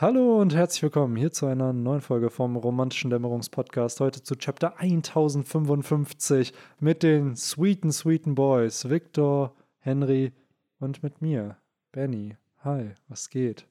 [0.00, 4.00] Hallo und herzlich willkommen hier zu einer neuen Folge vom Romantischen Dämmerungspodcast.
[4.00, 10.32] Heute zu Chapter 1055 mit den sweeten, sweeten Boys Victor, Henry
[10.78, 11.58] und mit mir,
[11.92, 12.38] Benny.
[12.64, 13.66] Hi, was geht?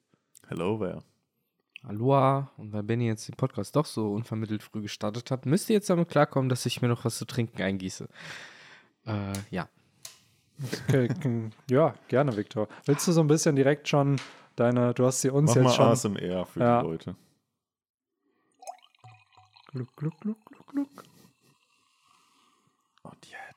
[0.46, 1.00] Hello there.
[1.82, 2.52] Aloha.
[2.58, 5.90] Und weil Benny jetzt den Podcast doch so unvermittelt früh gestartet hat, müsst ihr jetzt
[5.90, 8.06] damit klarkommen, dass ich mir noch was zu trinken eingieße.
[9.04, 9.68] Äh, ja.
[10.86, 11.08] Okay,
[11.68, 12.68] ja, gerne, Victor.
[12.84, 14.20] Willst du so ein bisschen direkt schon
[14.60, 15.86] deine, du hast sie uns Mach jetzt mal schon.
[16.12, 16.80] ASMR für Ja.
[16.82, 17.16] die Leute.
[19.72, 21.04] Gluck, gluck, gluck, gluck, gluck.
[23.02, 23.49] Und jetzt.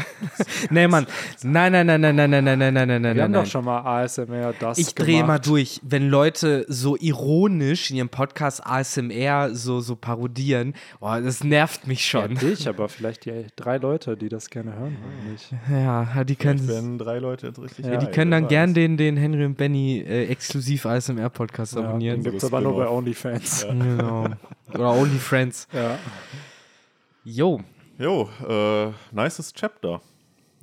[0.70, 1.06] Nee, Mann.
[1.42, 3.50] Nein, nein, nein, nein, nein, nein, nein, nein, nein, nein, Wir nein, haben doch nein.
[3.50, 8.64] schon mal ASMR das Ich drehe mal durch, wenn Leute so ironisch in ihrem Podcast
[8.66, 10.74] ASMR so, so parodieren.
[11.00, 12.34] Boah, das nervt mich Ja, schon.
[12.36, 15.52] dich, aber vielleicht die drei Leute, die das gerne hören wollen, nicht.
[15.70, 18.74] Ja, die Vielleicht können, werden drei Leute jetzt richtig Ja, ja, die können dann gern
[18.74, 22.22] den, den Henry und Benny äh, exklusiv ASMR-Podcast Ja, den abonnieren.
[22.22, 22.88] gibt es aber nur bei.
[22.88, 23.62] OnlyFans.
[23.62, 23.72] Ja.
[23.72, 24.26] Genau.
[24.74, 25.68] Oder OnlyFriends.
[25.72, 25.98] Ja.
[27.24, 27.60] Jo,
[27.98, 30.00] Jo, äh, nices Chapter.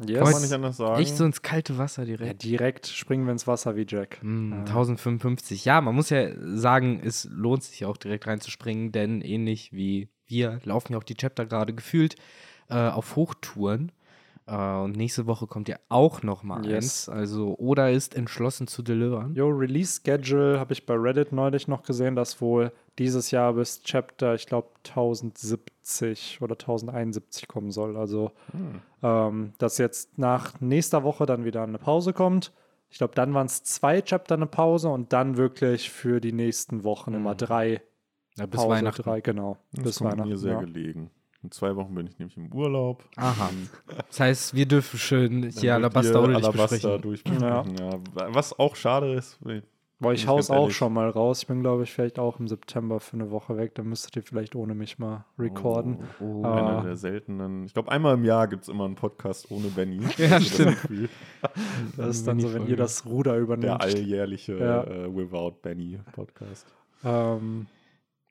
[0.05, 0.19] Yes.
[0.23, 1.01] Kann man nicht anders sagen.
[1.01, 2.43] echt so ins kalte Wasser Ja, direkt.
[2.43, 4.17] direkt springen wir ins Wasser wie Jack.
[4.21, 5.63] Hm, 1055.
[5.63, 10.59] Ja, man muss ja sagen, es lohnt sich auch direkt reinzuspringen, denn ähnlich wie wir
[10.63, 12.15] laufen ja auch die Chapter gerade gefühlt
[12.69, 13.91] äh, auf Hochtouren.
[14.47, 17.07] Äh, und nächste Woche kommt ja auch noch mal Yes.
[17.07, 17.09] eins.
[17.09, 19.33] Also Oda ist entschlossen zu delivern.
[19.33, 23.81] Jo, Release Schedule habe ich bei Reddit neulich noch gesehen, dass wohl dieses Jahr bis
[23.81, 27.97] Chapter, ich glaube, 1070 oder 1071 kommen soll.
[27.97, 28.31] Also,
[29.03, 32.53] ähm, dass jetzt nach nächster Woche dann wieder eine Pause kommt.
[32.89, 36.83] Ich glaube, dann waren es zwei Chapter eine Pause und dann wirklich für die nächsten
[36.83, 37.81] Wochen immer drei.
[38.37, 39.01] Ja, bis Pause, Weihnachten.
[39.01, 39.57] Drei, genau.
[39.73, 40.29] das bis kommt Weihnachten.
[40.29, 40.59] mir sehr ja.
[40.59, 41.09] gelegen.
[41.45, 43.03] In zwei Wochen bin ich nämlich im Urlaub.
[43.17, 43.51] Aha.
[44.07, 47.01] Das heißt, wir dürfen schön hier Alabaster oder Alabaster besprechen.
[47.01, 47.75] durchbesprechen.
[47.79, 47.99] Ja.
[48.33, 49.37] Was auch schade ist.
[49.45, 49.61] weil-
[49.99, 50.75] Boah, ich hau's auch ehrlich.
[50.75, 51.43] schon mal raus.
[51.43, 53.75] Ich bin, glaube ich, vielleicht auch im September für eine Woche weg.
[53.75, 55.99] Dann müsstet ihr vielleicht ohne mich mal recorden.
[56.19, 56.43] Oh.
[56.43, 56.53] Ah.
[56.79, 57.63] Einer der seltenen.
[57.65, 59.99] Ich glaube, einmal im Jahr gibt es immer einen Podcast ohne Benny.
[60.17, 60.77] Ja, Das stimmt.
[61.95, 63.63] Das ist dann so, wenn ihr das Ruder übernimmt.
[63.65, 64.83] Der alljährliche Ja.
[64.83, 66.65] äh, Without Benny Podcast.
[67.05, 67.67] Ähm,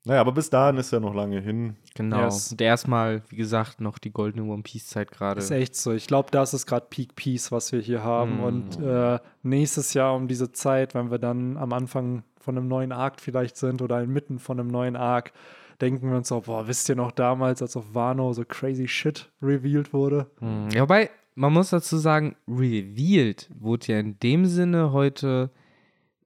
[0.07, 1.77] Naja, aber bis dahin ist ja noch lange hin.
[1.95, 2.25] Genau.
[2.25, 2.53] Yes.
[2.53, 5.39] Und erstmal, wie gesagt, noch die goldene One Piece-Zeit gerade.
[5.41, 5.93] ist echt so.
[5.93, 8.39] Ich glaube, das ist gerade Peak Peace, was wir hier haben.
[8.41, 8.45] Mm.
[8.45, 12.93] Und äh, nächstes Jahr um diese Zeit, wenn wir dann am Anfang von einem neuen
[12.93, 15.33] Arc vielleicht sind oder inmitten von einem neuen Arc,
[15.81, 19.31] denken wir uns so, boah, wisst ihr noch damals, als auf Wano so crazy shit
[19.41, 20.27] revealed wurde?
[20.41, 25.51] Hm, Ja, wobei, man muss dazu sagen, revealed wurde ja in dem Sinne heute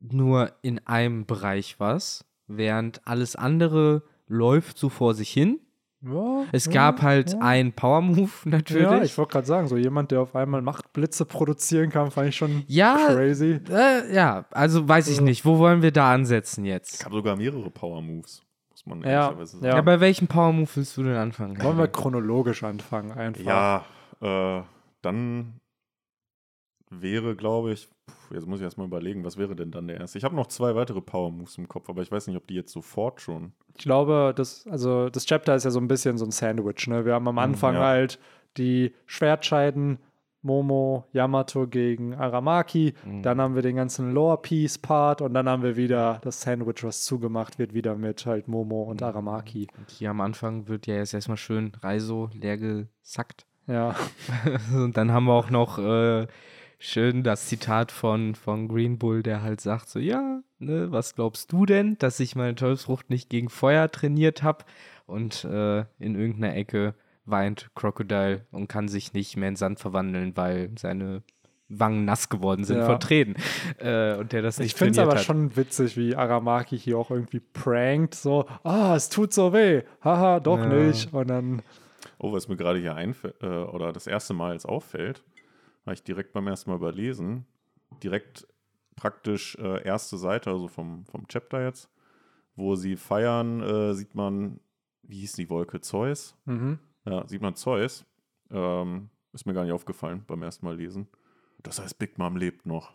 [0.01, 5.61] nur in einem Bereich was, während alles andere läuft so vor sich hin.
[6.01, 7.39] Ja, Es ja, gab halt ja.
[7.41, 8.83] einen Power-Move natürlich.
[8.85, 12.37] Ja, ich wollte gerade sagen, so jemand, der auf einmal Machtblitze produzieren kann, fand ich
[12.37, 13.59] schon Ja, crazy.
[13.69, 15.45] äh, ja, also weiß ich nicht.
[15.45, 17.03] Wo wollen wir da ansetzen Es jetzt?
[17.03, 19.65] gab sogar mehrere Power Moves, muss man Ja, ehrlicherweise sagen.
[19.67, 19.75] ja.
[19.75, 21.61] Ja, bei welchem Power-Move willst du denn anfangen?
[21.63, 23.85] Wollen wir chronologisch anfangen einfach.
[24.23, 24.63] Ja, äh,
[25.03, 25.55] dann
[26.91, 27.89] wäre, glaube ich,
[28.33, 30.19] jetzt muss ich erstmal überlegen, was wäre denn dann der erste?
[30.19, 32.55] Ich habe noch zwei weitere Power Moves im Kopf, aber ich weiß nicht, ob die
[32.55, 33.53] jetzt sofort schon.
[33.75, 36.87] Ich glaube, das, also das Chapter ist ja so ein bisschen so ein Sandwich.
[36.87, 37.05] Ne?
[37.05, 37.81] Wir haben am Anfang ja.
[37.81, 38.19] halt
[38.57, 39.99] die Schwertscheiden,
[40.43, 42.95] Momo, Yamato gegen Aramaki.
[43.23, 46.85] Dann haben wir den ganzen Lower Piece Part und dann haben wir wieder das Sandwich,
[46.85, 49.67] was zugemacht wird, wieder mit halt Momo und Aramaki.
[49.77, 53.47] Und hier am Anfang wird ja jetzt erstmal schön Reiso leer gesackt.
[53.67, 53.95] Ja,
[54.75, 56.27] Und dann haben wir auch noch äh,
[56.79, 61.53] schön das Zitat von, von Green Bull, der halt sagt so, ja, ne, was glaubst
[61.53, 64.65] du denn, dass ich meine Teufelsfrucht nicht gegen Feuer trainiert habe?
[65.07, 66.95] Und äh, in irgendeiner Ecke
[67.25, 71.23] weint Crocodile und kann sich nicht mehr in Sand verwandeln, weil seine
[71.71, 72.87] Wangen nass geworden sind Ja.
[72.87, 73.35] vor Tränen.
[73.79, 75.25] Äh, und der das nicht ich finde es aber hat.
[75.25, 78.15] schon witzig, wie Aramaki hier auch irgendwie prankt.
[78.15, 79.83] So, ah, es tut so weh.
[80.03, 80.67] Haha, doch Ja.
[80.67, 81.13] nicht.
[81.13, 81.63] Und dann,
[82.19, 85.23] Oh, was mir gerade hier einfällt, äh, oder das erste Mal jetzt auffällt,
[85.89, 87.47] habe ich direkt beim ersten Mal überlesen,
[88.03, 88.47] direkt
[88.95, 91.89] praktisch äh, erste Seite, also vom, vom Chapter jetzt,
[92.57, 94.61] wo sie feiern, äh, sieht man,
[95.03, 95.81] wie hieß die Wolke?
[95.81, 96.37] Zeus?
[96.45, 96.79] mhm.
[97.07, 98.05] Ja, sieht man Zeus.
[98.51, 101.09] Ähm, ist mir gar nicht aufgefallen beim ersten Mal lesen.
[101.63, 102.93] Das heißt, Big Mom lebt noch.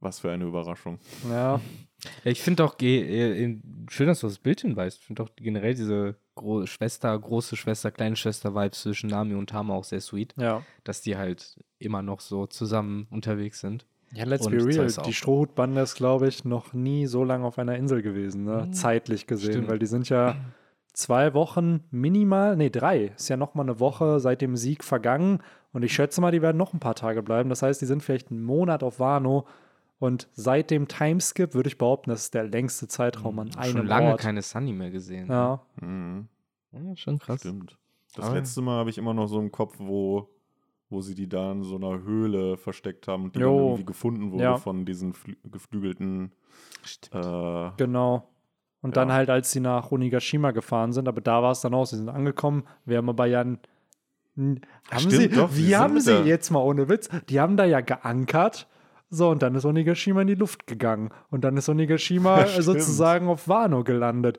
[0.00, 0.98] Was für eine Überraschung.
[1.30, 1.60] ja,
[2.24, 4.98] ich finde auch äh, in- schön, dass du das Bild hinweist.
[5.00, 9.74] Ich finde auch generell diese Gro Schwester, große Schwester, kleine Schwester-Vibes zwischen Nami und Tama
[9.74, 10.62] auch sehr sweet, ja.
[10.84, 13.86] dass die halt immer noch so zusammen unterwegs sind.
[14.12, 14.86] Ja, let's Und be real.
[15.06, 18.70] Die Strohhutbande ist, glaube ich, noch nie so lange auf einer Insel gewesen, ne?
[18.72, 19.68] zeitlich gesehen, Stimmt.
[19.70, 20.36] weil die sind ja
[20.92, 25.40] zwei Wochen minimal, nee, drei, ist ja noch mal eine Woche seit dem Sieg vergangen
[25.72, 27.48] und ich schätze mal, die werden noch ein paar Tage bleiben.
[27.50, 29.46] Das heißt, die sind vielleicht einen Monat auf Wano
[29.98, 33.86] Und seit dem Timeskip würde ich behaupten, das ist der längste Zeitraum an einem Schon
[33.86, 34.20] lange Ort.
[34.20, 35.28] keine Sunny mehr gesehen.
[35.28, 36.28] Ja, Mhm.
[36.72, 37.40] Ja, schon krass.
[37.40, 37.78] Stimmt.
[38.14, 40.28] Das Aber- letzte Mal habe ich immer noch so im Kopf, wo,
[40.90, 43.56] wo sie die da in so einer Höhle versteckt haben, die Jo.
[43.56, 44.56] dann irgendwie gefunden wurde Ja.
[44.58, 46.32] von diesen flü- geflügelten.
[47.12, 48.28] Äh, genau.
[48.82, 49.14] Und dann Ja.
[49.14, 52.08] halt, als sie nach Onigashima gefahren sind, aber da war es dann auch, sie sind
[52.08, 53.58] angekommen, wir haben aber ja n-
[54.36, 54.60] n-
[54.90, 57.64] haben stimmt, sie, doch, wie haben sie der- jetzt mal ohne Witz, die haben da
[57.64, 58.68] ja geankert,
[59.10, 63.28] so und dann ist Onigashima in die Luft gegangen und dann ist Onigashima Ja, sozusagen
[63.28, 64.38] auf Wano gelandet.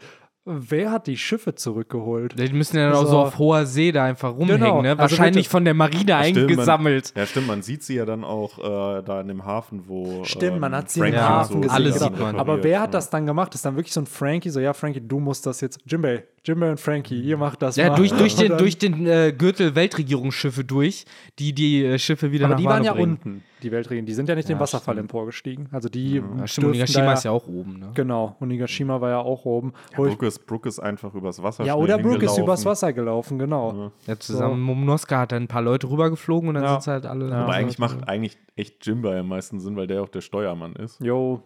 [0.49, 2.39] Wer hat die Schiffe zurückgeholt?
[2.39, 3.19] Die müssen ja dann auch so So.
[3.19, 4.91] auf hoher See da einfach rumhängen, Genau, ne?
[4.91, 7.13] also Wahrscheinlich bitte- von der Marine stimmt, man- eingesammelt.
[7.17, 10.23] ja, stimmt, man sieht sie ja dann auch äh, da in dem Hafen, wo.
[10.23, 11.75] Stimmt, man ähm, hat sie im Frankie und Hafen so gesehen.
[11.75, 12.07] alles genau.
[12.07, 12.35] sieht man.
[12.39, 12.91] Aber wer hat Ja.
[12.91, 13.55] das dann gemacht?
[13.55, 16.69] Ist dann wirklich so ein Frankie, so, ja, Frankie, du musst das jetzt, Jimbei, Jimbei
[16.71, 17.95] und Frankie, ihr macht das Ja, mal.
[17.95, 21.05] durch, durch den, durch den äh, Gürtel Weltregierungsschiffe durch,
[21.39, 23.13] die die äh, Schiffe wieder Aber nach die waren ja bringen.
[23.23, 24.05] unten, die Weltregion.
[24.05, 25.09] Die sind ja nicht den Ja, Wasserfall stimmt.
[25.11, 25.67] emporgestiegen.
[25.71, 27.91] Also die Ja, stimmt, Onigashima da ist ja auch oben, ne?
[27.93, 29.73] Genau, Onigashima war ja auch oben.
[29.91, 33.37] Ich, Brooke ist, Brooke ist einfach übers Wasser ja, oder Brooke ist übers Wasser gelaufen,
[33.39, 33.73] genau.
[33.73, 33.91] Ja.
[34.13, 36.69] Ja, zusammen Momonosuke hat dann ein paar Leute rübergeflogen und dann Ja.
[36.73, 37.29] sind sie halt alle.
[37.29, 37.43] Ja.
[37.43, 40.99] Aber eigentlich macht eigentlich echt Jimba am meisten Sinn, weil der auch der Steuermann ist.
[41.01, 41.41] Jo,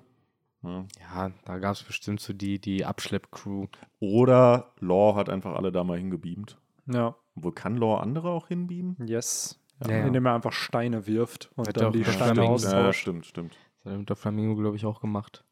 [0.64, 1.32] Ja.
[1.46, 3.68] Da gab es bestimmt so die, die Abschleppcrew.
[4.00, 6.58] Oder Law hat einfach alle da mal hingebeamt.
[6.86, 8.96] ja, Wo kann Law andere auch hinbeamen?
[9.06, 9.58] yes.
[9.88, 10.06] Ja, ja.
[10.06, 12.74] Indem er einfach Steine wirft und Hat dann die der Steine austauscht.
[12.76, 13.54] Ja, stimmt, stimmt.
[13.84, 15.44] Das hat er mit der Flamingo, glaube ich, auch gemacht.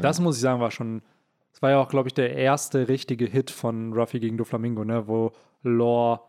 [0.00, 1.02] Das muss ich sagen, war schon.
[1.50, 5.08] Das war ja auch, glaube ich, der erste richtige Hit von Ruffy gegen Doflamingo, ne?
[5.08, 5.32] Wo
[5.62, 6.20] Lore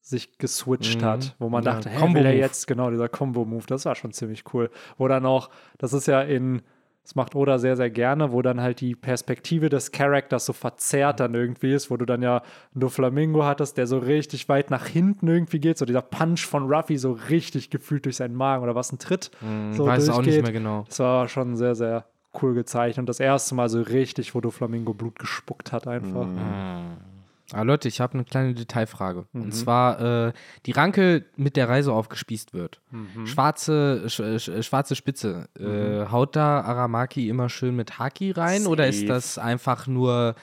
[0.00, 1.04] sich geswitcht Mhm.
[1.06, 2.40] hat, wo man Ja, dachte, Combo will er Move.
[2.42, 4.70] jetzt genau dieser Combo-Move, das war schon ziemlich cool.
[4.98, 5.48] Wo dann auch,
[5.78, 6.62] das ist ja in,
[7.06, 11.20] das macht Oda sehr, sehr gerne, wo dann halt die Perspektive des Charakters so verzerrt
[11.20, 12.42] dann irgendwie ist, wo du dann ja
[12.74, 16.98] Doflamingo hattest, der so richtig weit nach hinten irgendwie geht, so dieser Punch von Ruffy
[16.98, 19.30] so richtig gefühlt durch seinen Magen oder was ein Tritt.
[19.70, 20.42] Ich so weiß es auch nicht durchgeht.
[20.42, 20.84] mehr genau.
[20.88, 22.06] Das war schon sehr, sehr
[22.42, 22.98] cool gezeichnet.
[22.98, 26.26] Und das erste Mal so richtig, wo du Flamingo Blut gespuckt hat einfach.
[26.26, 26.96] Mhm.
[27.52, 29.26] Aber Leute, ich habe eine kleine Detailfrage.
[29.32, 29.42] Mhm.
[29.42, 30.32] Und zwar, äh,
[30.66, 32.80] die Ranke mit der Reise aufgespießt wird.
[32.90, 33.26] Mhm.
[33.26, 35.48] Schwarze, sch, sch, schwarze Spitze.
[35.58, 38.66] Äh, haut da Aramaki immer schön mit Haki rein?
[38.66, 39.08] Oder ist Safe.
[39.08, 40.34] das einfach nur,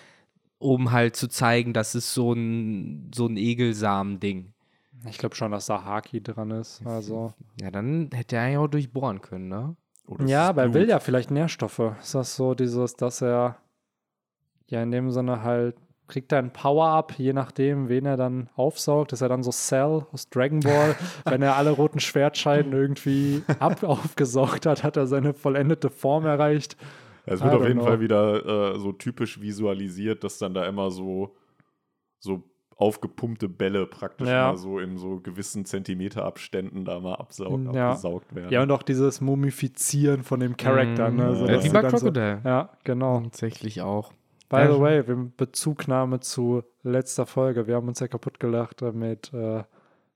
[0.59, 4.53] um halt zu zeigen, dass es so ein, so ein Egelsamen-Ding?
[5.09, 6.81] Ich glaube schon, dass da Haki dran ist.
[6.85, 7.33] Also.
[7.59, 9.75] Ja, dann hätte er ja auch durchbohren können, ne?
[10.07, 11.93] Oder Ja, aber er will ja vielleicht Nährstoffe.
[12.01, 13.57] Ist das so dieses, dass er
[14.67, 15.75] ja in dem Sinne halt
[16.07, 19.13] kriegt er ein Power-Up, je nachdem, wen er dann aufsaugt.
[19.13, 20.95] Ist er dann so Cell aus Dragon Ball?
[21.25, 26.75] Wenn er alle roten Schwertscheiden irgendwie ab aufgesaugt hat, hat er seine vollendete Form erreicht.
[27.25, 27.85] Es wird auf jeden know.
[27.87, 31.35] Fall wieder äh, so typisch visualisiert, dass dann da immer so,
[32.19, 32.43] so
[32.75, 34.47] aufgepumpte Bälle praktisch Ja.
[34.51, 37.91] mal so in so gewissen Zentimeterabständen da mal absau Ja.
[37.91, 38.51] abgesaugt werden.
[38.51, 41.09] Ja, und auch dieses Mumifizieren von dem Charakter.
[41.09, 41.27] Ne?
[41.29, 41.35] Mhm.
[41.35, 42.41] So, Ja, wie bei dann so- Crocodile.
[42.43, 43.21] Ja, genau.
[43.21, 44.11] Tatsächlich auch.
[44.49, 47.67] By the way, wir Bezugnahme zu letzter Folge.
[47.67, 49.63] Wir haben uns ja kaputt gelacht äh, mit äh,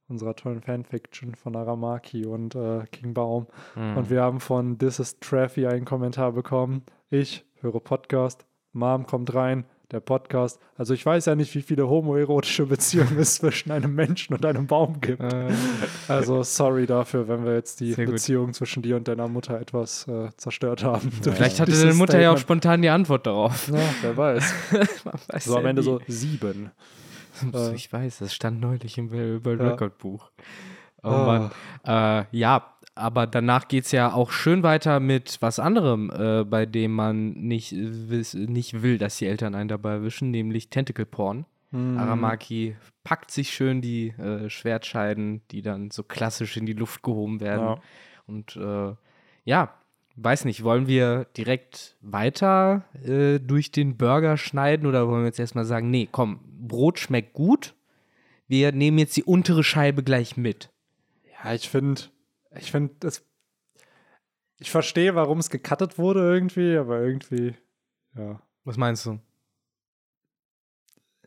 [0.08, 3.48] unserer tollen Fanfiction von Aramaki und äh, King Baum.
[3.76, 3.98] Mhm.
[3.98, 6.84] Und wir haben von This is Traffy einen Kommentar bekommen.
[7.10, 10.60] Ich höre Podcast, Mom kommt rein, der Podcast.
[10.78, 14.68] Also ich weiß ja nicht, wie viele homoerotische Beziehungen es zwischen einem Menschen und einem
[14.68, 15.22] Baum gibt.
[15.22, 15.50] Äh,
[16.08, 17.94] Also sorry dafür, wenn wir jetzt die.
[17.96, 21.12] Beziehung zwischen dir und deiner Mutter etwas äh, zerstört haben.
[21.12, 23.70] vielleicht hatte deine Mutter ja auch spontan die Antwort darauf.
[23.70, 24.54] Ja, wer weiß.
[25.30, 25.86] Weiß So am ja Ende nie.
[25.86, 26.72] so sieben.
[27.54, 29.70] äh, Ich weiß, das stand neulich im World Ja.
[29.70, 30.30] Record Buch.
[31.04, 31.50] Oh Ah.
[31.86, 32.22] Mann.
[32.32, 36.66] Äh, ja, aber danach geht es ja auch schön weiter mit was anderem, äh, bei
[36.66, 41.46] dem man nicht, nicht will, dass die Eltern einen dabei erwischen, nämlich Tentacle Porn.
[41.72, 41.98] Mhm.
[41.98, 47.40] Aramaki packt sich schön die äh, Schwertscheiden, die dann so klassisch in die Luft gehoben
[47.40, 47.66] werden.
[47.66, 47.82] Ja.
[48.26, 48.96] Und äh,
[49.46, 49.74] ja,
[50.16, 55.40] weiß nicht, wollen wir direkt weiter äh, durch den Burger schneiden oder wollen wir jetzt
[55.40, 57.76] erstmal sagen, nee, komm, Brot schmeckt gut.
[58.48, 60.70] Wir nehmen jetzt die untere Scheibe gleich mit.
[61.44, 62.02] Ja, ich finde,
[62.58, 63.24] ich finde, das.
[64.60, 67.56] Ich verstehe, warum es gecuttet wurde irgendwie, aber irgendwie,
[68.16, 68.42] ja.
[68.64, 69.20] Was meinst du?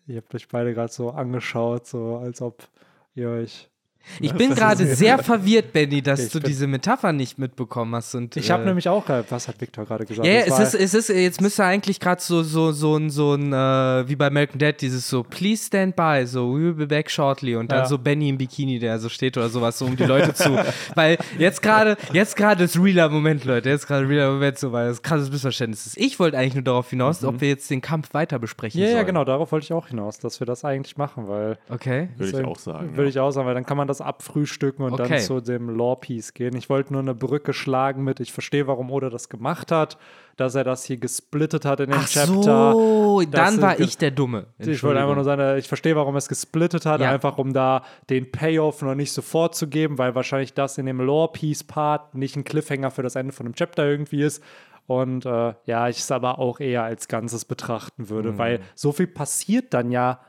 [0.06, 2.68] Ihr habt euch beide gerade so angeschaut, so als ob
[3.14, 3.70] ihr euch.
[4.18, 8.14] Ich bin gerade sehr verwirrt, Benny, dass Ich du diese Metapher nicht mitbekommen hast.
[8.14, 10.26] Und, Ich habe äh, nämlich auch, gerade- was hat Victor gerade gesagt?
[10.26, 13.34] Ja, Das es ist, es ist, jetzt müsste eigentlich gerade so, so, so ein, so
[13.34, 16.86] ein äh, wie bei American Dad, dieses so, please stand by, so, we will be
[16.86, 17.86] back shortly und dann Ja.
[17.86, 20.58] so Benny im Bikini, der so steht oder sowas, so um die Leute zu.
[20.96, 24.88] Weil jetzt gerade, jetzt gerade ist realer Moment, Leute, jetzt gerade realer Moment, so, weil
[24.88, 25.96] das krasses Missverständnis ist.
[25.98, 28.82] Ich wollte eigentlich nur darauf hinaus, ob wir jetzt den Kampf weiter besprechen Mhm.
[28.86, 28.98] ja, sollen.
[28.98, 31.58] ja, genau, darauf wollte ich auch hinaus, dass wir das eigentlich machen, weil.
[31.68, 32.08] Okay.
[32.16, 32.90] Würde ich auch sagen.
[32.96, 33.08] Würde ja.
[33.10, 35.20] ich auch sagen, weil dann kann man das abfrühstücken und dann Okay.
[35.20, 36.56] zu dem Lore-Piece gehen.
[36.56, 39.98] Ich wollte nur eine Brücke schlagen mit, ich verstehe, warum Oda das gemacht hat,
[40.36, 42.72] dass er das hier gesplittet hat in den Ach Chapter.
[42.72, 44.46] so, dann war ich der Dumme.
[44.58, 47.10] Ich wollte einfach nur sagen, ich verstehe, warum er es gesplittet hat, Ja.
[47.10, 51.00] einfach um da den Payoff noch nicht sofort zu geben, weil wahrscheinlich das in dem
[51.00, 54.42] Lore-Piece-Part nicht ein Cliffhanger für das Ende von dem Chapter irgendwie ist.
[54.86, 58.08] Und äh, ja, ich es aber auch eher als Ganzes betrachten Mhm.
[58.08, 60.20] würde, weil so viel passiert dann ja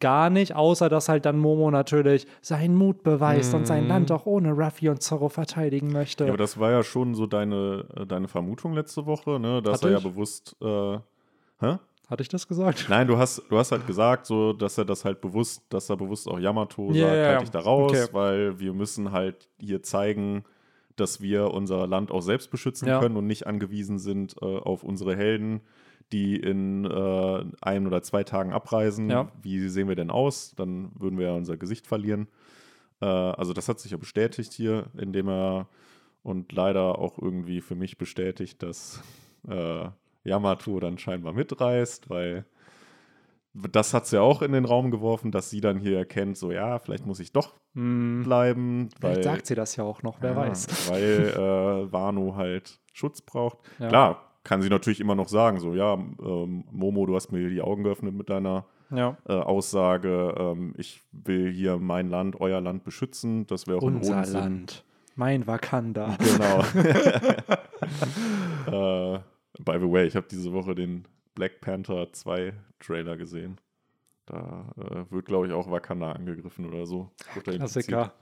[0.00, 3.66] gar nicht, außer dass halt dann Momo natürlich seinen Mut beweist und Mhm.
[3.66, 6.24] sein Land auch ohne Ruffy und Zorro verteidigen möchte.
[6.24, 9.60] Ja, aber das war ja schon so deine, äh, deine Vermutung letzte Woche, ne?
[9.62, 10.04] dass Hatte er ja ich?
[10.04, 10.56] bewusst.
[10.62, 10.98] Äh,
[11.60, 11.78] hä?
[12.08, 12.86] Hatte ich das gesagt?
[12.88, 15.96] Nein, du hast, du hast halt gesagt, so, dass er das halt bewusst, dass er
[15.96, 17.40] bewusst auch Yamato Ja, sagt, ja, halt ja.
[17.40, 18.08] dich da raus, Okay.
[18.12, 20.44] weil wir müssen halt hier zeigen,
[20.96, 23.00] dass wir unser Land auch selbst beschützen Ja.
[23.00, 25.60] können und nicht angewiesen sind äh, auf unsere Helden,
[26.12, 29.10] die in äh, ein oder zwei Tagen abreisen.
[29.10, 29.30] Ja.
[29.42, 30.54] Wie sehen wir denn aus?
[30.56, 32.28] Dann würden wir ja unser Gesicht verlieren.
[33.00, 35.68] Äh, also das hat sich ja bestätigt hier, indem er
[36.22, 39.02] und leider auch irgendwie für mich bestätigt, dass
[39.48, 39.88] äh,
[40.24, 42.46] Yamato dann scheinbar mitreist, weil
[43.52, 46.50] das hat sie ja auch in den Raum geworfen, dass sie dann hier erkennt, so
[46.50, 50.22] ja, vielleicht muss ich doch Hm, bleiben, weil, vielleicht sagt sie das ja auch noch,
[50.22, 50.90] wer ja, weiß.
[50.90, 53.58] weil äh, Wano halt Schutz braucht.
[53.78, 53.88] Ja.
[53.88, 57.60] Klar, kann sie natürlich immer noch sagen, so ja, ähm, Momo, du hast mir die
[57.62, 59.16] Augen geöffnet mit deiner Ja.
[59.26, 64.24] äh, Aussage, ähm, ich will hier mein Land, euer Land beschützen, das wäre auch Unser
[64.24, 64.40] Sinn.
[64.40, 64.84] Land.
[65.16, 66.16] Mein Wakanda.
[66.18, 66.60] Genau.
[68.66, 69.18] äh,
[69.62, 73.58] by the way, ich habe diese Woche den Black Panther 2 Trailer gesehen.
[74.26, 77.10] Da äh, wird, glaube ich, auch Wakanda angegriffen oder so.
[77.42, 78.12] Klassiker.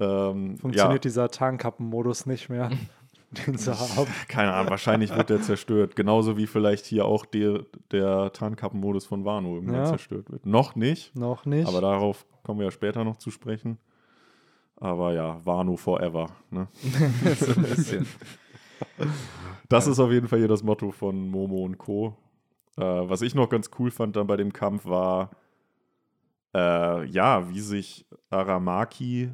[0.00, 2.70] Ähm, Funktioniert dieser Tarnkappenmodus nicht mehr,
[3.32, 4.08] den sie haben.
[4.28, 5.96] keine Ahnung, wahrscheinlich wird der zerstört.
[5.96, 9.84] Genauso wie vielleicht hier auch der, der Tarnkappenmodus von Wano irgendwann Ja.
[9.86, 10.46] zerstört wird.
[10.46, 11.66] Noch nicht, Noch nicht.
[11.68, 13.78] aber darauf kommen wir ja später noch zu sprechen.
[14.76, 16.30] Aber ja, Wano forever.
[16.50, 16.66] Ne?
[17.38, 18.06] so ein bisschen.
[19.68, 22.16] Das ist auf jeden Fall hier das Motto von Momo und Co.
[22.76, 25.30] Äh, was ich noch ganz cool fand dann bei dem Kampf war,
[26.54, 29.30] äh, ja, wie sich Aramaki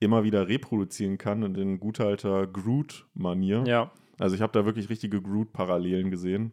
[0.00, 3.64] immer wieder reproduzieren kann in den guter alter Groot-Manier.
[3.66, 3.90] ja.
[4.20, 6.50] Also ich habe da wirklich richtige Groot-Parallelen gesehen.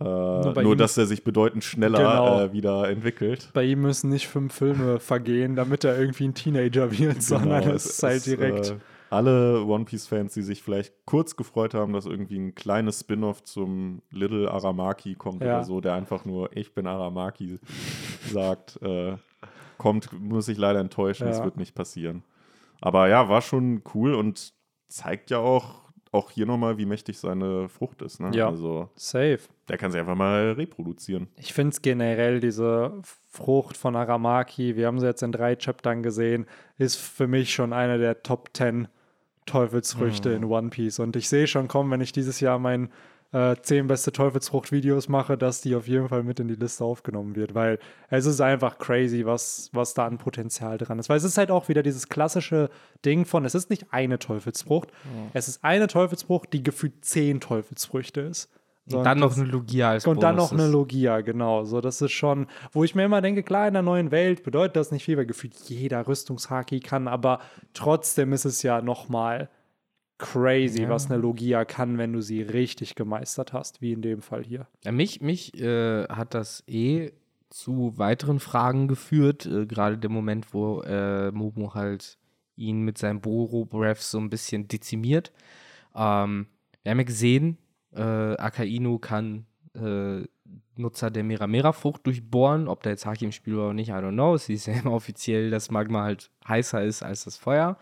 [0.00, 2.40] Äh, nur, ihm- dass er sich bedeutend schneller Genau.
[2.40, 3.50] äh, wieder entwickelt.
[3.52, 7.74] Bei ihm müssen nicht fünf Filme vergehen, damit er irgendwie ein Teenager wird, sondern Genau,
[7.74, 8.70] es ist halt direkt.
[8.70, 8.76] Äh,
[9.10, 14.00] alle One Piece-Fans, die sich vielleicht kurz gefreut haben, dass irgendwie ein kleines Spin-off zum
[14.10, 15.56] Little Aramaki kommt Ja.
[15.56, 17.58] oder so, der einfach nur Ich bin Aramaki
[18.32, 19.16] sagt, äh,
[19.76, 21.44] kommt, muss ich leider enttäuschen, es Ja.
[21.44, 22.22] wird nicht passieren.
[22.80, 24.52] Aber ja, war schon cool und
[24.88, 25.80] zeigt ja auch,
[26.12, 28.20] auch hier nochmal, wie mächtig seine Frucht ist.
[28.20, 28.30] Ne?
[28.34, 28.48] Ja.
[28.48, 29.40] Also Safe.
[29.68, 31.28] der kann sich einfach mal reproduzieren.
[31.36, 36.02] Ich finde es generell, diese Frucht von Aramaki, wir haben sie jetzt in drei Chaptern
[36.02, 36.46] gesehen,
[36.78, 38.88] ist für mich schon eine der Top 10
[39.46, 40.98] Teufelsfrüchte in One Piece.
[40.98, 42.90] Und ich sehe schon kommen, wenn ich dieses Jahr mein
[43.32, 47.36] äh, 10 beste Teufelsfrucht-Videos mache, dass die auf jeden Fall mit in die Liste aufgenommen
[47.36, 51.08] wird, weil es ist einfach crazy, was, was da an Potenzial dran ist.
[51.08, 52.70] Weil es ist halt auch wieder dieses klassische
[53.04, 54.88] Ding von, es ist nicht eine Teufelsfrucht,
[55.32, 58.48] es ist eine Teufelsfrucht, die gefühlt 10 Teufelsfrüchte ist.
[58.86, 60.72] So, Und dann noch das- eine Logia als und dann noch Bonus eine.
[60.72, 61.64] Logia, genau.
[61.64, 64.74] So, das ist schon, wo ich mir immer denke, klar, in der neuen Welt bedeutet
[64.74, 67.38] das nicht viel, weil gefühlt jeder Rüstungshaki kann, aber
[67.74, 69.48] trotzdem ist es ja nochmal
[70.20, 70.88] crazy, Ja.
[70.90, 74.66] was eine Logia kann, wenn du sie richtig gemeistert hast, wie in dem Fall hier.
[74.84, 77.12] Ja, mich mich äh, hat das eh
[77.48, 82.18] zu weiteren Fragen geführt, äh, gerade der Moment, wo äh, Momo halt
[82.56, 85.32] ihn mit seinem Boro-Breath so ein bisschen dezimiert.
[85.94, 86.46] Ähm,
[86.82, 87.58] wir haben ja gesehen,
[87.92, 90.22] äh, Akainu kann äh,
[90.76, 94.12] Nutzer der Meramera-Frucht durchbohren, ob da jetzt Haki im Spiel war oder nicht, I don't
[94.12, 94.34] know.
[94.34, 97.76] Es ist ja immer offiziell, dass Magma halt heißer ist als das Feuer.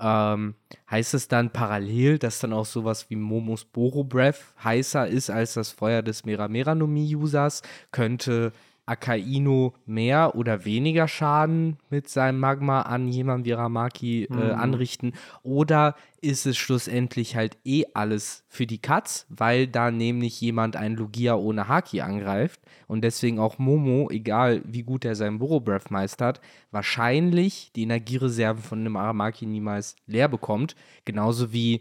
[0.00, 0.54] Ähm,
[0.90, 5.54] heißt es dann parallel, dass dann auch sowas wie Momos Boro Breath heißer ist als
[5.54, 7.62] das Feuer des Meramera no Mi-Users?
[7.92, 8.52] Könnte
[8.90, 14.54] Akainu mehr oder weniger Schaden mit seinem Magma an jemanden wie Ramaki äh, Mhm.
[14.58, 15.12] anrichten?
[15.42, 20.96] Oder ist es schlussendlich halt eh alles für die Katz, weil da nämlich jemand einen
[20.96, 25.90] Lugia ohne Haki angreift und deswegen auch Momo, egal wie gut er seinen Boro Breath
[25.90, 30.74] meistert, wahrscheinlich die Energiereserven von einem Aramaki niemals leer bekommt.
[31.04, 31.80] Genauso wie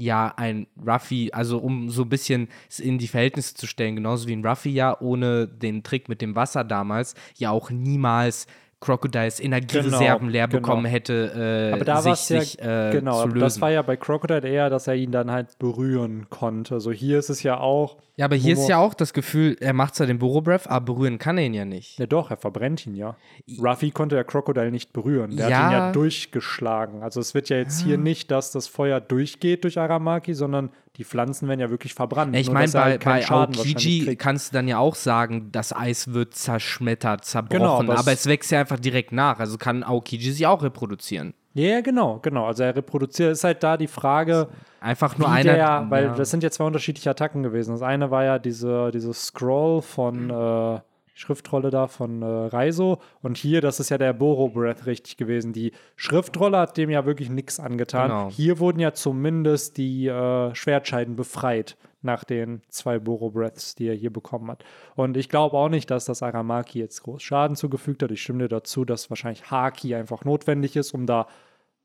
[0.00, 4.28] ja ein Ruffy, also um so ein bisschen es in die Verhältnisse zu stellen, genauso
[4.28, 8.46] wie ein Ruffy ja ohne den Trick mit dem Wasser damals ja auch niemals
[8.80, 10.60] Crocodiles Energiereserven Genau, leer genau.
[10.60, 13.82] bekommen hätte, äh, Aber da war sich, es ja, sich äh, genau, das war ja
[13.82, 16.80] bei Crocodile eher, dass er ihn dann halt berühren konnte.
[16.80, 19.56] So hier ist es ja auch, ja, aber hier Momo- ist ja auch das Gefühl,
[19.60, 21.98] er macht zwar den Burrow Breath, aber berühren kann er ihn ja nicht.
[21.98, 23.16] ja doch, er verbrennt ihn ja.
[23.62, 25.36] Ruffy konnte ja Crocodile nicht berühren.
[25.36, 25.58] Der Ja.
[25.58, 27.02] hat ihn ja durchgeschlagen.
[27.02, 31.04] Also es wird ja jetzt hier nicht, dass das Feuer durchgeht durch Aramaki, sondern die
[31.04, 32.36] Pflanzen werden ja wirklich verbrannt.
[32.36, 36.34] Ich meine, bei, halt bei Aokiji kannst du dann ja auch sagen, das Eis wird
[36.34, 39.38] zerschmettert, zerbrochen, Genau, aber es- wächst ja einfach direkt nach.
[39.40, 41.32] Also kann Aokiji sich auch reproduzieren.
[41.54, 42.44] Ja, ja, genau, genau.
[42.44, 45.54] Also er reproduziert, ist halt da die Frage, Einfach nur einer.
[45.54, 46.14] der, weil ja.
[46.14, 47.72] das sind ja zwei unterschiedliche Attacken gewesen.
[47.72, 50.80] Das eine war ja diese, diese Scroll von äh,
[51.14, 55.52] Schriftrolle da von äh, Raizo und hier, das ist ja der Boro Breath richtig gewesen.
[55.52, 58.08] Die Schriftrolle hat dem ja wirklich nichts angetan.
[58.08, 58.30] Genau.
[58.30, 63.94] Hier wurden ja zumindest die äh, Schwertscheiden befreit nach den zwei Boro Breaths, die er
[63.94, 64.64] hier bekommen hat.
[64.94, 68.10] Und ich glaube auch nicht, dass das Aramaki jetzt groß Schaden zugefügt hat.
[68.10, 71.26] Ich stimme dir dazu, dass wahrscheinlich Haki einfach notwendig ist, um da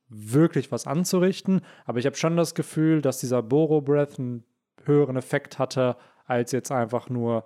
[0.08, 1.62] wirklich was anzurichten.
[1.86, 4.46] Aber ich habe schon das Gefühl, dass dieser Boro Breath einen
[4.86, 7.44] höheren Effekt hatte, als jetzt einfach nur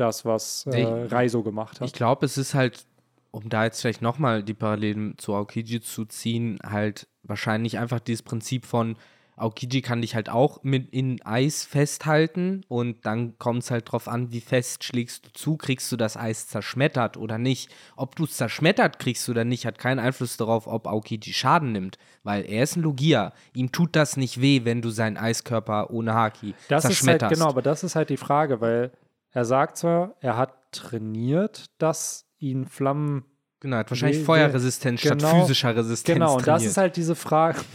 [0.00, 1.86] das, was äh, Raizo gemacht hat.
[1.86, 2.86] Ich glaube, es ist halt,
[3.30, 8.22] um da jetzt vielleicht nochmal die Parallelen zu Aokiji zu ziehen, halt wahrscheinlich einfach dieses
[8.22, 8.96] Prinzip von
[9.38, 14.08] Aokiji kann dich halt auch mit in Eis festhalten und dann kommt es halt drauf
[14.08, 17.70] an, wie fest schlägst du zu, kriegst du das Eis zerschmettert oder nicht.
[17.96, 21.98] Ob du es zerschmettert kriegst oder nicht, hat keinen Einfluss darauf, ob Aokiji Schaden nimmt,
[22.22, 23.32] weil er ist ein Logia.
[23.54, 27.34] Ihm tut das nicht weh, wenn du seinen Eiskörper ohne Haki das ist halt, zerschmetterst.
[27.34, 28.90] genau, aber das ist halt die Frage, weil
[29.32, 33.24] er sagt zwar, er hat trainiert, dass ihn Flammen
[33.60, 36.70] Genau, er hat wahrscheinlich Feuerresistenz statt genau, physischer Resistenz Genau, und das trainiert.
[36.70, 37.58] ist halt diese Frage.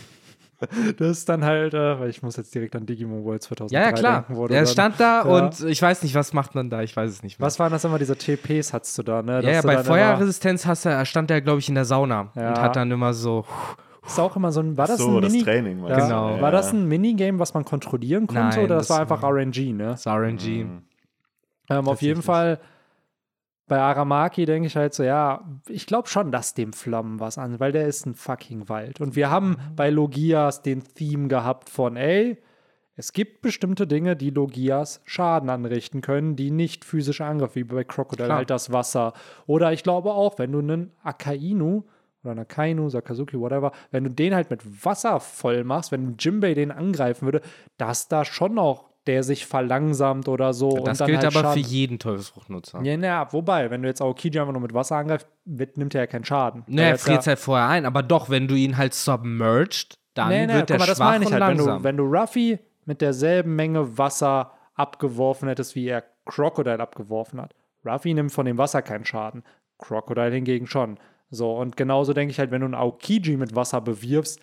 [0.97, 3.85] Das ist dann halt, äh, weil ich muss jetzt direkt an Digimon World 2003 Ja,
[3.87, 4.25] ja, klar.
[4.29, 5.45] du Er dann- stand da Ja.
[5.45, 6.81] und ich weiß nicht, was macht man da?
[6.83, 7.45] Ich weiß es nicht mehr.
[7.45, 9.33] Was waren das immer, diese TPs hattest du da, ne?
[9.33, 12.51] ja, Dass ja, bei Feuerresistenz hast du, stand er, glaube ich, in der Sauna Ja.
[12.51, 13.43] und hat dann immer so.
[14.05, 15.81] Ist auch immer so ein, war das so, ein das Mini Training.
[15.81, 16.05] meinst ja?
[16.05, 16.35] Genau.
[16.37, 19.21] Ja, War das ein Minigame, was man kontrollieren konnte Nein, oder das, das war einfach
[19.23, 19.87] RNG, ne?
[19.87, 20.63] Das RNG.
[20.63, 20.83] Mhm.
[21.69, 22.21] Ähm, auf jeden.
[22.21, 22.59] Fall
[23.67, 27.59] bei Aramaki denke ich halt so, ja, ich glaube schon, dass dem Flammen was an,
[27.59, 28.99] weil der ist ein fucking Wald.
[28.99, 32.37] Und wir haben bei Logias den Theme gehabt von, ey,
[32.95, 37.83] es gibt bestimmte Dinge, die Logias Schaden anrichten können, die nicht physische Angriffe, wie bei
[37.83, 38.37] Crocodile Klar.
[38.39, 39.13] halt das Wasser.
[39.47, 41.85] Oder ich glaube auch, wenn du einen Akainu
[42.21, 46.53] oder einen Akainu, Sakazuki, whatever, wenn du den halt mit Wasser voll machst, wenn Jimbei
[46.53, 47.41] den angreifen würde,
[47.77, 50.69] dass da schon auch der sich verlangsamt oder so.
[50.77, 52.81] Das und dann gilt halt aber für Schaden- jeden Teufelsfruchtnutzer.
[52.83, 56.01] ja, na, wobei, wenn du jetzt Aokiji einfach nur mit Wasser angreifst, wird, nimmt er
[56.01, 56.63] ja keinen Schaden.
[56.67, 60.29] Ne, Weil er friert halt vorher ein, aber doch, wenn du ihn halt submerged, dann
[60.29, 61.41] nee, nee, wird er guck mal, das schwach meine ich und halt.
[61.41, 61.77] Wenn langsam.
[61.79, 67.53] du, wenn du Ruffy mit derselben Menge Wasser abgeworfen hättest, wie er Crocodile abgeworfen hat.
[67.85, 69.43] Ruffy nimmt von dem Wasser keinen Schaden.
[69.77, 70.97] Crocodile hingegen schon.
[71.29, 74.39] So, und genauso denke ich halt, wenn du einen Aokiji mit Wasser bewirfst,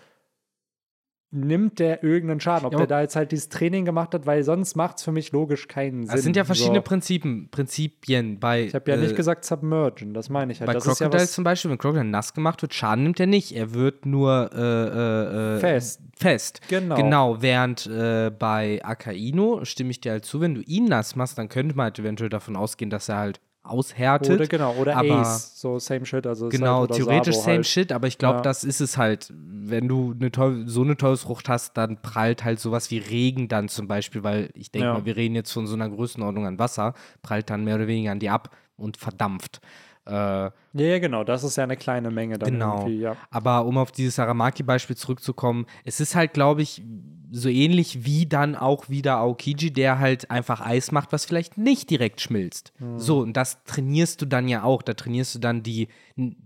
[1.32, 2.66] nimmt der irgendeinen Schaden.
[2.66, 5.12] Ob Ja, der da jetzt halt dieses Training gemacht hat, weil sonst macht es für
[5.12, 6.16] mich logisch keinen Sinn.
[6.16, 6.82] es sind ja verschiedene so.
[6.82, 8.64] Prinzipien, Prinzipien bei.
[8.64, 10.66] Ich habe ja äh, nicht gesagt Submergen, das meine ich halt.
[10.66, 13.26] Bei das ja Crocodile was zum Beispiel, wenn Crocodile nass gemacht wird, Schaden nimmt er
[13.26, 13.52] nicht.
[13.52, 16.00] Er wird nur äh, äh, äh, Fest.
[16.16, 16.60] Fest.
[16.68, 16.96] Genau.
[16.96, 21.38] Genau, während äh, bei Akaino stimme ich dir halt zu, wenn du ihn nass machst,
[21.38, 24.30] dann könnte man halt eventuell davon ausgehen, dass er halt aushärtet.
[24.40, 26.26] Oder genau, oder aber Ace, so same shit.
[26.26, 27.66] Also Genau, halt, theoretisch Sabo same halt.
[27.66, 28.42] shit, aber ich glaube, Ja.
[28.42, 29.32] das ist es halt.
[29.32, 33.68] Wenn du eine Teuf so eine Teufelsfrucht hast, dann prallt halt sowas wie Regen dann
[33.68, 34.94] zum Beispiel, weil ich denke Ja.
[34.94, 38.10] mal, wir reden jetzt von so einer Größenordnung an Wasser, prallt dann mehr oder weniger
[38.12, 39.60] an die ab und verdampft.
[40.06, 42.78] Äh, Ja, ja, genau, das ist ja eine kleine Menge dann Genau.
[42.78, 43.16] irgendwie, ja.
[43.30, 46.82] Aber um auf dieses Aramaki-Beispiel zurückzukommen, es ist halt, glaube ich,
[47.30, 51.88] so ähnlich wie dann auch wieder Aokiji, der halt einfach Eis macht, was vielleicht nicht
[51.90, 52.72] direkt schmilzt.
[52.78, 52.98] Mhm.
[52.98, 54.82] So, und das trainierst du dann ja auch.
[54.82, 55.88] Da trainierst du dann die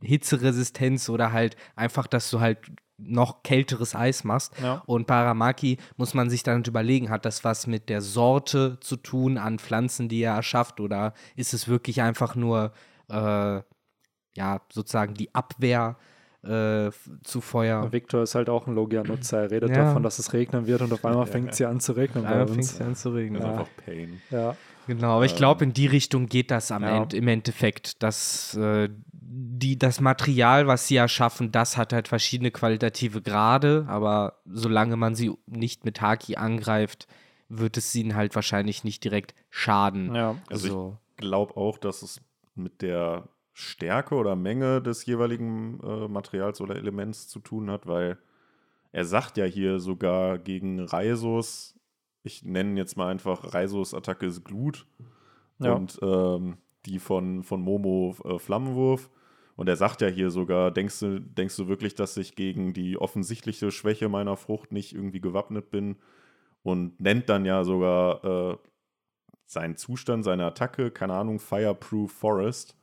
[0.02, 2.58] Hitzeresistenz oder halt einfach, dass du halt
[2.96, 4.52] noch kälteres Eis machst.
[4.62, 4.82] Ja.
[4.86, 8.96] Und bei Aramaki muss man sich dann überlegen, hat das was mit der Sorte zu
[8.96, 12.72] tun an Pflanzen, die er erschafft, oder ist es wirklich einfach nur
[13.08, 13.62] äh,
[14.36, 15.96] ja, sozusagen die Abwehr
[16.44, 16.90] äh,
[17.22, 17.90] zu Feuer.
[17.92, 19.42] Victor ist halt auch ein Logia-Nutzer.
[19.44, 19.84] Er redet Ja.
[19.84, 22.30] davon, dass es regnen wird und auf einmal fängt es ja an zu regnen bei
[22.38, 22.72] Ja, fängt uns.
[22.74, 23.40] es an zu regnen.
[23.40, 23.60] Das ist Ja.
[23.60, 24.22] einfach Pain.
[24.30, 24.56] Ja.
[24.86, 26.98] Genau, aber ich glaube, in die Richtung geht das am Ja.
[26.98, 32.50] End, im Endeffekt, dass äh, die, das Material, was sie erschaffen, das hat halt verschiedene
[32.50, 37.06] qualitative Grade, aber solange man sie nicht mit Haki angreift,
[37.48, 40.14] wird es ihnen halt wahrscheinlich nicht direkt schaden.
[40.14, 40.36] ja.
[40.50, 40.98] Also so.
[41.12, 42.20] ich glaube auch, dass es
[42.54, 43.24] mit der
[43.54, 48.18] Stärke oder Menge des jeweiligen äh, Materials oder Elements zu tun hat, weil
[48.92, 51.78] er sagt ja hier sogar gegen Reisos,
[52.22, 54.86] ich nenne jetzt mal einfach Reisos Attacke ist Glut
[55.60, 55.72] Ja.
[55.72, 59.08] und ähm, die von, von Momo äh, Flammenwurf.
[59.56, 62.98] Und er sagt ja hier sogar, denkst du, denkst du wirklich, dass ich gegen die
[62.98, 65.96] offensichtliche Schwäche meiner Frucht nicht irgendwie gewappnet bin?
[66.64, 68.56] Und nennt dann ja sogar äh,
[69.46, 72.76] seinen Zustand, seine Attacke, keine Ahnung, Fireproof Forest.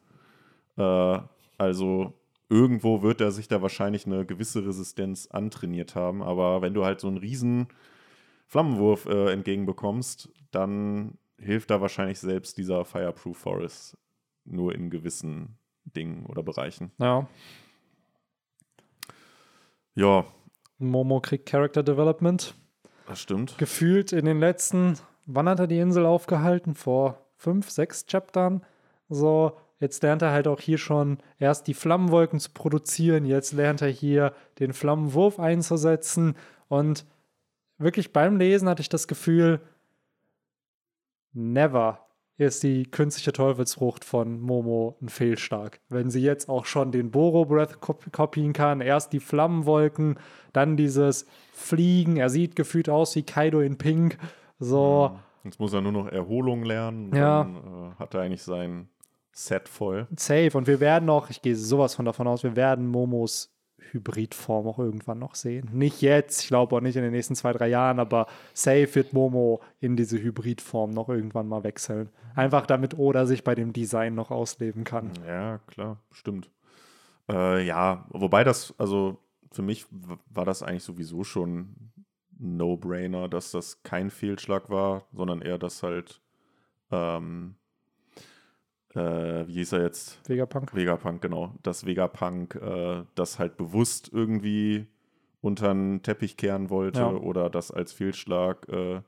[0.78, 1.20] Äh,
[1.58, 2.14] also
[2.50, 6.22] irgendwo wird er sich da wahrscheinlich eine gewisse Resistenz antrainiert haben.
[6.22, 7.68] Aber wenn du halt so einen riesen
[8.48, 13.98] Flammenwurf äh, entgegenbekommst, dann hilft da wahrscheinlich selbst dieser Fireproof Forest
[14.44, 16.92] nur in gewissen Dingen oder Bereichen.
[17.00, 17.28] Ja.
[19.96, 20.26] Ja,
[20.78, 22.56] Momo kriegt Character Development.
[23.08, 23.58] das stimmt.
[23.58, 26.76] Gefühlt in den letzten, wann hat er die Insel aufgehalten?
[26.76, 28.66] Vor fünf, sechs Chaptern.
[29.10, 33.26] So, jetzt lernt er halt auch hier schon erst die Flammenwolken zu produzieren.
[33.26, 36.38] Jetzt lernt er hier den Flammenwurf einzusetzen.
[36.70, 37.06] Und
[37.78, 39.60] wirklich beim Lesen hatte ich das Gefühl,
[41.34, 45.80] never ist die künstliche Teufelsfrucht von Momo ein Fehlschlag.
[45.89, 50.17] Wenn sie jetzt auch schon den Boro Breath kop- kopieren kann, erst die Flammenwolken,
[50.54, 54.17] dann dieses Fliegen, er sieht gefühlt aus wie Kaido in Pink.
[54.58, 57.15] So, Jetzt muss er nur noch Erholung lernen.
[57.15, 57.44] Ja.
[57.44, 58.89] Dann äh, hat er eigentlich sein
[59.34, 60.08] Set voll.
[60.15, 60.58] safe.
[60.58, 63.56] Und wir werden noch, ich gehe sowas von davon aus, wir werden Momos
[63.91, 65.70] Hybridform auch irgendwann noch sehen.
[65.74, 69.13] Nicht jetzt, ich glaube auch nicht in den nächsten zwei, drei Jahren, aber safe wird
[69.13, 72.10] Momo in diese Hybridform noch irgendwann mal wechseln.
[72.36, 75.12] Einfach damit Oda sich bei dem Design noch ausleben kann.
[75.28, 76.50] Ja, klar, stimmt.
[77.30, 79.17] Äh, ja, wobei das, also
[79.52, 79.86] für mich
[80.30, 81.76] war das eigentlich sowieso schon
[82.39, 86.22] No-Brainer, dass das kein Fehlschlag war, sondern eher, dass halt,
[86.91, 87.56] ähm,
[88.95, 90.19] äh, wie hieß er jetzt?
[90.30, 90.75] Vegapunk.
[90.75, 91.54] Vegapunk, genau.
[91.63, 94.88] Dass Vegapunk äh, das halt bewusst irgendwie
[95.41, 97.10] unter den Teppich kehren wollte Ja.
[97.12, 99.01] oder das als Fehlschlag äh,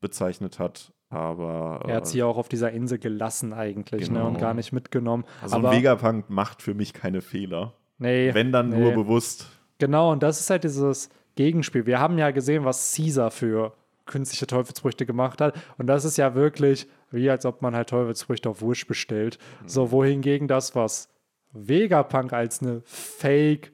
[0.00, 0.92] bezeichnet hat.
[1.10, 4.40] Aber Er hat sie ja auch auf dieser Insel gelassen eigentlich ne, und Genau.
[4.40, 5.24] gar nicht mitgenommen.
[5.40, 7.72] also aber ein Vegapunk macht für mich keine Fehler.
[7.98, 8.78] nee, Wenn dann nee.
[8.78, 9.48] nur bewusst.
[9.78, 11.86] Genau, und das ist halt dieses Gegenspiel.
[11.86, 13.72] Wir haben ja gesehen, was Caesar für
[14.08, 15.54] künstliche Teufelsfrüchte gemacht hat.
[15.78, 19.38] Und das ist ja wirklich wie als ob man halt Teufelsfrüchte auf Wish bestellt.
[19.66, 21.08] So, wohingegen das, was
[21.52, 23.72] Vegapunk als eine Fake,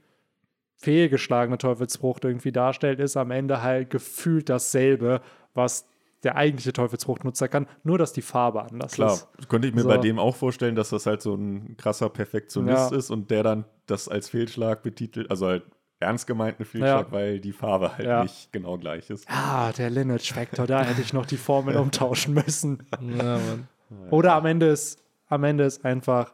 [0.77, 5.21] fehlgeschlagene Teufelsfrucht irgendwie darstellt, ist am Ende halt gefühlt dasselbe,
[5.55, 5.87] was
[6.23, 9.49] der eigentliche Teufelsfruchtnutzer kann, nur dass die Farbe anders Klar, ist.
[9.49, 9.89] könnte ich mir So.
[9.89, 12.97] bei dem auch vorstellen, dass das halt so ein krasser Perfektionist Ja.
[12.97, 15.65] ist und der dann das als Fehlschlag betitelt, also halt
[16.01, 17.13] ernst gemeinten Fehlschlag, Ja.
[17.13, 18.23] weil die Farbe halt Ja.
[18.23, 19.27] nicht genau gleich ist.
[19.31, 22.87] Ah, der Lineage-Factor, da hätte ich noch die Formel umtauschen müssen.
[23.01, 23.69] Ja, Mann.
[24.11, 26.33] Oder am Ende ist, am Ende ist einfach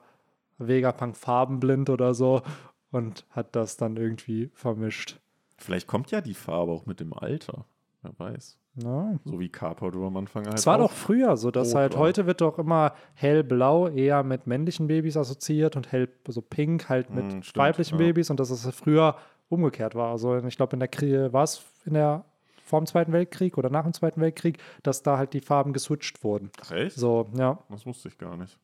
[0.58, 2.42] Vegapunk farbenblind oder so
[2.90, 5.18] und hat das dann irgendwie vermischt.
[5.58, 7.64] Vielleicht kommt ja die Farbe auch mit dem Alter.
[8.02, 8.56] Wer weiß.
[8.76, 9.14] Ja.
[9.24, 10.58] So wie Carpador am Anfang halt.
[10.58, 10.82] Es war auch.
[10.88, 12.00] doch früher so, dass halt war.
[12.00, 17.10] heute wird doch immer hellblau eher mit männlichen Babys assoziiert und hell, so pink halt
[17.10, 18.06] mit Hm, stimmt, weiblichen ja.
[18.06, 19.16] Babys und dass es früher
[19.50, 20.10] umgekehrt war.
[20.10, 22.24] Also ich glaube, in der Krieg war es in der
[22.64, 26.22] vor dem Zweiten Weltkrieg oder nach dem Zweiten Weltkrieg, dass da halt die Farben geswitcht
[26.22, 26.50] wurden.
[26.62, 26.96] Ach, echt?
[26.96, 27.58] So, ja.
[27.68, 28.58] Das wusste ich gar nicht.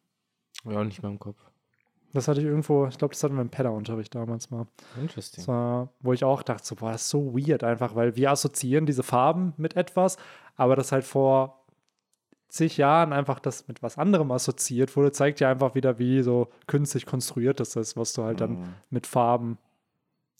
[0.65, 1.37] Ja, nicht mehr im Kopf.
[2.13, 4.67] Das hatte ich irgendwo, ich glaube, das hatten wir im Pedder-Unterricht damals mal.
[4.99, 5.47] Interesting.
[5.49, 8.87] War, wo ich auch dachte, so, boah, das ist so weird einfach, weil wir assoziieren
[8.87, 10.17] diese Farben mit etwas,
[10.55, 11.65] aber das halt vor
[12.49, 16.49] zig Jahren einfach das mit was anderem assoziiert wurde, zeigt ja einfach wieder, wie so
[16.69, 18.75] künstlich konstruiert das ist, was du halt dann Mhm.
[18.89, 19.59] mit Farben,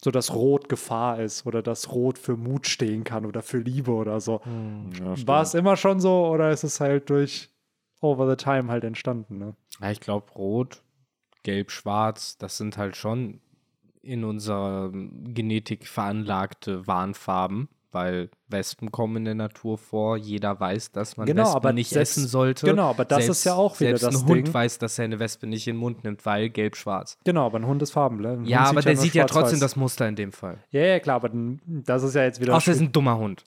[0.03, 3.91] so dass Rot Gefahr ist oder dass Rot für Mut stehen kann oder für Liebe
[3.91, 4.43] oder so.
[4.43, 4.91] Hm.
[4.99, 5.27] Ja.
[5.27, 7.49] War es immer schon so oder ist es halt durch
[7.99, 9.55] over the time halt entstanden, ne?
[9.81, 10.83] Ja, ich glaube, Rot,
[11.43, 13.41] Gelb, Schwarz, das sind halt schon
[14.01, 20.17] in unserer Genetik veranlagte Warnfarben, weil Wespen kommen in der Natur vor.
[20.17, 22.67] Jeder weiß, dass man Genau, Wespen aber nicht selbst- essen sollte.
[22.67, 24.53] genau, aber das ist ja auch wieder selbst das ein Hund Ding.
[24.53, 27.17] weiß, dass er eine Wespe nicht in den Mund nimmt, weil Gelb-Schwarz.
[27.25, 28.41] Genau, aber ein Hund ist farbenblind.
[28.41, 30.59] Ein Ja, Hund aber der nur sieht ja trotzdem das Muster in dem Fall.
[30.69, 32.55] Ja, ja, klar, aber das ist ja jetzt wieder.
[32.55, 33.43] Außer er ist ein dummer Hund.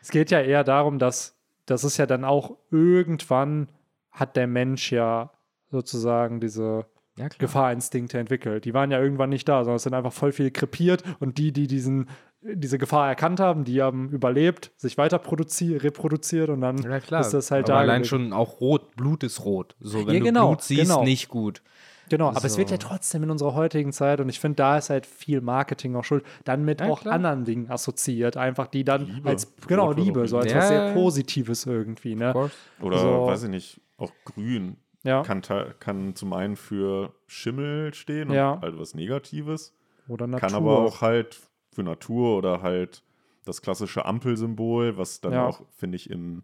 [0.00, 1.36] Es geht ja eher darum, dass
[1.66, 3.68] das ist ja dann auch irgendwann
[4.12, 5.30] hat der Mensch ja
[5.70, 6.86] sozusagen diese
[7.18, 7.28] Ja.
[7.38, 8.64] Gefahrinstinkte entwickelt.
[8.64, 11.50] Die waren ja irgendwann nicht da, sondern es sind einfach voll viele krepiert und die,
[11.52, 12.08] die diesen,
[12.42, 17.22] diese Gefahr erkannt haben, die haben überlebt, sich weiter produzi- reproduziert und dann Ja, klar.
[17.22, 17.80] ist das halt aber da.
[17.80, 18.08] allein gewesen.
[18.08, 19.74] schon auch rot, Blut ist rot.
[19.80, 21.04] So, wenn Ja, du genau, Blut siehst, genau.
[21.04, 21.62] nicht gut.
[22.08, 22.74] Genau, aber es wird So.
[22.74, 26.04] ja trotzdem in unserer heutigen Zeit und ich finde, da ist halt viel Marketing auch
[26.04, 27.14] schuld, dann mit Ja, auch klar.
[27.14, 29.28] anderen Dingen assoziiert, einfach die dann Liebe.
[29.28, 30.92] als, genau, Liebe, so als Ja, was sehr.
[30.92, 32.32] Positives irgendwie, ne?
[32.80, 34.76] Oder, so- weiß ich nicht, auch grün
[35.06, 35.22] Ja.
[35.22, 35.40] kann,
[35.80, 38.58] kann zum einen für Schimmel stehen und Ja.
[38.60, 39.72] halt was Negatives.
[40.08, 40.40] Oder Natur.
[40.48, 41.40] Kann aber auch halt
[41.72, 43.02] für Natur oder halt
[43.44, 45.46] das klassische Ampelsymbol, was dann Ja.
[45.46, 46.42] auch, finde ich, im,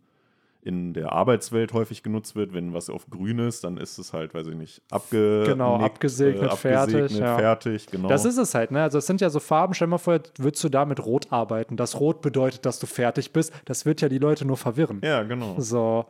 [0.64, 2.52] in der Arbeitswelt häufig genutzt wird.
[2.54, 6.52] Wenn was auf grün ist, dann ist es halt, weiß ich nicht, abge Genau, abgesegnet,
[6.52, 7.36] fertig, ja.
[7.36, 8.06] fertig, genau.
[8.08, 8.82] Das ist es halt, ne?
[8.82, 11.32] Also es sind ja so Farben, stell dir mal vor, würdest du da mit Rot
[11.32, 11.76] arbeiten.
[11.76, 13.52] Das Rot bedeutet, dass du fertig bist.
[13.64, 15.00] Das wird ja die Leute nur verwirren.
[15.02, 15.58] ja, genau.
[15.58, 16.06] So,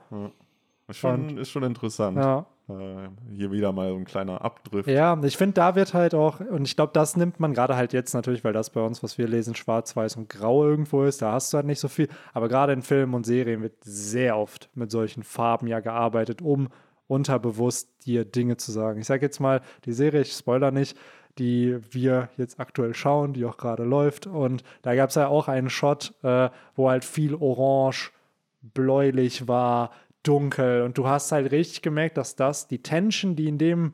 [0.88, 2.18] Ist schon, ist schon interessant.
[2.18, 2.46] ja.
[2.68, 4.88] Äh, hier wieder mal so ein kleiner Abdrift.
[4.88, 7.92] Ja, ich finde, da wird halt auch, und ich glaube, das nimmt man gerade halt
[7.92, 11.22] jetzt natürlich, weil das bei uns, was wir lesen, schwarz, weiß und grau irgendwo ist,
[11.22, 12.08] da hast du halt nicht so viel.
[12.32, 16.68] Aber gerade in Filmen und Serien wird sehr oft mit solchen Farben ja gearbeitet, um
[17.08, 19.00] unterbewusst dir Dinge zu sagen.
[19.00, 20.96] Ich sage jetzt mal, die Serie, ich spoiler nicht,
[21.38, 24.26] die wir jetzt aktuell schauen, die auch gerade läuft.
[24.26, 28.12] Und da gab es ja auch einen Shot, äh, wo halt viel orange,
[28.62, 29.90] bläulich war,
[30.22, 30.82] dunkel.
[30.82, 33.92] Und du hast halt richtig gemerkt, dass das, die Tension, die in dem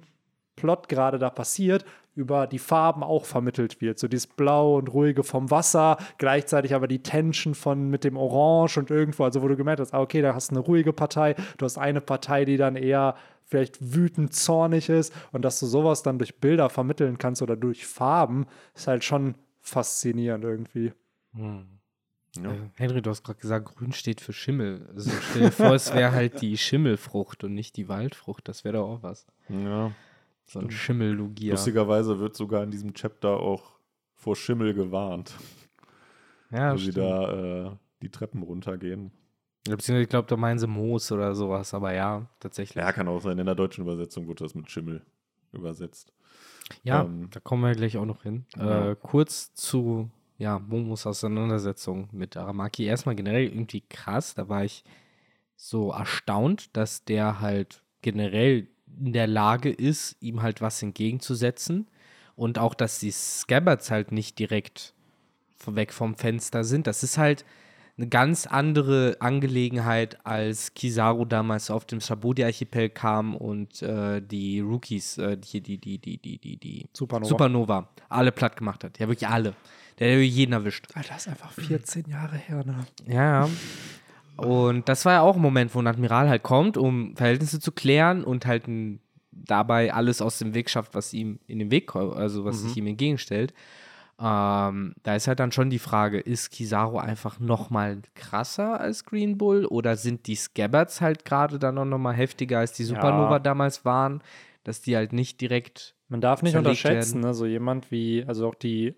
[0.57, 3.99] Plot gerade da passiert, über die Farben auch vermittelt wird.
[4.01, 8.79] So dieses Blau und Ruhige vom Wasser, gleichzeitig aber die Tension von mit dem Orange
[8.79, 11.37] und irgendwo, also wo du gemerkt hast, ah, okay, da hast du eine ruhige Partei,
[11.59, 13.15] du hast eine Partei, die dann eher
[13.45, 17.87] vielleicht wütend, zornig ist und dass du sowas dann durch Bilder vermitteln kannst oder durch
[17.87, 20.93] Farben, ist halt schon faszinierend irgendwie.
[22.37, 22.53] Ja.
[22.53, 24.89] Äh, Henry, du hast gerade gesagt, grün steht für Schimmel.
[24.95, 28.47] Also stell dir vor, es wäre halt die Schimmelfrucht und nicht die Waldfrucht.
[28.49, 29.27] Das wäre doch auch was.
[29.49, 29.91] ja.
[30.51, 31.51] So ein Schimmellugia.
[31.53, 33.79] Lustigerweise wird sogar in diesem Chapter auch
[34.15, 35.35] vor Schimmel gewarnt,
[36.51, 36.97] Ja, wo sie stimmt.
[37.07, 39.11] da äh, die Treppen runtergehen.
[39.65, 41.75] Beziehungsweise, ich glaube, da meinen sie Moos oder sowas.
[41.75, 42.77] Aber ja, tatsächlich.
[42.83, 43.39] Ja, kann auch sein.
[43.39, 45.03] In der deutschen Übersetzung wurde das mit Schimmel
[45.53, 46.15] übersetzt.
[46.83, 48.47] Ja, Ähm, da kommen wir gleich auch noch hin.
[48.57, 48.93] ja.
[48.93, 52.85] Äh, kurz zu ja, Momos Auseinandersetzung mit Aramaki.
[52.85, 54.35] Erstmal generell irgendwie krass.
[54.35, 54.85] Da war ich
[55.57, 58.69] so erstaunt, dass der halt generell
[59.01, 61.89] in der Lage ist, ihm halt was entgegenzusetzen.
[62.37, 64.95] Und auch, dass die Scabbards halt nicht direkt
[65.67, 66.87] weg vom Fenster sind.
[66.87, 67.45] Das ist halt
[67.97, 75.19] eine ganz andere Angelegenheit, als Kizaru damals auf dem Sabodi-Archipel kam und äh, die Rookies,
[75.19, 77.29] äh, die, die, die, die, die, die, die Supernova.
[77.29, 79.01] Supernova alle platt gemacht hat.
[79.01, 79.55] Ja, wirklich alle.
[79.99, 80.87] Der hat jeden erwischt.
[80.95, 82.87] Alter, das ist einfach 14 Jahre her, ne?
[83.07, 83.51] Ja, ja.
[84.37, 87.73] Und das war ja auch ein Moment, wo ein Admiral halt kommt, um Verhältnisse zu
[87.73, 88.65] klären und halt
[89.33, 92.77] dabei alles aus dem Weg schafft, was ihm in den Weg kommt, also was sich
[92.77, 93.53] ihm entgegenstellt.
[94.21, 99.05] Ähm, da ist halt dann schon die Frage, ist Kizaru einfach noch mal krasser als
[99.05, 102.83] Green Bull oder sind die Scabbards halt gerade dann auch noch mal heftiger als die
[102.85, 103.39] Supernova Ja.
[103.39, 104.21] damals waren,
[104.65, 107.33] dass die halt nicht direkt Man darf nicht unterschätzen, ne?
[107.33, 108.97] so jemand wie, also auch die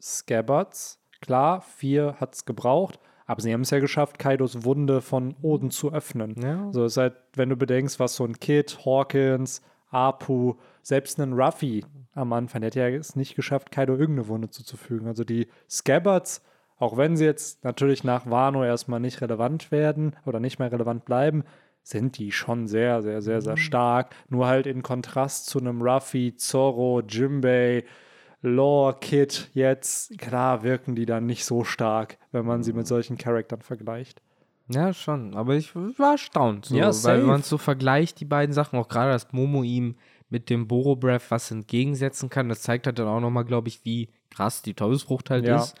[0.00, 5.36] Scabbards, klar, vier hat es gebraucht, aber sie haben es ja geschafft, Kaidos Wunde von
[5.42, 6.34] Oden zu öffnen.
[6.42, 6.68] Ja.
[6.72, 11.84] So ist halt, wenn du bedenkst, was so ein Kid, Hawkins, Apu, selbst ein Ruffy
[12.12, 15.06] am Anfang, der hat ja es nicht geschafft, Kaido irgendeine Wunde zuzufügen.
[15.06, 16.42] Also die Scabbards,
[16.78, 21.04] auch wenn sie jetzt natürlich nach Wano erstmal nicht relevant werden oder nicht mehr relevant
[21.04, 21.44] bleiben,
[21.82, 24.14] sind die schon sehr, sehr, sehr, sehr stark.
[24.28, 27.84] Nur halt in Kontrast zu einem Ruffy, Zorro, Jimbei,
[28.42, 33.18] Law, Kid jetzt, klar wirken die dann nicht so stark, wenn man sie mit solchen
[33.18, 34.22] Charaktern vergleicht.
[34.68, 35.34] Ja, schon.
[35.36, 36.66] Aber ich war erstaunt.
[36.66, 37.18] So, Ja, weil safe.
[37.18, 39.96] wenn man so vergleicht, die beiden Sachen, auch gerade, dass Momo ihm
[40.28, 43.84] mit dem Boro Breath was entgegensetzen kann, das zeigt halt dann auch nochmal, glaube ich,
[43.84, 45.56] wie krass die Teufelsfrucht halt Ja.
[45.64, 45.74] ist.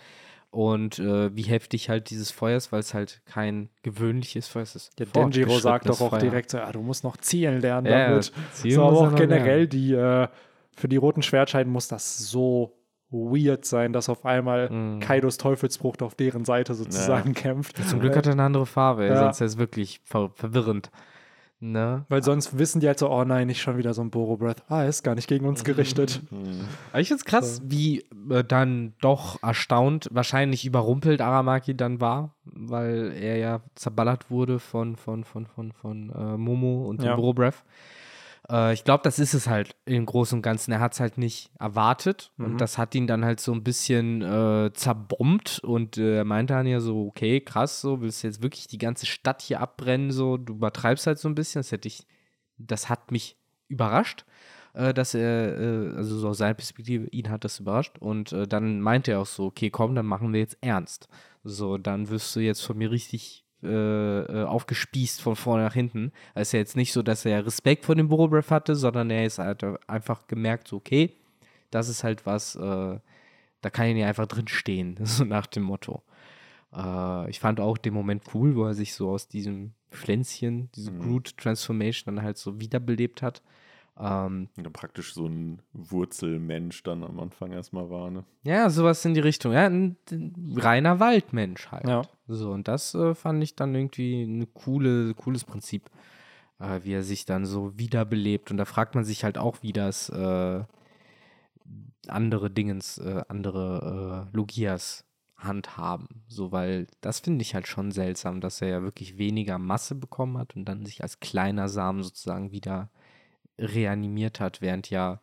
[0.50, 4.90] Und äh, wie heftig halt dieses Feuer ist, weil es halt kein gewöhnliches Feuer ist.
[4.98, 6.18] Der Denjiro sagt doch auch Feuer.
[6.18, 8.32] direkt so, ja, du musst noch zielen lernen Ja, damit.
[8.52, 9.70] zielen so, aber er auch generell lernen.
[9.70, 10.26] die, äh,
[10.76, 12.76] für die roten Schwertscheiden muss das so
[13.10, 15.00] weird sein, dass auf einmal Mhm.
[15.00, 17.76] Kaidos Teufelsfrucht auf deren Seite sozusagen kämpft.
[17.88, 19.16] Zum Glück hat er eine andere Farbe, Ja.
[19.16, 20.90] sonst ist es wirklich ver verwirrend.
[21.62, 22.06] Ne?
[22.08, 24.62] Weil sonst wissen die halt so, oh nein, nicht schon wieder so ein Boro Breath.
[24.68, 26.22] Ah, er ist gar nicht gegen uns gerichtet.
[26.90, 32.34] Aber ich finde es krass, wie äh, dann doch erstaunt, wahrscheinlich überrumpelt Aramaki dann war,
[32.44, 37.12] weil er ja zerballert wurde von, von, von, von, von äh, Momo und Ja.
[37.14, 37.62] dem Bro Breath.
[38.50, 40.72] Äh, ich glaube, das ist es halt im Großen und Ganzen.
[40.72, 42.44] Er hat es halt nicht erwartet Mhm.
[42.44, 46.54] und das hat ihn dann halt so ein bisschen äh, zerbombt und äh, er meinte
[46.54, 50.10] dann ja so, okay, krass, so, willst du jetzt wirklich die ganze Stadt hier abbrennen,
[50.10, 52.06] so, du übertreibst halt so ein bisschen, das hätte ich,
[52.58, 53.36] das hat mich
[53.68, 54.24] überrascht
[54.72, 57.98] äh, dass er, äh, also so aus seiner Perspektive, ihn hat das überrascht.
[57.98, 61.08] Und äh, dann meinte er auch so, okay, komm, dann machen wir jetzt ernst.
[61.42, 66.12] So, dann wirst du jetzt von mir richtig äh, äh, aufgespießt von vorne nach hinten.
[66.34, 69.26] Es ist ja jetzt nicht so, dass er Respekt vor dem Borobreath hatte, sondern er
[69.26, 71.14] ist halt einfach gemerkt, so, okay,
[71.70, 72.98] das ist halt was, äh,
[73.60, 76.02] da kann ich nicht einfach drin stehen, so nach dem Motto.
[76.74, 80.92] Äh, ich fand auch den Moment cool, wo er sich so aus diesem Pflänzchen, diese
[80.92, 83.42] Groot-Transformation dann halt so wiederbelebt hat.
[84.00, 88.24] Ähm, Ja, praktisch so ein Wurzelmensch dann am Anfang erstmal war, ne?
[88.44, 89.52] ja, sowas in die Richtung.
[89.52, 91.86] Ja, ein, ein reiner Waldmensch halt.
[91.86, 92.02] Ja.
[92.26, 95.90] So, und das äh, fand ich dann irgendwie ein coole, cooles Prinzip,
[96.60, 98.50] äh, wie er sich dann so wiederbelebt.
[98.50, 100.64] Und da fragt man sich halt auch, wie das äh,
[102.08, 105.04] andere Dingens, äh, andere äh, Logias
[105.36, 106.22] handhaben.
[106.28, 110.38] So, weil das finde ich halt schon seltsam, dass er ja wirklich weniger Masse bekommen
[110.38, 112.90] hat und dann sich als kleiner Samen sozusagen wieder
[113.60, 115.20] reanimiert hat, während ja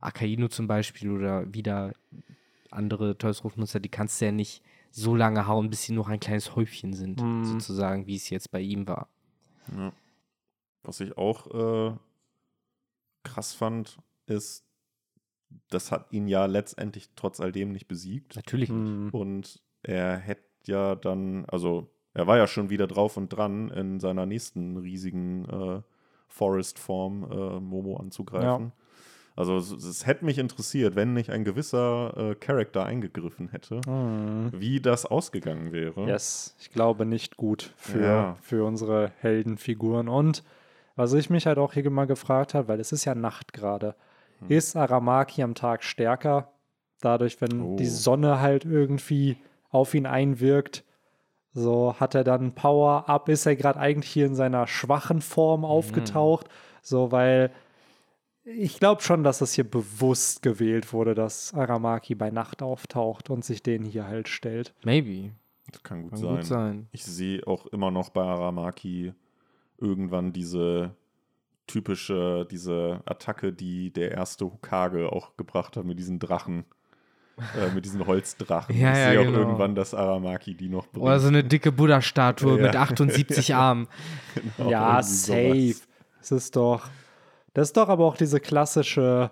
[0.00, 1.92] Akainu zum Beispiel oder wieder
[2.70, 4.62] andere Teufelsrufnutzer, die kannst du ja nicht
[4.92, 7.44] so lange hauen, bis sie noch ein kleines Häufchen sind, Mhm.
[7.44, 9.08] sozusagen, wie es jetzt bei ihm war.
[9.76, 9.92] Ja.
[10.82, 11.46] Was ich auch
[11.92, 11.96] äh,
[13.22, 14.64] krass fand, ist,
[15.68, 18.36] das hat ihn ja letztendlich trotz all dem nicht besiegt.
[18.36, 18.80] Natürlich nicht.
[18.80, 19.10] Hm.
[19.12, 24.00] Und er hätte ja dann, also er war ja schon wieder drauf und dran, in
[24.00, 25.82] seiner nächsten riesigen äh,
[26.30, 28.72] Forest-Form äh, Momo anzugreifen.
[29.36, 34.50] Also es, es hätte mich interessiert, wenn nicht ein gewisser äh, Charakter eingegriffen hätte, Hm.
[34.54, 36.06] wie das ausgegangen wäre.
[36.06, 38.36] Yes, ich glaube nicht gut für, Ja.
[38.42, 40.08] für unsere Heldenfiguren.
[40.08, 40.42] Und
[40.96, 43.94] was ich mich halt auch hier mal gefragt habe, weil es ist ja Nacht gerade,
[44.40, 44.48] Hm.
[44.50, 46.50] ist Aramaki am Tag stärker?
[47.00, 47.76] Dadurch, wenn Oh.
[47.76, 49.38] die Sonne halt irgendwie
[49.70, 50.84] auf ihn einwirkt,
[51.52, 55.22] so hat er dann Power up, ist er gerade eigentlich hier in seiner schwachen Mhm.
[55.22, 56.48] Form aufgetaucht,
[56.82, 57.50] so weil
[58.44, 63.44] ich glaube schon, dass es hier bewusst gewählt wurde, dass Aramaki bei Nacht auftaucht und
[63.44, 64.74] sich den hier halt stellt.
[64.84, 65.32] Maybe.
[65.70, 66.34] Das kann gut Kann sein.
[66.36, 66.88] gut sein.
[66.90, 69.12] Ich sehe auch immer noch bei Aramaki
[69.78, 70.94] irgendwann diese
[71.66, 76.64] typische, diese Attacke, die der erste Hokage auch gebracht hat mit diesen Drachen,
[77.58, 78.76] äh, mit diesen Holzdrachen.
[78.76, 79.38] Ja, ich ja, sehe auch genau.
[79.38, 81.04] irgendwann, dass Aramaki die noch bringt.
[81.04, 82.62] Oder so eine dicke Buddha-Statue Ja.
[82.66, 83.88] mit 78 Armen.
[84.56, 85.72] Genau, ja, safe.
[85.72, 85.82] sowas.
[86.22, 86.88] Es ist doch,
[87.54, 89.30] das ist doch aber auch diese klassische,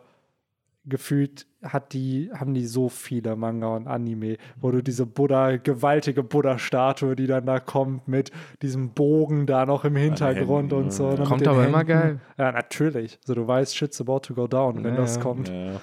[0.84, 6.22] gefühlt hat die, haben die so viele Manga und Anime, wo du diese Buddha, gewaltige
[6.22, 8.30] Buddha-Statue, die dann da kommt mit
[8.62, 11.10] diesem Bogen da noch im Hintergrund Händen, und so.
[11.10, 11.16] ja.
[11.18, 11.88] ne, Kommt aber immer Händen.
[11.92, 12.20] geil.
[12.38, 13.18] Ja, natürlich.
[13.22, 15.48] Also du weißt, shit's about to go down, wenn Ja, das kommt.
[15.48, 15.80] Ja,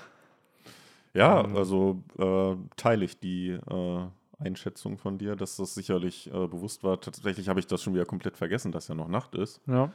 [1.15, 3.99] ja also äh, teile ich die äh,
[4.37, 6.99] Einschätzung von dir, dass das sicherlich äh, bewusst war.
[6.99, 9.61] Tatsächlich habe ich das schon wieder komplett vergessen, dass ja noch Nacht ist.
[9.65, 9.89] Ja.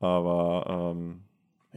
[0.00, 1.20] Aber ähm,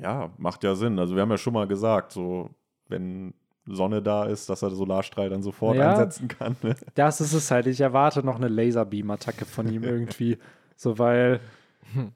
[0.01, 0.97] ja, macht ja Sinn.
[0.97, 2.49] Also wir haben ja schon mal gesagt, so
[2.88, 3.34] wenn
[3.67, 5.91] Sonne da ist, dass er Solarstrahl dann sofort Ja.
[5.91, 6.55] einsetzen kann.
[6.62, 6.75] Ne?
[6.93, 7.67] Das ist es halt.
[7.67, 10.38] Ich erwarte noch eine Laserbeam-Attacke von ihm irgendwie.
[10.75, 11.39] so, weil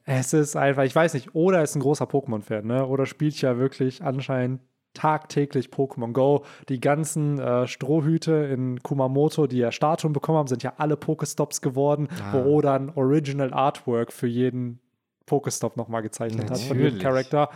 [0.06, 2.86] es ist einfach, ich weiß nicht, oder ist ein großer Pokémon-Fan, ne?
[2.86, 4.62] Oder spielt ja wirklich anscheinend
[4.93, 6.43] tagtäglich Pokémon Go.
[6.67, 11.62] Die ganzen äh, Strohhüte in Kumamoto, die ja Statuen bekommen haben, sind ja alle Pokestops
[11.62, 12.34] geworden, Ah.
[12.34, 14.80] wo Oda ein Original Artwork für jeden
[15.25, 17.04] Pokestop nochmal gezeichnet hat von jedem Natürlich.
[17.04, 17.49] Charakter.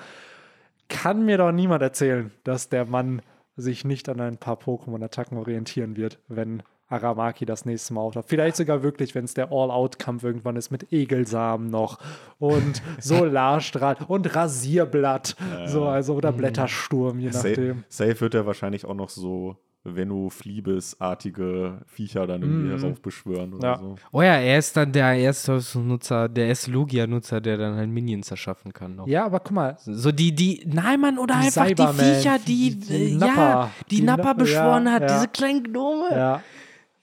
[0.90, 3.22] Kann mir doch niemand erzählen, dass der Mann
[3.56, 6.62] sich nicht an ein paar Pokémon-Attacken orientieren wird, wenn
[6.94, 8.26] Aramaki das nächste Mal auftaucht.
[8.30, 11.98] Vielleicht sogar wirklich, wenn es der All-Out-Kampf irgendwann ist mit Egelsamen noch
[12.40, 15.36] und Solarstrahl und Rasierblatt.
[15.66, 17.84] So, also oder Blättersturm, je Safe, nachdem.
[17.90, 22.80] safe wird er wahrscheinlich auch noch so Venno-Fliebes-artige Viecher dann irgendwie Mhm.
[22.80, 23.78] heraufbeschwören oder Ja.
[23.80, 23.96] so.
[24.12, 28.32] Oh ja, er ist dann der erste Nutzer, der erste Logia-Nutzer, der dann halt Minions
[28.32, 28.96] erschaffen kann.
[28.96, 29.08] Noch.
[29.08, 32.38] Ja, aber guck mal, So die, die, nein, Mann, oder Die einfach Cybermen, die Viecher,
[32.48, 35.08] die- die, die äh, Nappa, ja, die, die Nappa Nappa, beschworen ja, hat, ja.
[35.16, 36.08] diese kleinen Gnome.
[36.12, 36.42] ja,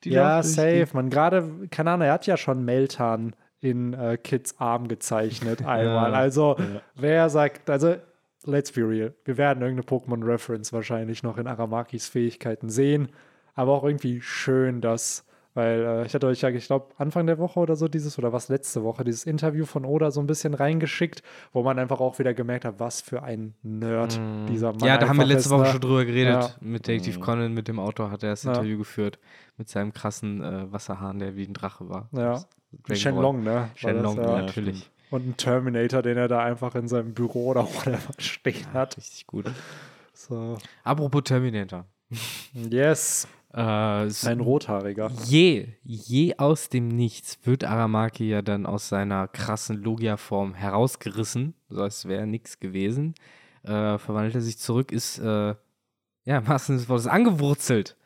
[0.04, 0.88] die ja safe.
[0.92, 6.14] Man gerade, keine Ahnung, er hat ja schon Meltan in äh, Kids Arm gezeichnet einmal.
[6.14, 6.56] Also,
[6.94, 7.96] wer sagt, also,
[8.44, 13.08] let's be real, wir werden irgendeine Pokémon-Reference wahrscheinlich noch in Aramakis Fähigkeiten sehen,
[13.54, 17.38] aber auch irgendwie schön, dass, weil äh, ich hatte euch ja, ich glaube, Anfang der
[17.38, 20.54] Woche oder so dieses, oder was letzte Woche, dieses Interview von Oda so ein bisschen
[20.54, 24.84] reingeschickt, wo man einfach auch wieder gemerkt hat, was für ein Nerd dieser Mann Mm.
[24.86, 25.66] Ja, da haben wir letzte ist, Woche ne?
[25.72, 26.42] schon drüber geredet.
[26.42, 26.50] Ja.
[26.60, 28.52] Mit Detective Conan, mit dem Autor hat er das Ja.
[28.52, 29.18] Interview geführt.
[29.56, 32.08] Mit seinem krassen äh, Wasserhahn, der wie ein Drache war.
[32.12, 32.42] Ja.
[32.86, 33.70] Wie Shenlong, ne?
[33.74, 34.22] Shenlong, ja.
[34.22, 34.42] ja.
[34.42, 34.90] natürlich.
[35.10, 38.96] Und ein Terminator, den er da einfach in seinem Büro oder whatever stehen hat.
[38.96, 39.50] Richtig gut.
[40.12, 40.56] So.
[40.84, 41.84] Apropos Terminator.
[42.52, 43.58] Yes, Äh,
[44.26, 45.10] ein rothaariger.
[45.24, 51.82] je, je aus dem Nichts wird Aramaki ja dann aus seiner krassen Logia-Form herausgerissen, so
[51.82, 53.14] als wäre nichts gewesen.
[53.64, 55.54] Äh, verwandelt er sich zurück, ist, äh,
[56.24, 57.96] ja, im wahrsten Sinne des Wortes angewurzelt.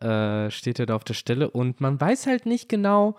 [0.00, 3.16] Äh, steht er da auf der Stelle und man weiß halt nicht genau,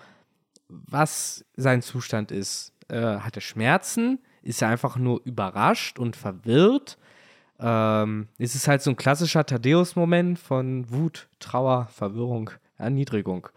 [0.67, 2.73] was sein Zustand ist.
[2.89, 4.19] Äh, hat er Schmerzen?
[4.41, 6.97] Ist er einfach nur überrascht und verwirrt?
[7.59, 13.47] Ähm, es ist halt so ein klassischer Thaddeus-Moment von Wut, Trauer, Verwirrung, Erniedrigung.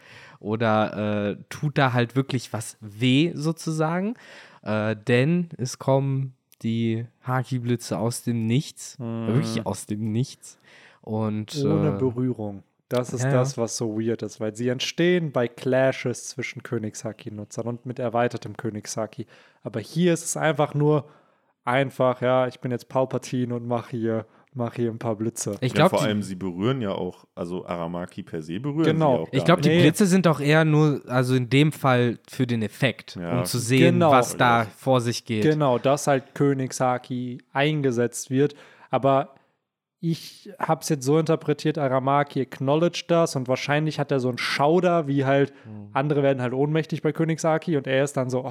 [0.41, 4.15] Oder äh, tut da halt wirklich was weh sozusagen?
[4.63, 8.99] Äh, denn es kommen die Haki-Blitze aus dem Nichts.
[8.99, 10.59] Wirklich aus dem Nichts.
[11.01, 12.63] Und Ohne äh, Berührung.
[12.89, 17.67] Das ist ja, das, was so weird ist, weil sie entstehen bei Clashes zwischen Königshaki-Nutzern
[17.67, 19.27] und mit erweitertem Königshaki.
[19.63, 21.09] Aber hier ist es einfach nur
[21.65, 25.57] einfach, ja, ich bin jetzt Palpatine und mache hier, mach hier ein paar Blitze.
[25.61, 28.85] ich ja, glaube, vor die, allem, sie berühren ja auch, also Aramaki per se berühren
[28.85, 29.17] Genau.
[29.17, 29.69] sie auch ich gar glaub, die.
[29.71, 29.81] Nee.
[29.83, 33.39] Blitze sind doch eher nur, also in dem Fall für den Effekt, Ja.
[33.39, 34.11] um zu sehen, Genau.
[34.11, 35.43] was da vor sich geht.
[35.45, 38.55] Genau, dass halt Königshaki eingesetzt wird.
[38.91, 39.35] Aber
[40.05, 44.39] ich habe es jetzt so interpretiert, Aramaki acknowledged das und wahrscheinlich hat er so einen
[44.39, 45.53] Schauder, wie halt
[45.93, 48.51] andere werden halt ohnmächtig bei Königshaki und er ist dann so, oh,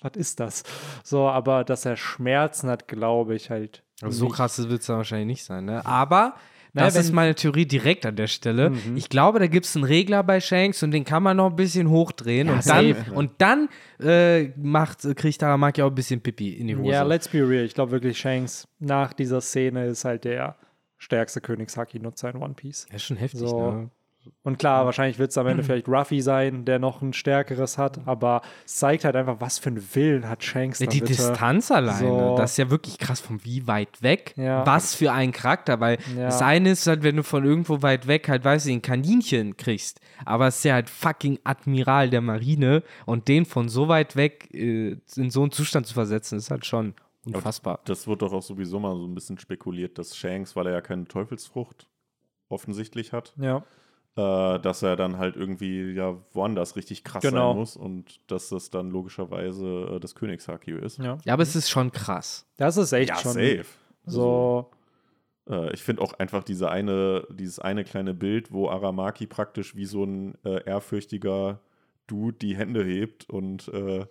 [0.00, 0.62] was ist das?
[1.04, 3.82] So, aber dass er Schmerzen hat, glaube ich halt.
[4.02, 5.84] Also so krass wird es dann wahrscheinlich nicht sein, ne?
[5.84, 6.34] Aber
[6.72, 8.72] Na, das ist meine Theorie direkt an der Stelle.
[8.94, 11.56] Ich glaube, da gibt es einen Regler bei Shanks und den kann man noch ein
[11.56, 13.68] bisschen hochdrehen Ja, und dann, und dann
[14.00, 16.90] äh, macht, kriegt Taramaki auch ein bisschen Pipi in die Hose.
[16.92, 17.64] Ja, let's be real.
[17.64, 20.56] Ich glaube wirklich, Shanks nach dieser Szene ist halt der
[20.98, 22.86] stärkste Königshaki-Nutzer in One Piece.
[22.90, 23.70] ja, ist schon heftig, So.
[23.72, 23.90] ne?
[24.42, 28.00] Und klar, wahrscheinlich wird es am Ende vielleicht Ruffy sein, der noch ein stärkeres hat,
[28.06, 31.12] aber es zeigt halt einfach, was für einen Willen hat Shanks Ja, da die bitte.
[31.14, 32.36] Distanz alleine, So.
[32.36, 34.64] das ist ja wirklich krass, von wie weit weg, Ja.
[34.66, 36.26] was für ein Charakter, weil Ja.
[36.26, 39.56] das eine ist halt, wenn du von irgendwo weit weg halt, weißt du, ein Kaninchen
[39.56, 44.16] kriegst, aber es ist ja halt fucking Admiral der Marine und den von so weit
[44.16, 47.80] weg äh, in so einen Zustand zu versetzen, ist halt schon unfassbar.
[47.84, 50.80] Das wird doch auch sowieso mal so ein bisschen spekuliert, dass Shanks, weil er ja
[50.80, 51.86] keine Teufelsfrucht
[52.48, 53.62] offensichtlich hat, Ja,
[54.18, 57.50] äh, dass er dann halt irgendwie ja woanders richtig krass Genau.
[57.50, 60.98] sein muss und dass das dann logischerweise äh, das Königshaki ist.
[60.98, 61.18] ja.
[61.24, 62.46] Ja, aber es ist schon krass.
[62.56, 63.64] Das ist echt Ja, schon safe.
[64.06, 64.70] so.
[65.48, 69.86] Äh, ich finde auch einfach diese eine, dieses eine kleine Bild, wo Aramaki praktisch wie
[69.86, 71.60] so ein äh, ehrfürchtiger
[72.06, 74.06] Dude die Hände hebt und äh,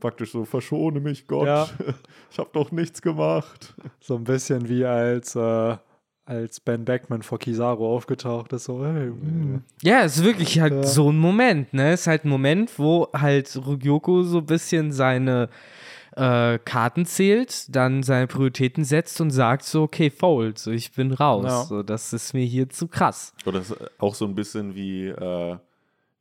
[0.00, 1.46] praktisch so, verschone mich, Gott.
[1.46, 1.68] Ja.
[2.30, 3.74] Ich habe doch nichts gemacht.
[4.00, 5.76] So ein bisschen wie als, äh,
[6.24, 8.64] als Ben Beckman vor Kizaru aufgetaucht ist.
[8.64, 9.62] So, hey, mm.
[9.82, 10.82] Ja, es ist wirklich halt Ja.
[10.84, 11.92] so ein Moment, ne?
[11.92, 15.48] Es ist halt ein Moment, wo halt Ryoko so ein bisschen seine
[16.16, 21.12] äh, Karten zählt, dann seine Prioritäten setzt und sagt so, okay, fold, so ich bin
[21.12, 21.44] raus.
[21.46, 21.64] Ja.
[21.64, 23.32] So, das ist mir hier zu krass.
[23.46, 25.56] Oder das ist auch so ein bisschen wie, äh,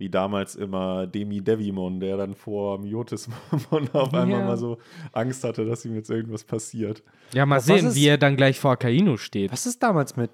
[0.01, 3.37] wie damals immer Demi Devimon, der dann vor Miotismon
[3.93, 4.45] auf einmal Ja.
[4.45, 4.79] mal so
[5.13, 7.03] Angst hatte, dass ihm jetzt irgendwas passiert.
[7.33, 9.51] Ja, mal was sehen, ist- wie er dann gleich vor Akainu steht.
[9.51, 10.31] Was ist damals mit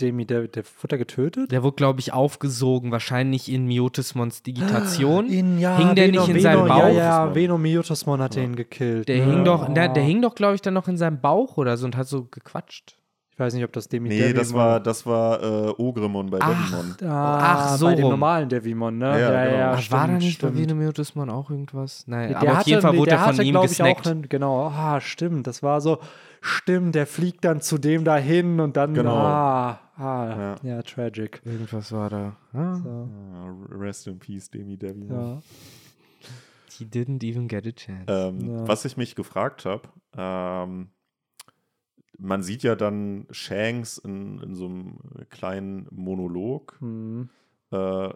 [0.00, 0.24] Demi?
[0.26, 1.50] Der, der wurde getötet?
[1.50, 5.26] Der wurde, glaube ich, aufgesogen, wahrscheinlich in Miotismons Digitation.
[5.30, 6.94] In, ja, Hing der nicht in seinem Ja, Bauch?
[6.94, 9.08] ja, Veno Miotismon hat ihn gekillt.
[9.08, 9.32] Der ne?
[9.32, 10.06] hing doch, der, der Oh.
[10.06, 12.96] hing doch, glaube ich, dann noch in seinem Bauch oder so und hat so gequatscht.
[13.36, 16.48] Ich weiß nicht, ob das Demi Nee, das war, das war äh, Ogremon bei Ach,
[16.70, 16.96] Devimon.
[17.06, 17.38] Ah,
[17.74, 18.12] Ach, so bei dem rum.
[18.12, 19.20] normalen Devimon, ne?
[19.20, 19.62] Ja, genau.
[19.74, 20.54] Ach, stimmt, war da nicht stimmt.
[20.54, 22.04] bei Venomiotismon auch irgendwas?
[22.06, 23.70] Nein, Der aber auf hatte- jeden Fall wurde der er von hatte, ihm glaub ich,
[23.72, 24.06] auch gesnackt.
[24.06, 25.98] einen, genau, ah, stimmt, das war so,
[26.40, 29.14] stimmt, der fliegt dann zu dem dahin und dann, Genau.
[29.16, 30.82] ah, ah, ja, Ja.
[30.82, 31.42] tragic.
[31.44, 32.36] Irgendwas war da.
[32.54, 35.10] Ah, So, Ah, Rest in Peace, Demi Devimon.
[35.10, 35.42] ja.
[36.78, 38.04] He didn't even get a chance.
[38.08, 38.66] Ähm, Ja.
[38.68, 39.82] Was ich mich gefragt habe,
[40.16, 40.88] ähm,
[42.18, 44.98] man sieht ja dann Shanks in, in so einem
[45.30, 47.28] kleinen Monolog, Hm.
[47.70, 48.08] äh,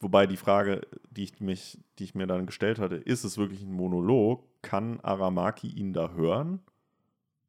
[0.00, 3.62] wobei die Frage, die ich, mich, die ich mir dann gestellt hatte, ist es wirklich
[3.62, 4.44] ein Monolog?
[4.62, 6.60] Kann Aramaki ihn da hören?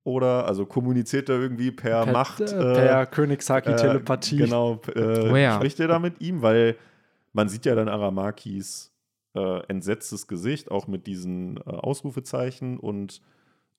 [0.03, 2.39] Oder, also kommuniziert er irgendwie per, Per, Macht?
[2.39, 4.35] äh, äh, per Königshaki-Telepathie.
[4.37, 5.55] Äh, genau, äh, Oh ja.
[5.55, 6.41] spricht er da mit ihm?
[6.41, 6.77] Weil
[7.33, 8.93] man sieht ja dann Aramakis
[9.35, 13.21] äh, entsetztes Gesicht, auch mit diesen äh, Ausrufezeichen und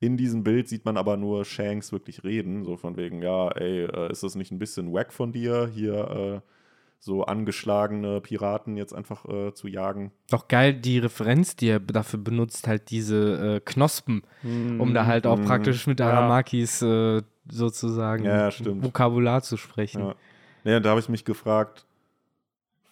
[0.01, 3.84] in diesem Bild sieht man aber nur Shanks wirklich reden, so von wegen, ja, ey,
[3.84, 6.51] äh, ist das nicht ein bisschen wack von dir, hier äh,
[7.01, 10.12] so angeschlagene Piraten jetzt einfach äh, zu jagen?
[10.30, 14.22] Doch geil, die Referenz, die er dafür benutzt, halt diese äh, Knospen,
[14.78, 15.44] um da halt auch Mhm.
[15.44, 16.11] praktisch mit Ja.
[16.11, 18.84] Aramakis äh, sozusagen Ja, stimmt.
[18.84, 20.12] Vokabular zu sprechen.
[20.64, 20.76] Ja.
[20.76, 21.86] Und da habe ich mich gefragt,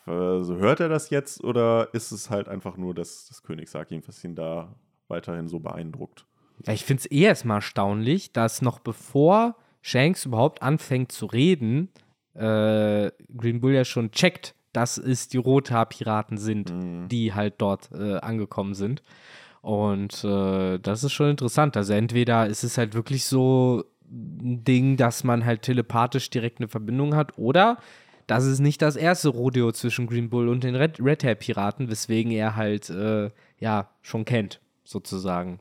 [0.06, 4.22] also hört er das jetzt oder ist es halt einfach nur das, das Königshaki, was
[4.22, 4.74] ihn da
[5.08, 6.24] weiterhin so beeindruckt?
[6.64, 11.88] Ja, ich finde es eh erstmal erstaunlich, dass noch bevor Shanks überhaupt anfängt zu reden,
[12.34, 17.08] äh, Green Bull ja schon checkt, dass es die Rothaar-Piraten sind, Mhm.
[17.08, 19.02] die halt dort äh, angekommen sind.
[19.62, 21.76] Und äh, das ist schon interessant.
[21.76, 26.68] Also entweder ist es halt wirklich so ein Ding, dass man halt telepathisch direkt eine
[26.68, 27.78] Verbindung hat, oder
[28.26, 31.88] das ist nicht das erste Rodeo zwischen Green Bull und den Red, Red Hair Piraten,
[31.90, 35.58] weswegen er halt äh, ja schon kennt, sozusagen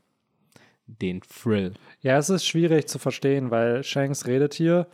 [0.86, 1.74] den Thrill.
[2.00, 4.86] Ja, es ist schwierig zu verstehen, weil Shanks redet hier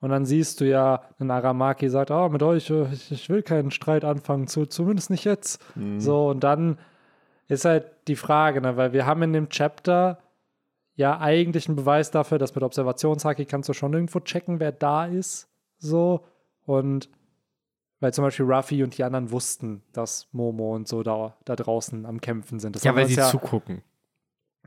[0.00, 3.42] und dann siehst du ja, ein Aramaki sagt, oh, mit euch, äh, ich, ich will
[3.42, 5.62] keinen Streit anfangen, zu, zumindest nicht jetzt.
[5.98, 6.78] So, und dann
[7.48, 10.18] ist halt die Frage, ne, weil wir haben in dem Chapter
[10.94, 15.06] ja eigentlich ein Beweis dafür, dass mit Observationshaki kannst du schon irgendwo checken, wer da
[15.06, 15.48] ist.
[15.78, 16.24] So.
[16.64, 17.08] Und
[18.00, 22.06] weil zum Beispiel Ruffy und die anderen wussten, dass Momo und so da, da draußen
[22.06, 22.76] am Kämpfen sind.
[22.76, 23.82] Das Ja, weil sie ja, zugucken.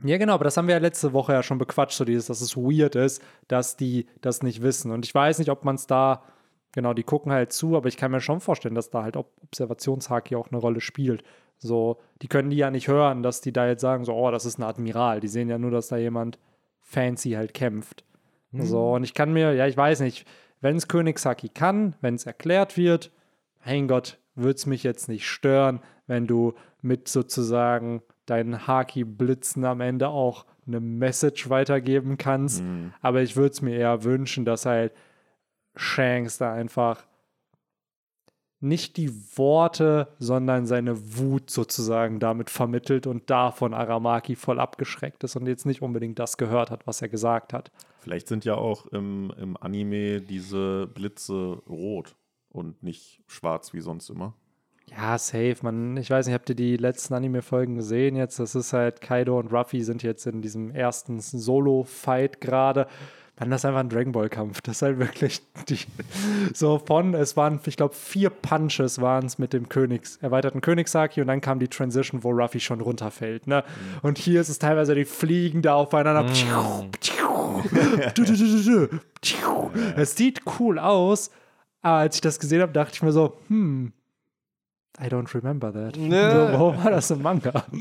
[0.02, 2.40] Ja, genau, aber das haben wir ja letzte Woche ja schon bequatscht, so dieses, dass
[2.40, 4.90] es weird ist, dass die das nicht wissen.
[4.90, 6.22] Und ich weiß nicht, ob man es da,
[6.72, 9.32] genau, die gucken halt zu, aber ich kann mir schon vorstellen, dass da halt Ob-
[9.44, 11.22] Observationshaki auch eine Rolle spielt.
[11.58, 14.44] So, die können die ja nicht hören, dass die da jetzt sagen, so, oh, das
[14.44, 15.20] ist ein Admiral.
[15.20, 16.38] Die sehen ja nur, dass da jemand
[16.80, 18.04] fancy halt kämpft.
[18.56, 20.28] So, und ich kann mir, ja, ich weiß nicht,
[20.60, 23.10] wenn es Königshaki kann, wenn es erklärt wird,
[23.64, 29.80] mein Gott, würde es mich jetzt nicht stören, wenn du mit sozusagen deinen Haki-Blitzen am
[29.80, 32.62] Ende auch eine Message weitergeben kannst.
[33.00, 34.92] Aber ich würde es mir eher wünschen, dass halt
[35.76, 37.04] Shanks da einfach
[38.60, 45.36] nicht die Worte, sondern seine Wut sozusagen damit vermittelt und davon Aramaki voll abgeschreckt ist
[45.36, 47.70] und jetzt nicht unbedingt das gehört hat, was er gesagt hat.
[48.00, 52.16] Vielleicht sind ja auch im, im Anime diese Blitze rot
[52.48, 54.34] und nicht schwarz wie sonst immer.
[54.90, 55.96] Ja, safe, man.
[55.96, 58.38] Ich weiß nicht, habt ihr die letzten Anime-Folgen gesehen jetzt?
[58.38, 62.86] Das ist halt, Kaido und Ruffy sind jetzt in diesem ersten Solo-Fight gerade.
[63.40, 64.60] Man, das ist einfach ein Dragon Ball-Kampf.
[64.60, 65.78] Das ist halt wirklich die,
[66.52, 71.20] so von, es waren, ich glaube, vier Punches waren es mit dem Königs, erweiterten Königshaki
[71.20, 73.48] und dann kam die Transition, wo Ruffy schon runterfällt.
[73.48, 73.64] Ne?
[74.02, 76.30] Und hier ist es teilweise, die fliegen da aufeinander.
[77.18, 77.62] Du.
[79.96, 81.30] Es sieht cool aus,
[81.82, 83.92] aber als ich das gesehen habe, dachte ich mir so, hm,
[85.00, 85.96] I don't remember that.
[85.96, 86.30] Ne.
[86.52, 87.64] So, wo war das im Manga?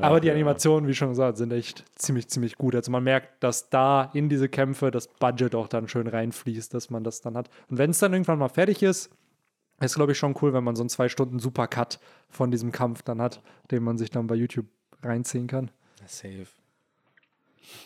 [0.00, 2.74] Aber die Animationen, wie schon gesagt, sind echt ziemlich, ziemlich gut.
[2.74, 6.90] Also man merkt, dass da in diese Kämpfe das Budget auch dann schön reinfließt, dass
[6.90, 7.50] man das dann hat.
[7.68, 9.10] Und wenn es dann irgendwann mal fertig ist,
[9.80, 11.98] ist, glaube ich, schon cool, wenn man so einen zwei Stunden Supercut
[12.28, 14.66] von diesem Kampf dann hat, den man sich dann bei YouTube
[15.02, 15.70] reinziehen kann.
[16.06, 16.46] Safe.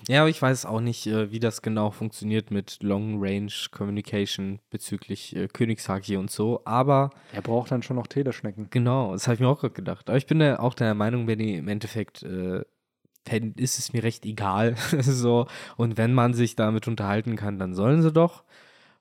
[0.09, 4.61] Ja, aber ich weiß auch nicht, äh, wie das genau funktioniert mit Long Range Communication
[4.71, 6.63] bezüglich äh, Königshaki und so.
[6.65, 8.69] Aber Er braucht dann schon noch Teleschnecken.
[8.71, 10.09] genau, das habe ich mir auch gerade gedacht.
[10.09, 12.63] Aber ich bin da auch der Meinung, wenn die im Endeffekt äh,
[13.57, 14.77] ist es mir recht egal.
[15.01, 15.47] so.
[15.77, 18.45] Und wenn man sich damit unterhalten kann, dann sollen sie doch.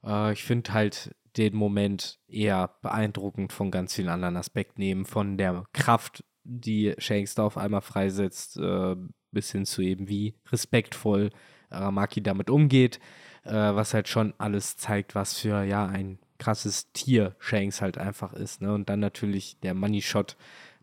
[0.03, 5.37] Äh, ich finde halt den Moment eher beeindruckend von ganz vielen anderen Aspekten, eben von
[5.37, 8.95] der Kraft, die Shanks da auf einmal freisetzt, äh,
[9.31, 11.29] bis hin zu eben wie respektvoll
[11.69, 12.99] Aramaki damit umgeht,
[13.43, 18.33] äh, was halt schon alles zeigt, was für ja ein krasses Tier Shanks halt einfach
[18.33, 18.61] ist.
[18.61, 18.73] Ne?
[18.73, 20.35] Und dann natürlich der Money Shot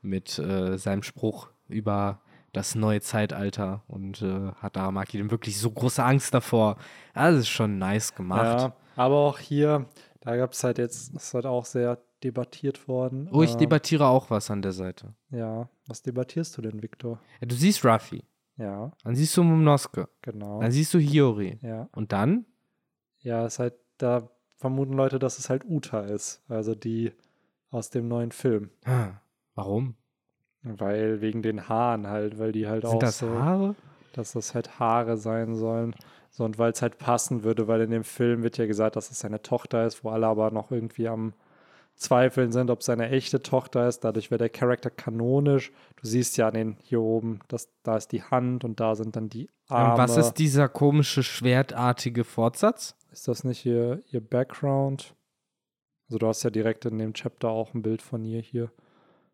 [0.02, 2.20] mit äh, seinem Spruch über
[2.52, 6.76] das neue Zeitalter und äh, hat Aramaki dann wirklich so große Angst davor.
[7.14, 8.60] Ja, das ist schon nice gemacht.
[8.60, 9.86] Ja, aber auch hier,
[10.20, 13.28] da gab es halt jetzt, ist halt auch sehr debattiert worden.
[13.30, 15.14] Oh, ich Ähm, debattiere auch was an der Seite.
[15.30, 17.20] Ja, was debattierst du denn, Victor?
[17.40, 18.24] Ja, du siehst Ruffy,
[18.58, 20.60] Ja, dann siehst du Momonosuke, genau.
[20.60, 21.58] dann siehst du Hiyori.
[21.62, 22.44] Ja, Und dann?
[23.20, 27.12] ja, ist halt, da vermuten Leute, dass es halt Uta ist, also die
[27.70, 28.70] aus dem neuen Film.
[28.84, 29.12] Ah,
[29.54, 29.94] Warum?
[30.62, 33.76] Weil wegen den Haaren halt, weil die halt Sind auch das so, Haare?
[34.12, 35.94] dass das halt Haare sein sollen.
[36.30, 39.10] So, und weil es halt passen würde, weil in dem Film wird ja gesagt, dass
[39.10, 41.32] es seine Tochter ist, wo alle aber noch irgendwie am
[41.98, 44.00] Zweifeln sind, ob es seine echte Tochter ist.
[44.04, 45.72] Dadurch wäre der Charakter kanonisch.
[45.96, 49.16] Du siehst ja an den hier oben, dass da ist die Hand und da sind
[49.16, 49.92] dann die Arme.
[49.92, 52.96] Und was ist dieser komische, schwertartige Fortsatz?
[53.12, 55.14] Ist das nicht ihr, ihr Background?
[56.08, 58.70] Also du hast ja direkt in dem Chapter auch ein Bild von ihr hier.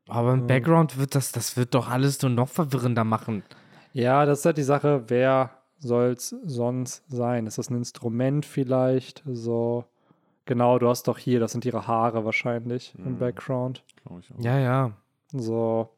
[0.09, 0.47] Aber im Ja.
[0.47, 3.43] Background wird das, das wird doch alles nur noch verwirrender machen.
[3.93, 7.47] Ja, das ist halt die Sache, wer soll es sonst sein?
[7.47, 9.23] Ist das ein Instrument vielleicht?
[9.27, 9.85] So,
[10.47, 13.19] genau, du hast doch hier, das sind ihre Haare wahrscheinlich im Mhm.
[13.19, 13.83] Background.
[14.05, 14.45] Glaube ich auch.
[14.45, 14.93] Ja, ja.
[15.33, 15.91] So,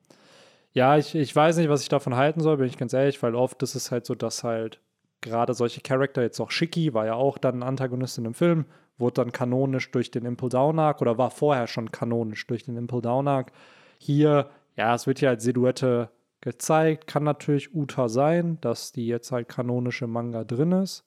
[0.73, 3.35] ja, ich, ich weiß nicht, was ich davon halten soll, bin ich ganz ehrlich, weil
[3.35, 4.81] oft ist es halt so, dass halt
[5.21, 8.67] gerade solche Charakter, jetzt auch Shiki, war ja auch dann ein Antagonist in dem Film,
[8.99, 12.77] wurde dann kanonisch durch den Impel Down Arc oder war vorher schon kanonisch durch den
[12.77, 13.53] Impel Down Arc.
[13.99, 19.33] Hier, ja, es wird ja als Silhouette gezeigt, kann natürlich Uta sein, dass die jetzt
[19.33, 21.05] halt kanonisch im Manga drin ist,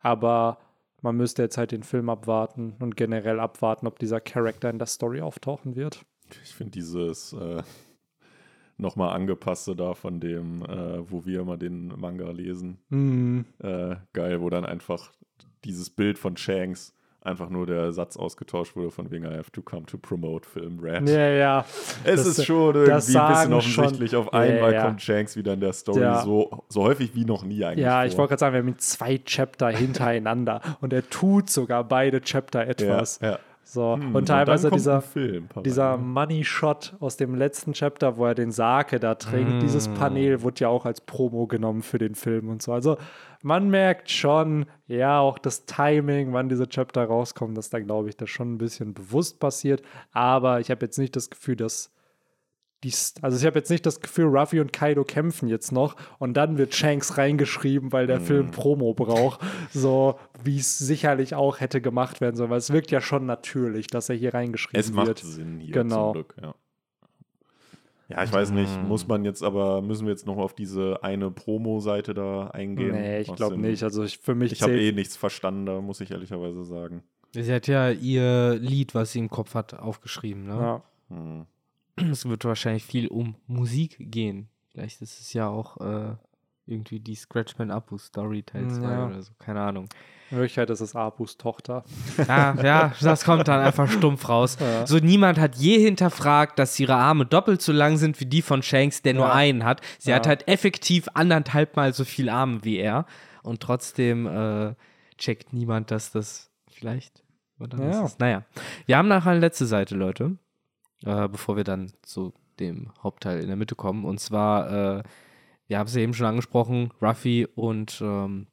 [0.00, 0.58] aber
[1.02, 4.86] man müsste jetzt halt den Film abwarten und generell abwarten, ob dieser Charakter in der
[4.86, 6.04] Story auftauchen wird.
[6.44, 7.62] Ich finde dieses äh,
[8.76, 13.44] nochmal angepasste da von dem, äh, wo wir immer den Manga lesen, Mhm.
[13.58, 15.12] äh, geil, wo dann einfach
[15.64, 19.60] dieses Bild von Shanks einfach nur der Satz ausgetauscht wurde von wegen I have to
[19.62, 21.08] come to promote Film Red.
[21.08, 21.64] Ja, ja.
[22.04, 22.96] Es Das- ist schon irgendwie ein
[23.28, 24.10] bisschen offensichtlich.
[24.12, 24.84] schon- Auf einmal Ja, ja.
[24.86, 26.22] kommt Shanks wieder in der Story Ja.
[26.22, 27.84] so, so häufig wie noch nie eigentlich.
[27.84, 28.20] Ja, ich vor.
[28.20, 33.18] wollte gerade sagen, wir haben zwei Chapter hintereinander und er tut sogar beide Chapter etwas.
[33.20, 33.38] ja.
[33.70, 33.94] So.
[33.94, 38.50] Hm, und teilweise kommt dieser, Film dieser Money-Shot aus dem letzten Chapter, wo er den
[38.50, 39.94] Sake da trinkt, dieses Mm.
[39.94, 42.72] Panel wurde ja auch als Promo genommen für den Film und so.
[42.72, 42.96] Also
[43.42, 48.16] man merkt schon, ja, auch das Timing, wann diese Chapter rauskommen, dass da, glaube ich,
[48.16, 49.82] das schon ein bisschen bewusst passiert.
[50.10, 51.92] Aber ich habe jetzt nicht das Gefühl, dass
[52.82, 56.34] die, also ich habe jetzt nicht das Gefühl, Ruffy und Kaido kämpfen jetzt noch und
[56.34, 58.24] dann wird Shanks reingeschrieben, weil der Mm.
[58.24, 62.90] Film Promo braucht, so wie es sicherlich auch hätte gemacht werden sollen, weil es wirkt
[62.90, 65.18] ja schon natürlich, dass er hier reingeschrieben Es macht wird.
[65.18, 66.06] Sinn hier Genau.
[66.06, 66.54] zum Glück, ja.
[68.08, 71.30] Ja, ich weiß nicht, muss man jetzt aber, müssen wir jetzt noch auf diese eine
[71.30, 72.90] Promo-Seite da eingehen?
[72.90, 73.84] Nee, ich glaube nicht.
[73.84, 77.04] Also ich, für mich Ich habe eh nichts verstanden, da muss ich ehrlicherweise sagen.
[77.32, 80.46] Sie hat ja ihr Lied, was sie im Kopf hat, aufgeschrieben.
[80.46, 80.54] Ne?
[80.54, 80.82] ja.
[81.10, 81.46] Hm.
[82.10, 84.48] Es wird wahrscheinlich viel um Musik gehen.
[84.72, 86.14] Vielleicht ist es ja auch äh,
[86.66, 89.06] irgendwie die Scratchman Apu Story Teil 2 Ja.
[89.06, 89.32] oder so.
[89.38, 89.88] Keine Ahnung.
[90.30, 91.82] In Wirklichkeit ist es Apus Tochter.
[92.28, 94.56] Ja, ja, das kommt dann einfach stumpf raus.
[94.60, 94.86] Ja.
[94.86, 98.62] So niemand hat je hinterfragt, dass ihre Arme doppelt so lang sind wie die von
[98.62, 99.32] Shanks, der nur Ja.
[99.34, 99.80] einen hat.
[99.98, 103.06] Sie hat halt effektiv anderthalb Mal so viel Arme wie er.
[103.42, 104.74] Und trotzdem äh,
[105.18, 107.24] checkt niemand, dass das vielleicht.
[107.58, 108.04] Oder Ja.
[108.04, 108.20] ist.
[108.20, 108.44] Naja.
[108.86, 110.36] Wir haben nachher eine letzte Seite, Leute.
[111.04, 114.04] Äh, bevor wir dann zu dem Hauptteil in der Mitte kommen.
[114.04, 115.02] Und zwar, äh,
[115.66, 118.46] wir haben es ja eben schon angesprochen, Ruffy und ähm,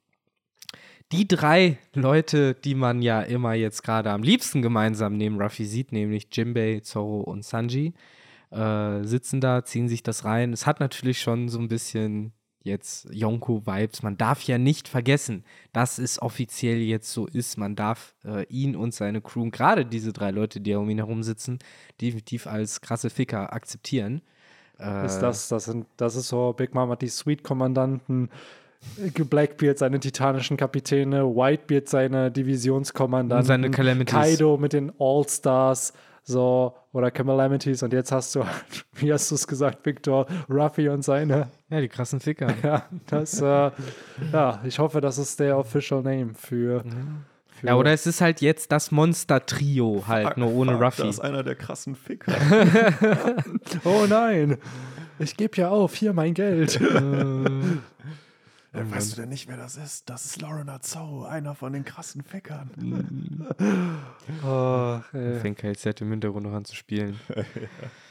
[1.12, 5.92] die drei Leute, die man ja immer jetzt gerade am liebsten gemeinsam neben Ruffy sieht,
[5.92, 7.94] nämlich Jimbei, Zoro und Sanji,
[8.50, 10.52] äh, sitzen da, ziehen sich das rein.
[10.52, 12.32] Es hat natürlich schon so ein bisschen
[12.62, 14.02] jetzt Yonko-Vibes.
[14.02, 17.56] Man darf ja nicht vergessen, dass es offiziell jetzt so ist.
[17.56, 20.98] Man darf äh, ihn und seine Crew, und gerade diese drei Leute, die um ihn
[20.98, 21.58] herum sitzen,
[22.00, 24.22] definitiv als krasse Ficker akzeptieren.
[24.78, 28.30] Äh, Ist das, das, sind, das ist so, Big Mom hat die Sweet-Kommandanten,
[28.96, 34.14] äh, Blackbeard seine titanischen Kapitäne, Whitebeard seine Divisionskommandanten, Und seine Calamities.
[34.14, 35.92] Kaido mit den All-Stars,
[36.28, 38.44] so, oder Calamities und jetzt hast du,
[38.94, 42.54] wie hast du es gesagt, Victor, Ruffy und seine, Ja, die krassen Ficker.
[42.62, 43.70] ja, das, äh,
[44.32, 46.84] ja, ich hoffe, das ist der Official Name für,
[47.48, 51.02] für Ja, oder es ist halt jetzt das Monster-Trio halt, nur ohne Fuck, Ruffy.
[51.02, 52.34] Das ist einer der krassen Ficker.
[53.84, 54.58] oh nein,
[55.18, 56.78] ich gebe ja auf, hier mein Geld.
[58.78, 60.08] Äh, weißt du denn nicht, wer das ist?
[60.08, 62.70] Das ist Lauren Azau, einer von den krassen Fickern.
[64.44, 65.40] oh, ey.
[65.40, 67.18] fängt halt jetzt im Hintergrund noch an zu spielen.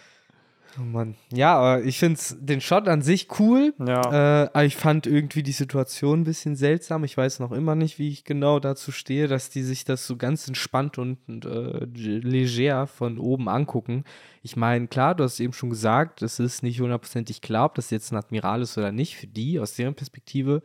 [0.79, 1.15] oh Mann.
[1.31, 3.73] Ja, aber ich finde den Shot an sich cool.
[3.79, 4.43] Ja.
[4.43, 7.03] Äh, aber ich fand irgendwie die Situation ein bisschen seltsam.
[7.03, 10.17] Ich weiß noch immer nicht, wie ich genau dazu stehe, dass die sich das so
[10.17, 14.03] ganz entspannt und, und äh, leger von oben angucken.
[14.43, 17.89] Ich meine, klar, du hast eben schon gesagt, es ist nicht hundertprozentig klar, ob das
[17.89, 19.17] jetzt ein Admiral ist oder nicht.
[19.17, 20.61] Für die, aus deren Perspektive,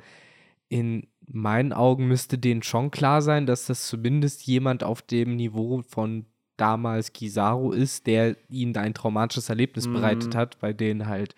[0.68, 5.82] in meinen Augen müsste denen schon klar sein, dass das zumindest jemand auf dem Niveau
[5.86, 6.26] von
[6.62, 9.92] damals Kizaru ist, der ihnen ein traumatisches Erlebnis Mhm.
[9.94, 11.34] bereitet hat, bei denen halt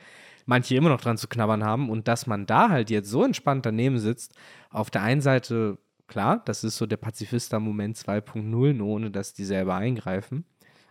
[0.47, 3.64] manche immer noch dran zu knabbern haben und dass man da halt jetzt so entspannt
[3.64, 4.35] daneben sitzt,
[4.70, 9.45] auf der einen Seite, klar, das ist so der Pazifista-Moment 2.0, nur ohne dass die
[9.45, 10.45] selber eingreifen,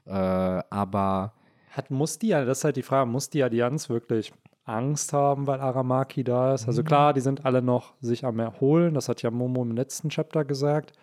[0.07, 1.33] äh, aber
[1.69, 4.33] Hat, muss die, das ist halt die Frage, muss die Allianz wirklich
[4.65, 6.67] Angst haben, weil Aramaki da ist?
[6.67, 10.09] Also klar, die sind alle noch sich am Erholen, das hat ja Momo im letzten
[10.09, 10.93] Chapter gesagt.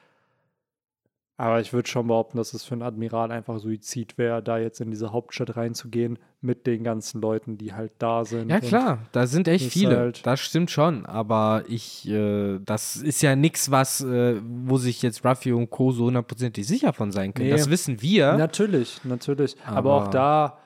[1.40, 4.78] Aber ich würde schon behaupten, dass es für einen Admiral einfach Suizid wäre, da jetzt
[4.82, 8.50] in diese Hauptstadt reinzugehen mit den ganzen Leuten, die halt da sind.
[8.50, 9.96] Ja, klar, da sind echt viele.
[9.96, 11.06] halt- das stimmt schon.
[11.06, 15.92] Aber ich, äh, das ist ja nichts, was, äh, wo sich jetzt Ruffy und Co.
[15.92, 17.48] so hundertprozentig sicher von sein können.
[17.48, 17.56] Nee.
[17.56, 18.34] Das wissen wir.
[18.36, 19.56] Natürlich, natürlich.
[19.64, 20.58] Aber, auch Aber- da,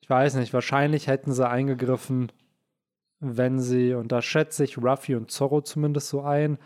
[0.00, 2.32] ich weiß nicht, wahrscheinlich hätten sie eingegriffen,
[3.20, 6.56] wenn sie, und da schätze ich Ruffy und Zorro zumindest so ein,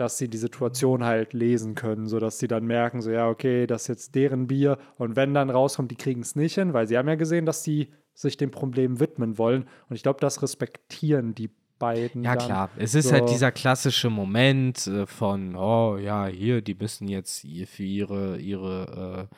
[0.00, 3.82] dass sie die Situation halt lesen können, sodass sie dann merken, so ja, okay, das
[3.82, 4.78] ist jetzt deren Bier.
[4.96, 7.62] Und wenn dann rauskommt, die kriegen es nicht hin, weil sie haben ja gesehen, dass
[7.62, 9.64] die sich dem Problem widmen wollen.
[9.88, 12.24] Und ich glaube, das respektieren die beiden.
[12.24, 12.70] Ja, klar.
[12.76, 13.12] Es ist So.
[13.12, 19.28] halt dieser klassische Moment äh, von, oh ja, hier, die müssen jetzt für ihre, ihre,
[19.30, 19.34] äh,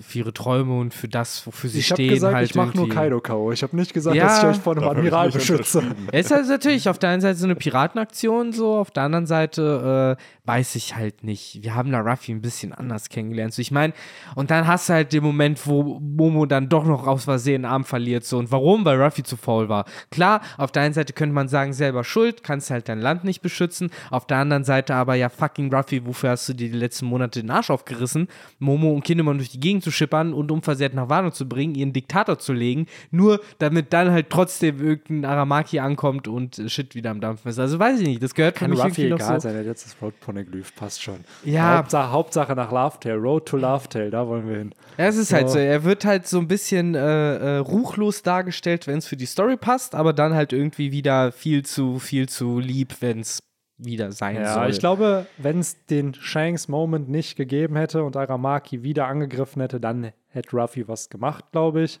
[0.00, 2.76] für ihre Träume und für das, wofür sie Ich habe stehen, gesagt, halt ich mache
[2.76, 3.52] nur Kaido K.O.
[3.52, 5.82] Ich habe nicht gesagt, Ja, dass ich euch vor einem Admiral beschütze.
[6.12, 9.26] Es ist also natürlich auf der einen Seite so eine Piratenaktion, so auf der anderen
[9.26, 11.62] Seite äh, weiß ich halt nicht.
[11.62, 13.54] Wir haben da Ruffy ein bisschen anders kennengelernt.
[13.54, 13.92] So, ich meine,
[14.34, 17.72] und dann hast du halt den Moment, wo Momo dann doch noch aus Versehen einen
[17.72, 18.24] Arm verliert.
[18.24, 18.84] So, und warum?
[18.84, 19.84] Weil Ruffy zu faul war.
[20.10, 23.42] Klar, auf der einen Seite könnte man sagen, selber schuld, kannst halt dein Land nicht
[23.42, 23.90] beschützen.
[24.10, 27.40] Auf der anderen Seite aber ja fucking Ruffy, wofür hast du dir die letzten Monate
[27.40, 28.28] den Arsch aufgerissen?
[28.58, 31.92] Momo und Kinemon durch die Gegend zu schippern und unversehrt nach Wano zu bringen, ihren
[31.92, 37.20] Diktator zu legen, nur damit dann halt trotzdem irgendein Aramaki ankommt und Shit wieder am
[37.20, 37.58] Dampfen ist.
[37.58, 39.48] Also weiß ich nicht, das gehört für Kann mich Ruffy irgendwie noch egal so.
[39.48, 41.20] sein, der das Road Poneglyph passt schon.
[41.44, 41.78] Ja.
[41.78, 44.74] Hauptsache, Hauptsache nach Laughtail, Road to Laughtail, da wollen wir hin.
[44.98, 45.54] Ja, es ist halt So.
[45.54, 45.60] so.
[45.60, 46.98] Er wird halt so ein bisschen äh,
[47.36, 51.64] äh, ruchlos dargestellt, wenn es für die Story passt, aber dann halt irgendwie wieder viel
[51.64, 53.40] zu, viel zu lieb, wenn es
[53.84, 54.70] wieder sein Ja, soll.
[54.70, 60.12] ich glaube, wenn es den Shanks-Moment nicht gegeben hätte und Aramaki wieder angegriffen hätte, dann
[60.28, 62.00] hätte Ruffy was gemacht, glaube ich.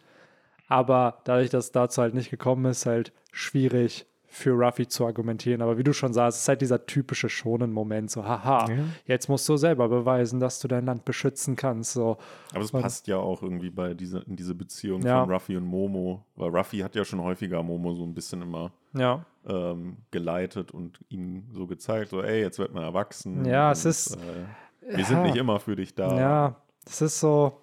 [0.68, 5.60] Aber dadurch, dass es dazu halt nicht gekommen ist, halt schwierig für Ruffy zu argumentieren.
[5.60, 8.10] Aber wie du schon sagst, es ist halt dieser typische schonen-Moment.
[8.12, 8.76] So, haha, Ja.
[9.04, 11.92] jetzt musst du selber beweisen, dass du dein Land beschützen kannst.
[11.94, 12.16] So,
[12.54, 15.20] Aber es passt ja auch irgendwie bei diese, in diese Beziehung Ja.
[15.24, 18.70] von Ruffy und Momo, weil Ruffy hat ja schon häufiger Momo so ein bisschen immer
[18.94, 19.24] ja.
[19.48, 23.44] ähm, geleitet und ihm so gezeigt, so ey, jetzt wird man erwachsen.
[23.44, 26.16] Ja, es und, ist- Äh, wir sind nicht immer für dich da.
[26.18, 27.58] Ja, das ist so.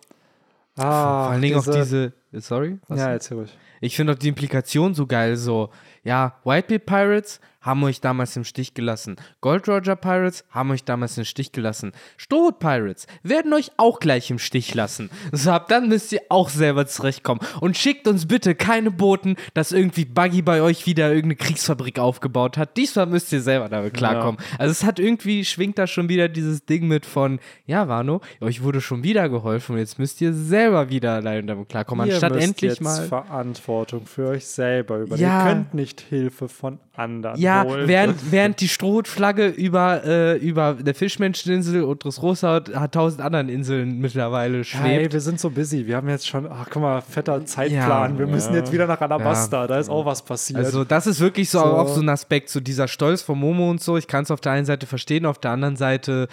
[0.75, 2.13] Vor Ah, allen Dingen auch diese.
[2.33, 2.77] Sorry?
[2.87, 2.99] Was?
[2.99, 3.57] Ja, erzähl ruhig.
[3.81, 5.69] Ich finde auch die Implikation so geil, so,
[6.07, 9.17] ja, Whitebeard Pirates haben euch damals im Stich gelassen.
[9.41, 11.91] Gold Roger Pirates haben euch damals im Stich gelassen.
[12.15, 15.11] Strohhut Pirates werden euch auch gleich im Stich lassen.
[15.31, 17.41] So, ab dann müsst ihr auch selber zurechtkommen.
[17.59, 22.57] Und schickt uns bitte keine Boten, dass irgendwie Buggy bei euch wieder irgendeine Kriegsfabrik aufgebaut
[22.57, 22.77] hat.
[22.77, 24.39] Diesmal müsst ihr selber damit klarkommen.
[24.57, 28.63] Also es hat irgendwie, schwingt da schon wieder dieses Ding mit von, ja, Wano, euch
[28.63, 32.07] wurde schon wieder geholfen und jetzt müsst ihr selber wieder allein damit klarkommen.
[32.07, 33.05] Ihr Anstatt müsst endlich jetzt mal.
[33.07, 35.27] Verantwortung für euch selber übernehmen.
[35.27, 35.45] Ja.
[35.45, 37.87] Ihr könnt nicht Hilfe von anderen Ja, holen.
[37.87, 43.99] während, während die Strohhutflagge über, äh, über der Fischmenscheninsel und Dressrosa hat tausend anderen Inseln
[43.99, 45.13] mittlerweile schwebt.
[45.13, 45.87] wir sind so busy.
[45.87, 48.13] Wir haben jetzt schon, ach guck mal, fetter Zeitplan.
[48.13, 48.19] Ja.
[48.19, 48.59] wir müssen Ja.
[48.59, 49.67] jetzt wieder nach Alabasta.
[49.67, 50.59] Da ist auch was passiert.
[50.59, 51.65] Also das ist wirklich so, So.
[51.65, 53.97] auch so ein Aspekt, so dieser Stolz von Momo und so.
[53.97, 56.27] Ich kann es auf der einen Seite verstehen, auf der anderen Seite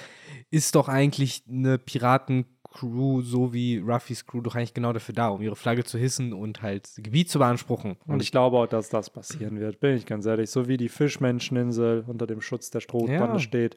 [0.50, 2.48] ist doch eigentlich eine Piratencrew,
[2.80, 6.62] so wie Ruffys Crew, doch eigentlich genau dafür da, um ihre Flagge zu hissen und
[6.62, 7.96] halt Gebiet zu beanspruchen.
[8.06, 10.50] Und ich glaube auch, dass das passieren wird, bin ich ganz ehrlich.
[10.50, 13.38] So wie die Fischmenscheninsel unter dem Schutz der Strohbande Ja.
[13.38, 13.76] steht.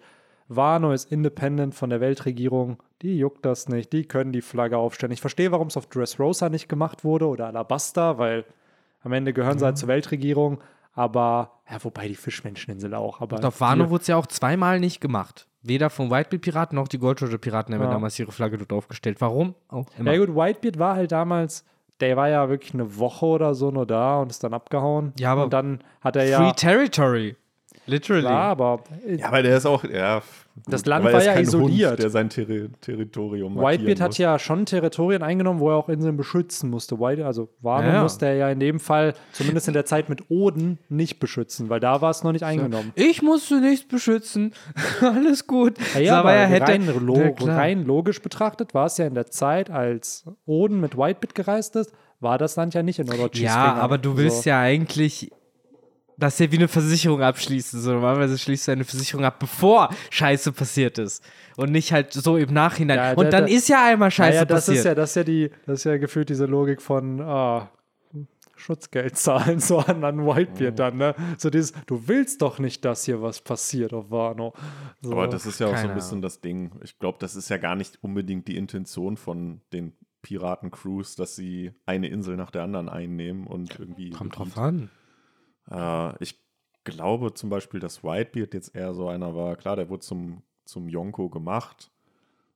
[0.49, 2.81] Wano ist independent von der Weltregierung.
[3.01, 3.91] Die juckt das nicht.
[3.91, 5.11] Die können die Flagge aufstellen.
[5.11, 8.45] Ich verstehe, warum es auf Dressrosa nicht gemacht wurde oder Alabasta, weil
[9.03, 10.59] am Ende gehören sie halt zur Weltregierung.
[10.93, 13.21] Aber, ja, wobei die Fischmenscheninsel auch.
[13.21, 15.46] Aber Und auf Wano wurde es ja auch zweimal nicht gemacht.
[15.67, 17.89] Weder vom Whitebeard-Piraten noch die Gold Roger-Piraten haben Ja.
[17.91, 19.19] damals ihre Flagge dort aufgestellt.
[19.19, 19.55] Warum?
[19.69, 20.13] Auch immer.
[20.13, 21.63] Ja, gut, Whitebeard war halt damals,
[21.99, 25.13] der war ja wirklich eine Woche oder so nur da und ist dann abgehauen.
[25.19, 26.51] Ja, aber Und dann hat er Free ja.
[26.53, 27.35] Territory.
[27.85, 28.21] Literally.
[28.23, 30.21] Klar, aber Ja, aber der ist auch, ja.
[30.65, 31.91] Das Land war ja isoliert.
[31.91, 36.17] Hund, der sein Terri Territorium Whitebeard hat ja schon Territorien eingenommen, wo er auch Inseln
[36.17, 36.99] beschützen musste.
[36.99, 40.29] White, also Wano Ja, musste er ja in dem Fall, zumindest in der Zeit mit
[40.29, 42.91] Oden, nicht beschützen, weil da war es noch nicht eingenommen.
[42.95, 44.53] Ich musste nichts beschützen.
[45.01, 45.75] Alles gut.
[45.93, 49.27] Ja, ja, aber er hätte- rein, lo rein logisch betrachtet war es ja in der
[49.27, 53.75] Zeit, als Oden mit Whitebeard gereist ist, war das Land ja nicht in Orochis Ja,
[53.75, 54.49] aber du willst so.
[54.49, 55.31] ja eigentlich
[56.17, 57.79] das ja wie eine Versicherung abschließen.
[57.79, 61.23] So, normalerweise schließt du eine Versicherung ab, bevor Scheiße passiert ist.
[61.55, 62.97] Und nicht halt so im Nachhinein.
[62.97, 64.77] Ja, und da- dann da- ist ja einmal Scheiße naja, das passiert.
[64.79, 67.69] ist ja, das ist ja die, das ist ja gefühlt diese Logik von ah,
[68.55, 71.15] Schutzgeld zahlen so an, an Whitebeard dann, ne?
[71.37, 74.53] So dieses, du willst doch nicht, dass hier was passiert auf Wano.
[75.01, 75.11] So.
[75.11, 76.71] Aber das ist ja auch so Keine ein bisschen das Ding.
[76.83, 79.93] Ich glaube, das ist ja gar nicht unbedingt die Intention von den
[80.23, 84.09] Piratencrews, dass sie eine Insel nach der anderen einnehmen und irgendwie.
[84.09, 84.89] Kommt drauf an.
[85.69, 86.39] Äh, ich
[86.83, 89.55] glaube zum Beispiel, dass Whitebeard jetzt eher so einer war.
[89.55, 91.91] Klar, der wurde zum, zum Yonko gemacht.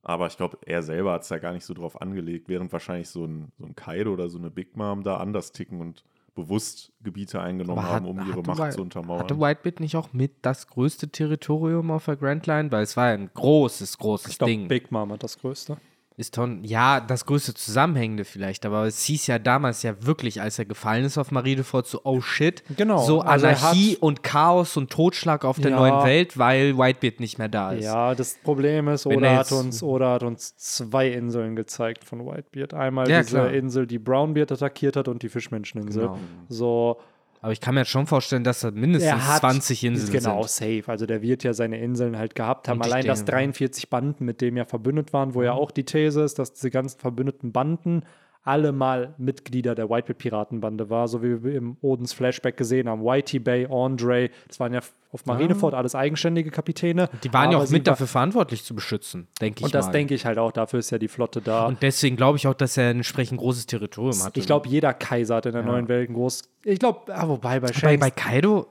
[0.04, 3.10] Aber ich glaube, er selber hat es ja gar nicht so drauf angelegt, während wahrscheinlich
[3.10, 6.04] so ein, so ein Kaido oder so eine Big Mom da anders ticken und
[6.34, 9.24] bewusst Gebiete eingenommen haben, um ihre Macht White- zu untermauern.
[9.24, 12.72] Hatte Whitebeard nicht auch mit das größte Territorium auf der Grand Line?
[12.72, 14.68] Weil es war ja ein großes, großes ich glaube, Ding.
[14.68, 15.78] Big Mom hat das größte.
[16.18, 20.60] Ist Ton, ja, das größte Zusammenhängende vielleicht, aber es hieß ja damals ja wirklich, als
[20.60, 24.92] er gefallen ist auf Marineford, so, oh shit, Genau, so also Anarchie und Chaos und
[24.92, 25.78] Totschlag auf der Ja.
[25.78, 27.86] neuen Welt, weil Whitebeard nicht mehr da ist.
[27.86, 32.26] Ja, das Problem ist, Wenn Oda hat, uns, Oda hat uns zwei Inseln gezeigt von
[32.26, 32.74] Whitebeard.
[32.74, 33.52] Einmal Ja, diese klar.
[33.54, 36.04] Insel, die Brownbeard attackiert hat und die Fischmenscheninsel.
[36.08, 36.20] Genau.
[36.50, 36.98] So,
[37.44, 40.44] Aber ich kann mir jetzt schon vorstellen, dass da mindestens er hat 20 Inseln Genau,
[40.44, 40.52] sind.
[40.82, 40.84] safe.
[40.92, 42.78] Also der wird ja seine Inseln halt gehabt haben.
[42.80, 45.46] Und Allein, dass denke- 43 Banden mit dem ja verbündet waren, wo Mhm.
[45.46, 48.04] ja auch die These ist, dass diese ganzen verbündeten Banden
[48.44, 53.04] alle mal Mitglieder der Whitebeard-Piratenbande war, so wie wir im Odens Flashback gesehen haben.
[53.04, 54.80] Whitey Bay, Andre, das waren ja
[55.12, 57.08] auf Marineford alles eigenständige Kapitäne.
[57.24, 59.92] Die waren ja auch mit war- dafür verantwortlich zu beschützen, denke ich Und das mal.
[59.92, 61.68] denke ich halt auch, dafür ist ja die Flotte da.
[61.68, 64.36] und deswegen glaube ich auch, dass er ein entsprechend großes Territorium hat.
[64.38, 66.44] ich glaube, jeder Kaiser hat in der neuen Welt ein groß.
[66.64, 68.68] Ich glaube, ah, wobei bei bei, Shanks, bei Kaido,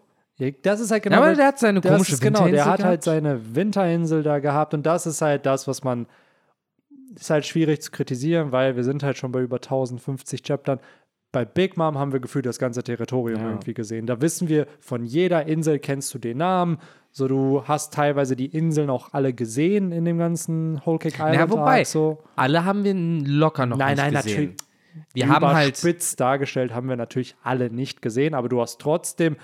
[0.63, 1.17] das ist halt genau.
[1.17, 3.05] ja, aber der- hat seine komische ist genau, der Winterinsel hat halt gehabt.
[3.05, 6.07] seine Winterinsel da gehabt und das ist halt das, was man
[7.15, 10.79] ist halt schwierig zu kritisieren, weil wir sind halt schon bei über 1050 Chaptern.
[11.33, 13.49] Bei Big Mom haben wir gefühlt das ganze Territorium Ja.
[13.51, 14.07] irgendwie gesehen.
[14.07, 16.79] Da wissen wir, von jeder Insel kennst du den Namen.
[17.13, 21.35] So, du hast teilweise die Inseln auch alle gesehen in dem ganzen Whole Cake Island.
[21.37, 22.23] Ja, wobei, so.
[22.37, 24.33] alle haben wir locker noch Nein, nicht nein, gesehen.
[24.41, 24.57] natürlich.
[25.15, 29.37] Wir haben halt, Spitz dargestellt haben wir natürlich alle nicht gesehen, aber du hast trotzdem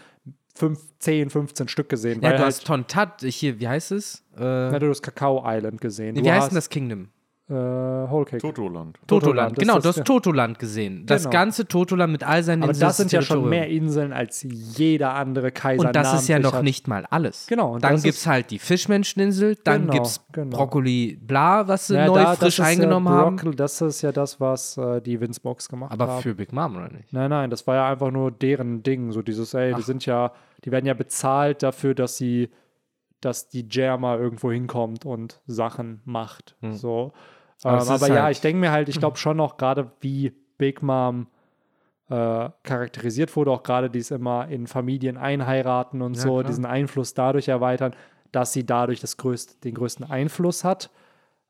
[0.54, 2.20] fünf, 10, 15 Stück gesehen.
[2.20, 4.24] ja, weil du halt, hast Tontat, hier, wie heißt es?
[4.36, 6.14] Äh, na, du hast Kakao Island gesehen.
[6.14, 7.08] nee, wie heißt denn das Kingdom?
[7.48, 8.38] Äh, Whole Cake.
[8.42, 8.98] Totoland.
[9.06, 11.06] Totoland, Totoland, das genau, ist du hast ja- Totoland gesehen.
[11.06, 11.32] Das Genau.
[11.32, 12.88] ganze Totoland mit all seinen aber Inseln.
[12.88, 15.86] das sind ja schon mehr Inseln als jeder andere Kaiser.
[15.86, 16.64] Und das ist ja noch hat.
[16.64, 17.46] nicht mal alles.
[17.46, 20.56] Genau, und Dann gibt es halt die Fischmenscheninsel, dann Genau, gibt es genau.
[20.56, 23.36] Brokkoli Bla, was sie Ja, neu da- frisch eingenommen ja haben.
[23.36, 26.22] Broccoli, Das ist ja das, was äh, die Vince Box gemacht Aber haben.
[26.22, 27.12] für Big Mom, oder nicht?
[27.12, 29.12] Nein, nein, das war ja einfach nur deren Ding.
[29.12, 30.32] So dieses, ey, die sind ja,
[30.64, 32.48] die werden ja bezahlt dafür, dass sie,
[33.20, 36.56] dass die Jerma irgendwo hinkommt und Sachen macht.
[36.72, 37.12] So.
[37.62, 40.82] Aber aber ja, halt- ich denke mir halt, ich glaube schon noch gerade, wie Big
[40.82, 41.26] Mom
[42.08, 46.44] äh, charakterisiert wurde, auch gerade dies immer in Familien einheiraten und Ja, so, klar.
[46.44, 47.94] diesen Einfluss dadurch erweitern,
[48.32, 50.90] dass sie dadurch das größte, den größten Einfluss hat.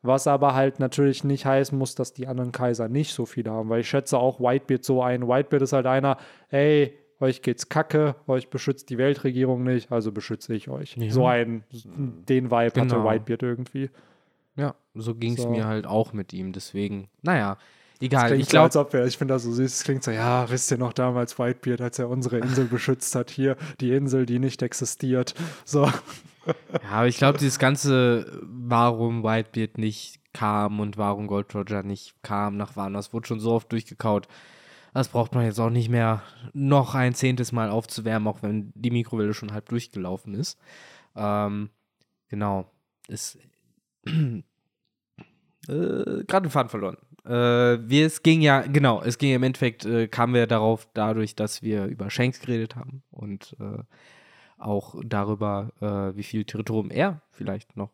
[0.02, 3.68] Was aber halt natürlich nicht heißen muss, dass die anderen Kaiser nicht so viele haben,
[3.70, 5.26] weil ich schätze auch Whitebeard so ein.
[5.26, 6.16] Whitebeard ist halt einer,
[6.50, 10.96] ey, euch geht's kacke, euch beschützt die Weltregierung nicht, also beschütze ich euch.
[10.96, 11.10] Ja.
[11.10, 13.04] So ein, den Vibe hatte Genau.
[13.10, 13.90] Whitebeard irgendwie.
[14.96, 15.50] So ging es So.
[15.50, 16.52] mir halt auch mit ihm.
[16.52, 17.58] Deswegen, naja,
[18.00, 18.32] egal.
[18.38, 20.70] Ich so, glaube, ob er, ich finde das so süß, es klingt so, ja, wisst
[20.70, 24.62] ihr noch damals Whitebeard, als er unsere Insel beschützt hat, hier, die Insel, die nicht
[24.62, 25.34] existiert.
[25.64, 25.84] So.
[25.84, 32.14] ja, aber ich glaube, dieses ganze, warum Whitebeard nicht kam und warum Gold Roger nicht
[32.22, 34.28] kam nach das wurde schon so oft durchgekaut.
[34.92, 36.22] Das braucht man jetzt auch nicht mehr
[36.54, 40.58] noch ein zehntes Mal aufzuwärmen, auch wenn die Mikrowelle schon halb durchgelaufen ist.
[41.14, 41.68] Ähm,
[42.28, 42.70] genau.
[43.08, 43.38] Ist
[45.68, 46.96] äh, gerade den Faden verloren.
[47.24, 47.30] Äh,
[47.88, 51.62] wir, es ging ja, genau, es ging im Endeffekt, äh, kamen wir darauf dadurch, dass
[51.62, 53.82] wir über Shanks geredet haben und äh,
[54.58, 57.90] auch darüber, äh, wie viel Territorium er vielleicht noch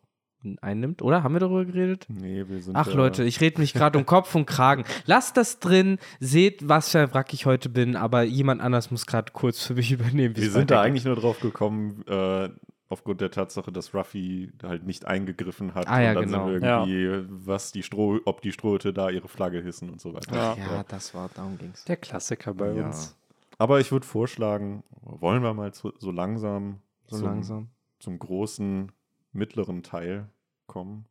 [0.61, 1.01] einnimmt.
[1.01, 1.23] Oder?
[1.23, 2.05] Haben wir darüber geredet?
[2.09, 2.75] Nee, wir sind.
[2.75, 4.83] Ach äh, Leute, ich rede mich gerade um Kopf und Kragen.
[5.05, 9.05] Lasst das drin, seht, was für ein Wrack ich heute bin, aber jemand anders muss
[9.05, 10.35] gerade kurz für mich übernehmen.
[10.35, 12.49] Wir sind da eigentlich nur drauf gekommen, äh,
[12.93, 15.87] aufgrund der Tatsache, dass Ruffy halt nicht eingegriffen hat.
[15.87, 16.47] Ah, ja, und dann genau.
[16.51, 20.13] sind wir irgendwie, was die Stroh, ob die Strohhütte da ihre Flagge hissen und so
[20.13, 20.35] weiter.
[20.35, 20.55] Ja.
[20.55, 21.83] Ja, das war, darum ging's.
[21.85, 22.85] Der Klassiker bei Ja.
[22.87, 23.17] uns.
[23.57, 27.69] Aber ich würde vorschlagen, wollen wir mal zu, so langsam, So zum, langsam.
[27.99, 28.91] zum großen
[29.31, 30.29] mittleren Teil
[30.67, 31.05] kommen.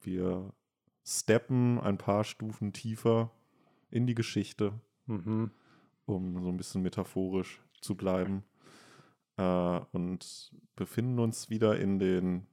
[0.00, 0.52] Wir
[1.04, 3.30] steppen ein paar Stufen tiefer
[3.90, 4.72] in die Geschichte,
[5.06, 5.50] Mhm.
[6.06, 8.44] um so ein bisschen metaphorisch zu bleiben.
[9.42, 12.46] Äh, und befinden uns wieder in den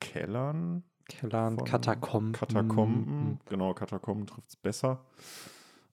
[0.00, 2.32] Kellern, Kellern, Katakomben.
[2.32, 3.40] Katakomben.
[3.46, 5.04] Genau, Katakomben trifft es besser.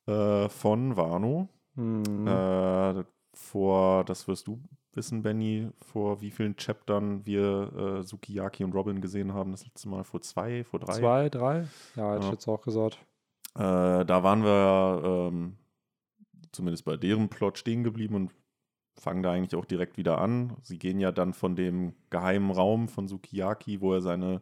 [0.07, 1.49] Äh, von Wano.
[1.75, 2.27] Mhm.
[2.27, 3.03] Äh,
[3.33, 4.61] vor, das wirst du
[4.93, 9.51] wissen, Benny, vor wie vielen Chaptern wir äh, Sukiyaki und Robin gesehen haben.
[9.51, 10.93] Das letzte Mal vor zwei, vor drei.
[10.93, 11.67] Zwei, drei?
[11.95, 12.31] Ja, hätte ich Ja.
[12.31, 12.99] jetzt auch gesagt.
[13.55, 15.01] Äh, da waren wir
[15.31, 15.57] ähm,
[16.51, 18.31] zumindest bei deren Plot stehen geblieben und
[18.99, 20.55] fangen da eigentlich auch direkt wieder an.
[20.61, 24.41] Sie gehen ja dann von dem geheimen Raum von Sukiyaki, wo er seine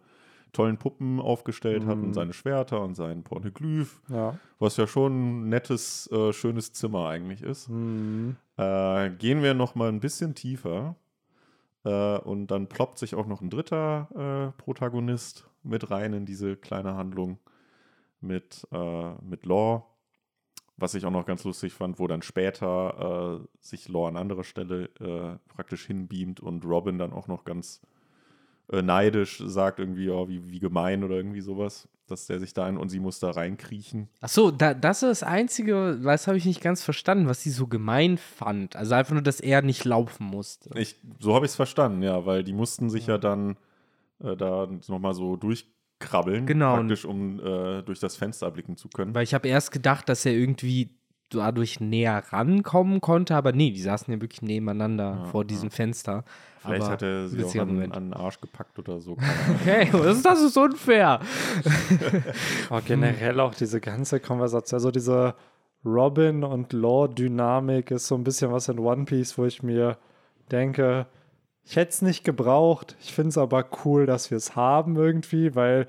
[0.51, 2.05] tollen Puppen aufgestellt hat Mhm.
[2.05, 4.37] und seine Schwerter und seinen Pornoglyph, Ja.
[4.57, 7.69] was ja schon ein nettes, äh, schönes Zimmer eigentlich ist.
[7.69, 8.35] Mhm.
[8.57, 10.95] Äh, gehen wir noch mal ein bisschen tiefer
[11.85, 16.55] äh, und dann ploppt sich auch noch ein dritter äh, Protagonist mit rein in diese
[16.57, 17.37] kleine Handlung
[18.19, 19.85] mit, äh, mit Law,
[20.79, 24.43] was ich auch noch ganz lustig fand, wo dann später äh, sich Law an anderer
[24.43, 27.81] Stelle äh, praktisch hinbeamt und Robin dann auch noch ganz
[28.71, 32.65] äh, neidisch sagt irgendwie, oh, wie, wie gemein oder irgendwie sowas, dass der sich da
[32.65, 34.09] ein und sie muss da reinkriechen.
[34.21, 37.49] Ach so, da, das ist das Einzige, das habe ich nicht ganz verstanden, was sie
[37.49, 38.75] so gemein fand.
[38.75, 40.69] Also einfach nur, dass er nicht laufen musste.
[40.77, 43.57] Ich, so habe ich es verstanden, ja, weil die mussten sich ja, dann
[44.21, 45.35] äh, da nochmal so
[45.99, 46.75] durchkrabbeln, Genau.
[46.77, 49.13] praktisch, um äh, durch das Fenster blicken zu können.
[49.13, 50.89] Weil ich habe erst gedacht, dass er irgendwie
[51.29, 56.23] dadurch näher rankommen konnte, aber nee, die saßen ja wirklich nebeneinander Ja, vor diesem Fenster.
[56.61, 59.11] Vielleicht aber hat er sie auch an, an den Arsch gepackt oder so.
[59.17, 59.59] Ahnung.
[59.61, 61.19] Okay, das ist, das ist unfair.
[62.69, 65.35] Aber generell auch diese ganze Konversation, also diese
[65.85, 69.97] Robin und Law-Dynamik ist so ein bisschen was in One Piece, wo ich mir
[70.51, 71.05] denke,
[71.69, 72.95] ich hätte es nicht gebraucht.
[72.99, 75.85] Ich finde es aber cool, dass wir es haben irgendwie, weil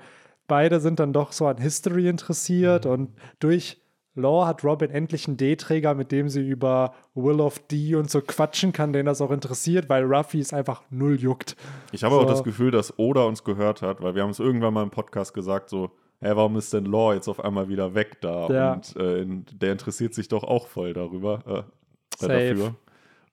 [0.47, 3.09] beide sind dann doch so an History interessiert und
[3.39, 3.81] durch
[4.13, 8.21] Law hat Robin endlich einen D-Träger, mit dem sie über Will of D und so
[8.21, 11.55] quatschen kann, den das auch interessiert, weil Ruffy es einfach null juckt.
[11.93, 12.27] Ich habe auch So.
[12.27, 15.33] das Gefühl, dass Oda uns gehört hat, weil wir haben es irgendwann mal im Podcast
[15.33, 18.49] gesagt, so, hey, warum ist denn Law jetzt auf einmal wieder weg da?
[18.49, 18.73] Ja.
[18.73, 22.33] Und äh, der interessiert sich doch auch voll darüber, äh, Safe.
[22.33, 22.75] äh, dafür.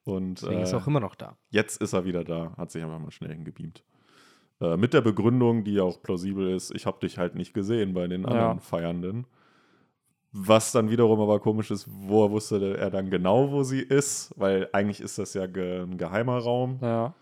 [0.09, 1.37] Und Deswegen ist äh, er auch immer noch da.
[1.49, 3.83] jetzt ist er wieder da, hat sich einfach mal schnell hingebeamt.
[4.61, 7.93] Äh, mit der Begründung, die ja auch plausibel ist, ich habe dich halt nicht gesehen
[7.93, 8.61] bei den anderen Ja.
[8.61, 9.25] Feiernden.
[10.31, 14.31] Was dann wiederum aber komisch ist, woher wusste er dann genau, wo sie ist?
[14.37, 16.77] Weil eigentlich ist das ja ge ein geheimer Raum.
[16.81, 17.13] Ja.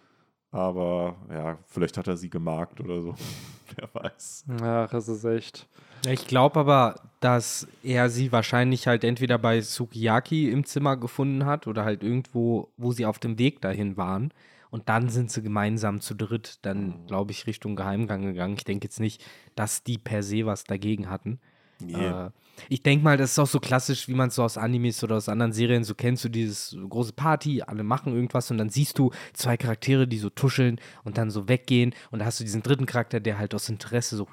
[0.52, 3.16] Aber ja, vielleicht hat er sie gemarkt oder so.
[3.76, 4.46] Wer weiß.
[4.62, 5.70] Ach, es ist echt.
[6.10, 11.68] Ich glaube aber, dass er sie wahrscheinlich halt entweder bei Sukiyaki im Zimmer gefunden hat
[11.68, 14.32] oder halt irgendwo, wo sie auf dem Weg dahin waren.
[14.70, 18.56] Und dann sind sie gemeinsam zu dritt dann, glaube ich, Richtung Geheimgang gegangen.
[18.58, 19.24] Ich denke jetzt nicht,
[19.56, 21.40] dass die per se was dagegen hatten.
[21.80, 22.06] Nee.
[22.06, 22.30] Äh,
[22.70, 25.18] ich denke mal, das ist auch so klassisch, wie man es so aus Animes oder
[25.18, 28.98] aus anderen Serien so kennt, so dieses große Party, alle machen irgendwas und dann siehst
[28.98, 32.64] du zwei Charaktere, die so tuscheln und dann so weggehen und da hast du diesen
[32.64, 34.28] dritten Charakter, der halt aus Interesse so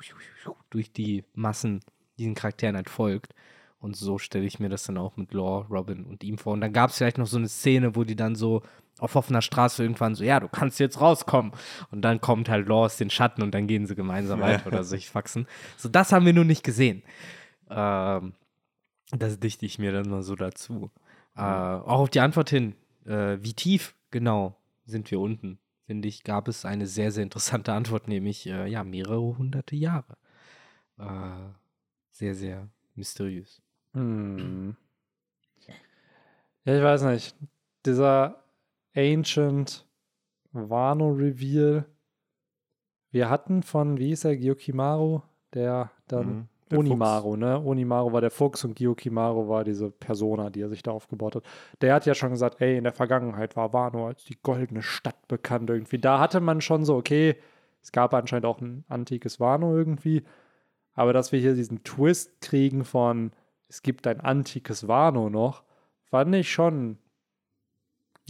[0.70, 1.80] durch die Massen
[2.18, 3.34] diesen Charakteren halt folgt.
[3.78, 6.54] Und so stelle ich mir das dann auch mit Law, Robin und ihm vor.
[6.54, 8.62] Und dann gab es vielleicht noch so eine Szene, wo die dann so
[8.98, 11.52] auf offener Straße irgendwann so, ja, du kannst jetzt rauskommen.
[11.90, 14.84] Und dann kommt halt Law aus den Schatten und dann gehen sie gemeinsam weiter oder
[14.84, 15.46] sich faxen.
[15.76, 17.02] So, das haben wir nur nicht gesehen.
[17.70, 18.34] Ähm,
[19.10, 20.90] das dichte ich mir dann mal so dazu.
[21.36, 22.74] Äh, auch auf die Antwort hin,
[23.06, 27.72] äh, wie tief genau sind wir unten, finde ich, gab es eine sehr, sehr interessante
[27.72, 30.16] Antwort, nämlich äh, ja, mehrere hunderte Jahre.
[30.98, 31.50] Äh,
[32.10, 33.60] sehr, sehr mysteriös.
[33.92, 34.76] Hm.
[36.64, 37.34] Ja, ich weiß nicht.
[37.84, 38.43] Dieser
[38.94, 39.86] Ancient
[40.52, 41.86] Wano Reveal.
[43.10, 45.22] Wir hatten von, wie hieß er, Gyokimaru,
[45.52, 46.48] der dann Mhm.
[46.70, 47.60] Der Onimaru, ne?
[47.60, 51.44] Onimaru war der Fuchs und Gyokimaru war diese Persona, die er sich da aufgebaut hat.
[51.82, 55.28] Der hat ja schon gesagt, ey, in der Vergangenheit war Wano als die goldene Stadt
[55.28, 55.98] bekannt irgendwie.
[55.98, 57.36] Da hatte man schon so, okay,
[57.82, 60.24] es gab anscheinend auch ein antikes Wano irgendwie.
[60.94, 63.32] Aber dass wir hier diesen Twist kriegen von,
[63.68, 65.64] es gibt ein antikes Wano noch,
[66.04, 66.98] fand ich schon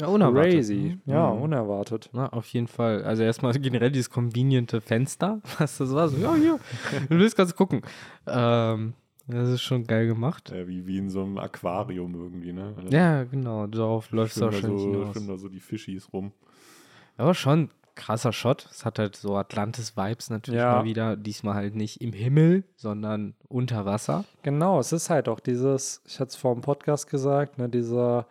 [0.01, 0.99] Ja, crazy.
[1.05, 1.13] ne?
[1.15, 1.43] Ja, Mhm.
[1.43, 2.11] unerwartet.
[2.13, 3.05] Na, auf jeden Fall.
[3.05, 6.09] Also erstmal generell dieses conveniente Fenster, was das war.
[6.09, 6.59] So, ja, hier,
[7.09, 7.83] du willst ganz gucken.
[8.27, 8.95] Ähm,
[9.27, 10.53] das ist schon geil gemacht.
[10.55, 12.75] Ja, wie, wie in so einem Aquarium irgendwie, ne?
[12.91, 15.27] Ja, genau, darauf läuft es da, wahrscheinlich so, hinaus.
[15.27, 16.33] da so die Fischis rum.
[17.17, 18.67] Aber schon krasser Shot.
[18.73, 20.73] Es hat halt so Atlantis-Vibes natürlich Ja.
[20.79, 21.17] mal wieder.
[21.17, 24.25] Diesmal halt nicht im Himmel, sondern unter Wasser.
[24.43, 28.27] Genau, es ist halt auch dieses, ich hatte es vor dem Podcast gesagt, ne, dieser,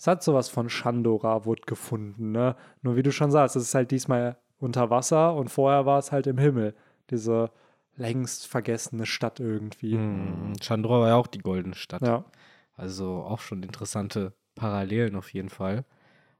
[0.00, 2.56] es hat sowas von Shandora wurde gefunden, ne?
[2.80, 6.10] Nur wie du schon sagst, es ist halt diesmal unter Wasser und vorher war es
[6.10, 6.74] halt im Himmel.
[7.10, 7.50] Diese
[7.96, 9.98] längst vergessene Stadt irgendwie.
[9.98, 10.54] Mhm.
[10.58, 12.00] Chandra war ja auch die goldene Stadt.
[12.00, 12.24] Ja.
[12.76, 15.84] Also auch schon interessante Parallelen auf jeden Fall.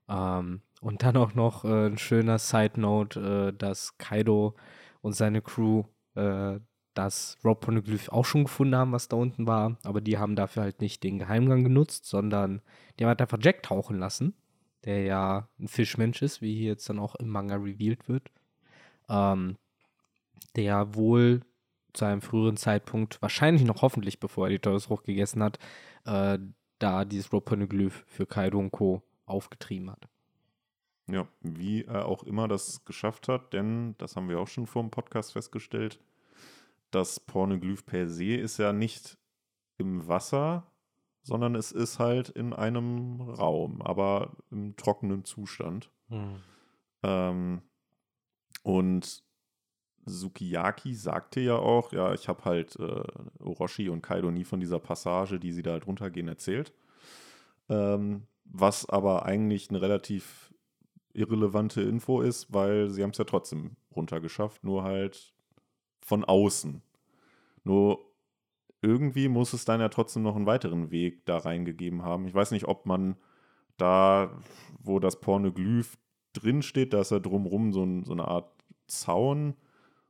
[0.08, 4.54] Ähm, und dann auch noch äh, ein schöner Side Note, äh, dass Kaido
[5.02, 5.82] und seine Crew
[6.14, 6.60] äh,
[7.04, 9.76] das Rope Poneglyph auch schon gefunden haben, was da unten war.
[9.84, 12.62] Aber die haben dafür halt nicht den Geheimgang genutzt, sondern
[12.98, 14.34] die haben halt einfach Jack tauchen lassen,
[14.84, 18.30] der ja ein Fischmensch ist, wie hier jetzt dann auch im Manga revealed wird.
[19.08, 19.56] Ähm,
[20.56, 21.42] der wohl
[21.92, 25.58] zu einem früheren Zeitpunkt, wahrscheinlich noch hoffentlich, bevor er die Teufelsfrucht gegessen hat,
[26.04, 26.38] äh,
[26.78, 29.02] da dieses Rope Poneglyph für Kaido und Co.
[29.26, 30.08] aufgetrieben hat.
[31.08, 34.82] Ja, wie er auch immer das geschafft hat, denn das haben wir auch schon vor
[34.82, 35.98] dem Podcast festgestellt.
[36.90, 39.18] Das Pornoglyph per se ist ja nicht
[39.78, 40.66] im Wasser,
[41.22, 45.90] sondern es ist halt in einem Raum, aber im trockenen Zustand.
[47.02, 47.62] Ähm,
[48.62, 49.22] und
[50.06, 53.04] Sukiyaki sagte ja auch, ja, ich habe halt äh,
[53.38, 56.72] Orochi und Kaido nie von dieser Passage, die sie da halt runtergehen, erzählt.
[57.68, 60.52] Ähm, was aber eigentlich eine relativ
[61.12, 65.34] irrelevante Info ist, weil sie haben es ja trotzdem runtergeschafft, nur halt
[66.00, 66.82] von außen.
[67.64, 68.00] Nur
[68.82, 72.26] irgendwie muss es dann ja trotzdem noch einen weiteren Weg da reingegeben haben.
[72.26, 73.16] Ich weiß nicht, ob man
[73.76, 74.30] da,
[74.78, 75.98] wo das Pornoglyph
[76.32, 78.50] drin steht, da ist ja drumrum so, ein, so eine Art
[78.86, 79.54] Zaun,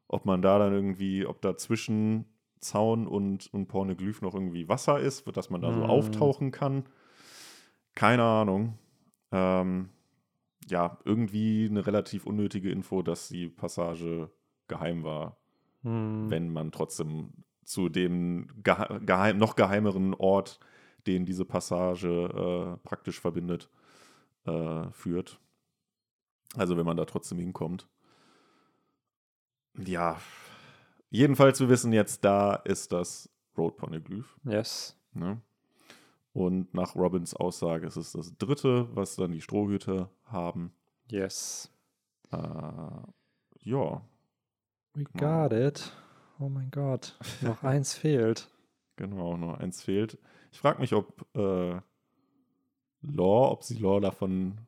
[0.09, 2.27] ob man da dann irgendwie, ob da zwischen
[2.61, 5.87] Zaun und, und Pornoglyph noch irgendwie Wasser ist, dass man da so Mhm.
[5.87, 6.85] auftauchen kann.
[7.95, 8.79] Keine Ahnung.
[9.33, 9.91] Ähm,
[10.69, 14.31] ja, irgendwie eine relativ unnötige Info, dass die Passage
[14.69, 15.40] geheim war,
[15.83, 16.31] Hm.
[16.31, 17.33] wenn man trotzdem
[17.65, 20.61] zu dem gehe geheim, noch geheimeren Ort,
[21.07, 23.71] den diese Passage äh, praktisch verbindet,
[24.45, 25.41] äh, führt.
[26.57, 27.89] Also wenn man da trotzdem hinkommt.
[29.79, 30.21] Ja,
[31.11, 34.37] jedenfalls, wir wissen jetzt, da ist das Road Poneglyph.
[34.45, 34.97] Yes.
[35.13, 35.41] Ne?
[36.33, 40.73] Und nach Robins Aussage ist es das dritte, was dann die Strohhüte haben.
[41.09, 41.73] Yes.
[42.31, 42.39] Äh,
[43.63, 44.03] ja,
[44.95, 45.93] We got it.
[46.39, 48.49] Oh mein Gott, noch eins fehlt.
[48.97, 50.19] Genau, nur eins fehlt.
[50.53, 51.81] Ich frage mich, ob äh,
[53.03, 54.59] Law, ob sie Law davon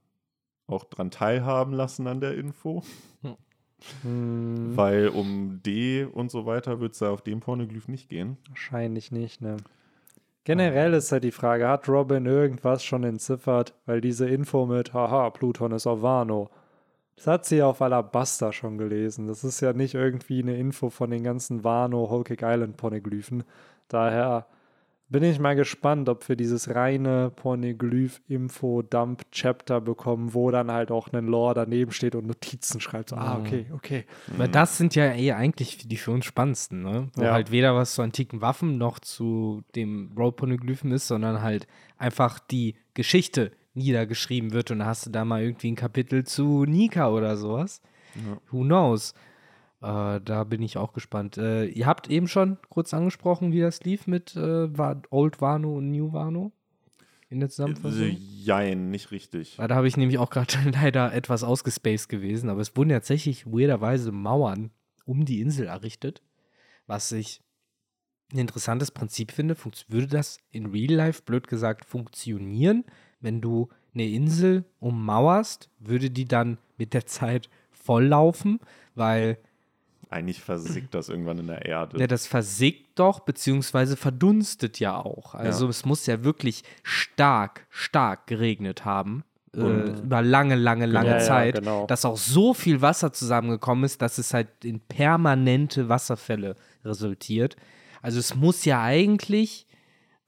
[0.67, 2.83] auch dran teilhaben lassen an der Info.
[4.03, 8.39] Hm, Weil um D und so weiter wird es ja auf dem Pornoglyph nicht gehen.
[8.49, 9.57] wahrscheinlich nicht, ne?
[10.45, 13.75] Generell ist halt die Frage, hat Robin irgendwas schon entziffert?
[13.87, 16.51] Weil diese Info mit, haha, Pluton ist auf Wano,
[17.17, 19.27] das hat sie ja auf Alabasta schon gelesen.
[19.27, 23.45] Das ist ja nicht irgendwie eine Info von den ganzen Wano, Cake Island Pornoglyphen.
[23.89, 24.47] Daher
[25.09, 31.27] bin ich mal gespannt, ob wir dieses reine Pornoglyph-Info-Dump-Chapter bekommen, wo dann halt auch ein
[31.27, 33.11] Lore daneben steht und Notizen schreibt.
[33.11, 34.07] So, ah, okay, okay.
[34.29, 37.09] Weil das sind ja eh eigentlich die für uns spannendsten, ne?
[37.15, 37.33] Wo Ja.
[37.33, 41.67] halt weder was zu antiken Waffen noch zu dem Road-Poneglyphen ist, sondern halt
[41.99, 47.09] einfach die Geschichte niedergeschrieben wird und hast du da mal irgendwie ein Kapitel zu Nika
[47.11, 47.81] oder sowas.
[48.51, 49.13] Who knows?
[49.81, 51.39] Äh, da bin ich auch gespannt.
[51.39, 54.69] Äh, ihr habt eben schon kurz angesprochen, wie das lief mit äh,
[55.11, 56.53] Old Wano und New Wano
[57.31, 58.03] in der Zusammenfassung.
[58.03, 59.59] Äh, Jein, nicht richtig.
[59.59, 62.97] Weil Da habe ich nämlich auch gerade leider etwas ausgespaced gewesen, aber es wurden ja
[62.99, 64.71] tatsächlich weirderweise Mauern
[65.07, 66.23] um die Insel errichtet,
[66.87, 67.41] was ich
[68.33, 69.55] ein interessantes Prinzip finde.
[69.55, 72.85] Funkt- Würde das in Real Life, blöd gesagt, funktionieren,
[73.23, 78.61] wenn du eine Insel ummauerst, würde die dann mit der Zeit volllaufen,
[78.95, 79.39] weil
[80.11, 81.99] Eigentlich versickt das irgendwann in der Erde.
[81.99, 85.35] ja, das versickt doch, beziehungsweise verdunstet ja auch.
[85.35, 85.71] Also Ja.
[85.71, 89.25] es muss ja wirklich stark, stark geregnet haben.
[89.55, 89.59] Äh,
[90.01, 91.87] über lange, lange, lange Ja, ja, Zeit, genau.
[91.87, 97.57] dass auch so viel Wasser zusammengekommen ist, dass es halt in permanente Wasserfälle resultiert.
[98.01, 99.67] Also es muss ja eigentlich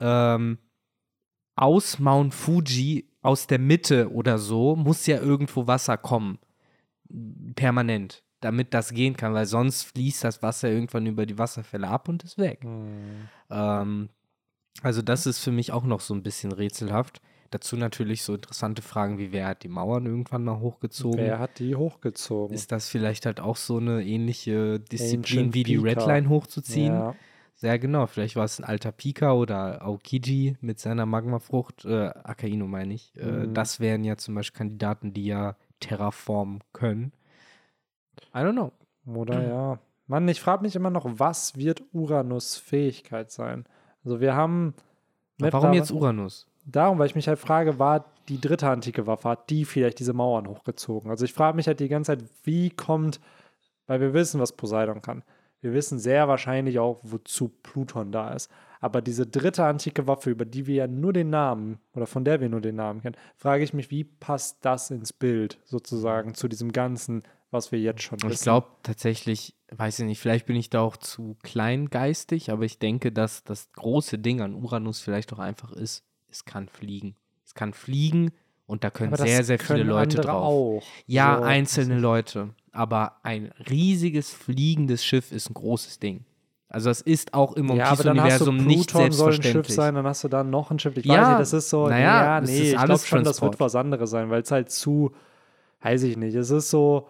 [0.01, 0.59] ähm,
[1.57, 6.39] aus Mount Fuji, aus der Mitte oder so, muss ja irgendwo Wasser kommen.
[7.55, 8.23] Permanent.
[8.41, 12.25] Damit das gehen kann, weil sonst fließt das Wasser irgendwann über die Wasserfälle ab und
[12.25, 12.63] ist weg.
[12.63, 13.29] Hm.
[13.51, 14.09] Ähm,
[14.83, 17.23] also das ist für mich auch noch so ein bisschen rätselhaft.
[17.51, 21.21] Dazu natürlich so interessante Fragen wie, wer hat die Mauern irgendwann mal hochgezogen?
[21.21, 22.53] Wer hat die hochgezogen?
[22.53, 25.77] Ist das vielleicht halt auch so eine ähnliche Disziplin Ancient wie die.
[25.77, 26.93] Redline hochzuziehen?
[26.93, 27.15] Ja.
[27.65, 28.07] Sehr genau.
[28.07, 33.17] Vielleicht war es ein alter Pika oder Aokiji mit seiner Magmafrucht, äh, Akaino meine ich.
[33.17, 33.55] Äh, Mhm.
[33.55, 37.15] Das wären ja zum Beispiel Kandidaten, die ja terraformen können.
[38.35, 38.73] I don't know.
[39.07, 39.79] Oder ja.
[40.07, 43.65] Mann, ich frage mich immer noch, was wird Uranus Fähigkeit sein?
[44.05, 44.75] Also wir haben.
[45.39, 46.47] Warum jetzt Uranus?
[46.67, 50.13] Darum, weil ich mich halt frage, war die dritte antike Waffe, hat die vielleicht diese
[50.13, 51.11] Mauern hochgezogen?
[51.11, 53.21] Also ich frage mich halt die ganze Zeit, wie kommt,
[53.87, 55.23] weil wir wissen, was Poseidon kann.
[55.65, 58.51] Wir wissen sehr wahrscheinlich auch, wozu Pluton da ist.
[58.83, 62.43] Aber diese dritte antike Waffe, über die wir ja nur den Namen oder von der
[62.43, 66.49] wir nur den Namen kennen, frage ich mich, wie passt das ins Bild sozusagen zu
[66.49, 68.43] diesem Ganzen, was wir jetzt schon Ich wissen?
[68.43, 73.11] glaube tatsächlich, weiß ich nicht, vielleicht bin ich da auch zu kleingeistig, aber ich denke,
[73.11, 77.17] dass das große Ding an Uranus vielleicht auch einfach ist, es kann fliegen.
[77.47, 78.33] Es kann fliegen
[78.67, 80.43] und da können sehr, sehr viele Leute drauf.
[80.45, 80.83] Auch.
[81.07, 82.51] Ja, So, einzelne Leute.
[82.75, 86.25] Aber ein riesiges fliegendes Schiff ist ein großes Ding.
[86.69, 89.33] Also das ist auch im Ja, aber dann hast du Universum nicht Pluton soll ein
[89.35, 89.75] Schiff selbstverständlich.
[89.77, 90.97] sein, dann hast du dann noch ein Schiff.
[90.97, 93.41] Ich Ja, weiß nicht, das ist so, naja, ja, nee, ist ich glaube schon, das
[93.43, 95.13] wird was anderes sein, weil es halt zu,
[95.83, 97.09] weiß ich nicht, es ist so,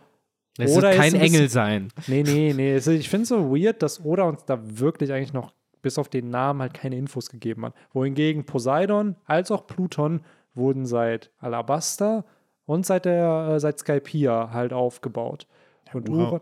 [0.59, 1.89] Es Oder wird ist kein ein bisschen- Engel sein.
[2.09, 5.33] nee, nee, nee, ist, ich finde es so weird, dass Oda uns da wirklich eigentlich
[5.33, 7.75] noch bis auf den Namen halt keine Infos gegeben hat.
[7.93, 10.21] Wohingegen Poseidon als auch Pluton
[10.55, 12.25] wurden seit Alabasta
[12.67, 15.47] und seit der, äh, seit Skypia halt aufgebaut.
[15.95, 16.41] Und Ura-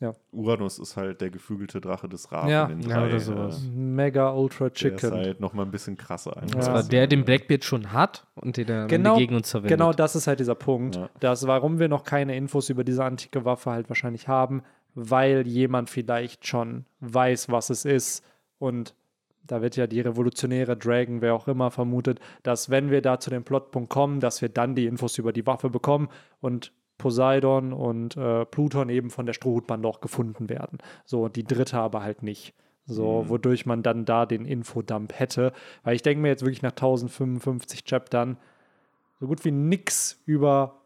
[0.00, 3.06] Uran, Uranus ist halt der geflügelte Drache des Ra Ja, ja, drei.
[3.06, 3.62] oder sowas.
[3.64, 5.12] Äh, Mega Ultra der ist Chicken.
[5.12, 6.36] halt nochmal ein bisschen krasser.
[6.36, 6.60] einfach.
[6.60, 6.68] Ja.
[6.70, 9.78] Aber der den Blackbeard schon hat und den er Genau- gegen uns verwendet.
[9.78, 11.08] Genau das ist halt dieser Punkt, Ja.
[11.20, 14.62] dass warum wir noch keine Infos über diese antike Waffe halt wahrscheinlich haben,
[14.94, 18.24] weil jemand vielleicht schon weiß, was es ist
[18.58, 18.94] und
[19.44, 23.28] da wird ja die revolutionäre Dragon, wer auch immer, vermutet, dass wenn wir da zu
[23.30, 26.08] dem Plotpunkt kommen, dass wir dann die Infos über die Waffe bekommen
[26.40, 26.72] und
[27.02, 30.78] Poseidon und äh, Pluton eben von der Strohhutbande auch gefunden werden.
[31.04, 32.54] So, und die dritte aber halt nicht.
[32.86, 35.52] So, wodurch man dann da den Infodump hätte.
[35.82, 38.36] Weil ich denke mir jetzt wirklich nach 1055 Chaptern,
[39.18, 40.80] so gut wie nix über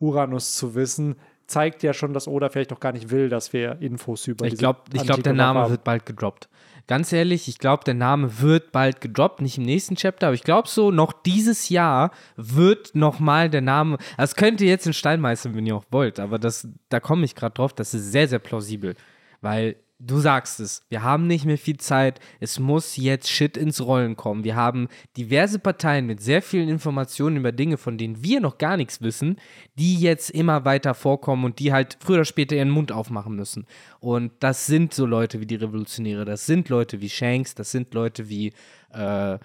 [0.00, 1.16] Uranus zu wissen,
[1.50, 4.56] zeigt ja schon, dass Oda vielleicht auch gar nicht will, dass wir Infos über Ich
[4.56, 5.70] glaube, ich glaub, antike der Name haben.
[5.70, 6.48] wird bald gedroppt.
[6.86, 10.42] Ganz ehrlich, ich glaube, der Name wird bald gedroppt, nicht im nächsten Chapter, aber ich
[10.42, 15.20] glaube so, noch dieses Jahr wird nochmal der Name, das könnt ihr jetzt in Stein
[15.20, 18.26] meißeln, wenn ihr auch wollt, aber das, da komme ich gerade drauf, das ist sehr,
[18.26, 18.96] sehr plausibel,
[19.40, 22.20] weil du sagst es, wir haben nicht mehr viel Zeit.
[22.40, 24.44] Es muss jetzt Shit ins Rollen kommen.
[24.44, 28.76] Wir haben diverse Parteien mit sehr vielen Informationen über Dinge, von denen wir noch gar
[28.76, 29.36] nichts wissen,
[29.74, 33.66] die jetzt immer weiter vorkommen und die halt früher oder später ihren Mund aufmachen müssen.
[34.00, 37.92] Und das sind so Leute wie die Revolutionäre, das sind Leute wie Shanks, das sind
[37.92, 38.52] Leute wie
[38.92, 39.38] äh,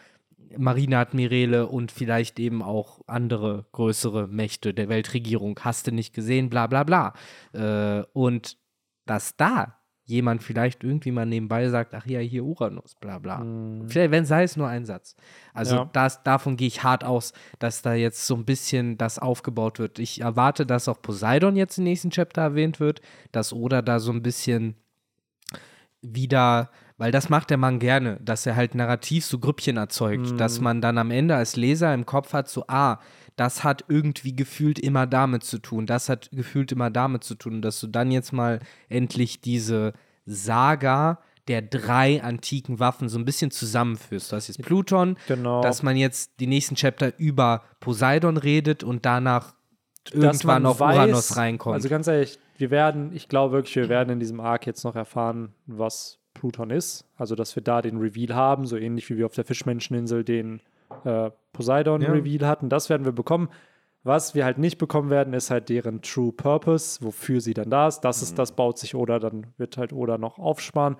[0.57, 5.59] Marineadmirale und vielleicht eben auch andere größere Mächte der Weltregierung.
[5.61, 7.13] Hast du nicht gesehen, bla bla bla.
[7.51, 8.57] Äh, und
[9.05, 9.74] dass da
[10.05, 13.39] jemand vielleicht irgendwie mal nebenbei sagt, ach ja, hier Uranus, bla bla.
[13.39, 13.89] Mhm.
[13.89, 15.15] Vielleicht, wenn sei es nur ein Satz.
[15.53, 15.89] Also ja.
[15.93, 19.97] das, davon gehe ich hart aus, dass da jetzt so ein bisschen das aufgebaut wird.
[19.97, 23.01] Ich erwarte, dass auch Poseidon jetzt im nächsten Chapter erwähnt wird,
[23.31, 24.75] dass Oda da so ein bisschen
[26.01, 30.37] wieder, weil das macht der Mann gerne, dass er halt narrativ so Grüppchen erzeugt, mhm.
[30.37, 32.99] dass man dann am Ende als Leser im Kopf hat, so, ah,
[33.35, 37.61] das hat irgendwie gefühlt immer damit zu tun, das hat gefühlt immer damit zu tun,
[37.61, 38.59] dass du dann jetzt mal
[38.89, 39.93] endlich diese
[40.25, 44.31] Saga der drei antiken Waffen so ein bisschen zusammenführst.
[44.31, 45.61] Du hast jetzt Pluton, genau.
[45.61, 49.53] dass man jetzt die nächsten Chapter über Poseidon redet und danach
[50.11, 51.75] irgendwann auf weiß, Uranus reinkommt.
[51.75, 54.95] Also ganz ehrlich, wir werden, ich glaube wirklich, wir werden in diesem Arc jetzt noch
[54.95, 57.05] erfahren, was Pluton ist.
[57.15, 60.61] Also, dass wir da den Reveal haben, so ähnlich wie wir auf der Fischmenscheninsel den
[61.03, 62.47] äh, Poseidon-Reveal ja.
[62.47, 62.69] hatten.
[62.69, 63.49] Das werden wir bekommen.
[64.03, 67.87] Was wir halt nicht bekommen werden, ist halt deren True Purpose, wofür sie dann da
[67.87, 68.01] ist.
[68.01, 68.35] Das ist, mhm.
[68.37, 70.97] das baut sich Oda, dann wird halt Oda noch aufsparen.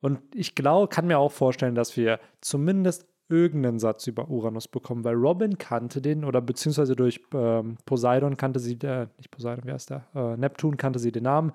[0.00, 5.04] Und ich glaube, kann mir auch vorstellen, dass wir zumindest irgendeinen Satz über Uranus bekommen,
[5.04, 9.72] weil Robin kannte den oder beziehungsweise durch ähm, Poseidon kannte sie, äh, nicht Poseidon, wie
[9.72, 10.04] heißt der?
[10.14, 11.52] Äh, Neptun kannte sie den Namen.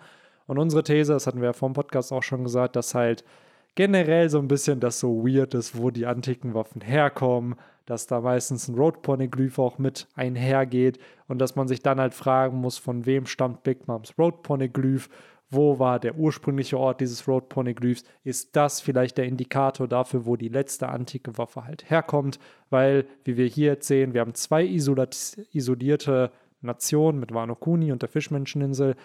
[0.48, 3.24] Und unsere These, das hatten wir ja vor dem Podcast auch schon gesagt, dass halt
[3.76, 7.56] generell so ein bisschen das so weird ist, wo die antiken Waffen herkommen,
[7.86, 12.58] dass da meistens ein Road-Poneglyph auch mit einhergeht und dass man sich dann halt fragen
[12.58, 15.10] muss, von wem stammt Big Moms Road-Poneglyph,
[15.50, 20.50] wo war der ursprüngliche Ort dieses Road-Poneglyphs, ist das vielleicht der Indikator dafür, wo die
[20.50, 22.40] letzte antike Waffe halt herkommt,
[22.70, 26.32] weil, wie wir hier jetzt sehen, wir haben zwei isolierte
[26.62, 28.96] Nationen mit Wano Kuni und der Fischmenscheninsel,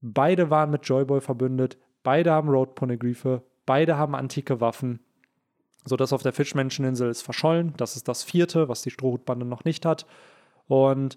[0.00, 4.98] beide waren mit Joyboy verbündet, beide haben Road-Poneglyphe, beide haben antike Waffen,
[5.84, 7.72] so das auf der Fischmenscheninsel ist verschollen.
[7.76, 10.06] Das ist das vierte, was die Strohhutbande noch nicht hat.
[10.66, 11.16] Und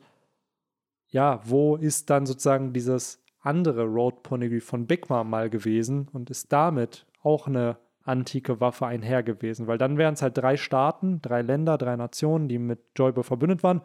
[1.07, 6.30] ja, wo ist dann sozusagen dieses andere Road Poneglyph von Big Mom mal gewesen und
[6.30, 9.65] ist damit auch eine antike Waffe einher gewesen?
[9.65, 13.63] Weil dann wären es halt drei Staaten, drei Länder, drei Nationen, die mit Joyboy verbündet
[13.63, 13.81] waren,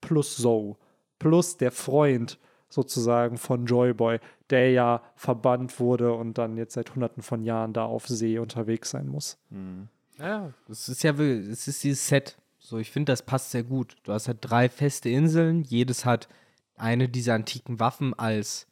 [0.00, 0.76] plus Zoe,
[1.20, 2.40] plus der Freund
[2.72, 4.18] sozusagen von Joyboy,
[4.48, 8.90] der ja verbannt wurde und dann jetzt seit hunderten von Jahren da auf See unterwegs
[8.90, 9.36] sein muss.
[9.50, 9.88] Mhm.
[10.18, 12.38] Ja, es ist ja, es ist dieses Set.
[12.58, 13.96] So, ich finde, das passt sehr gut.
[14.04, 16.28] Du hast halt drei feste Inseln, jedes hat
[16.76, 18.66] eine dieser antiken Waffen als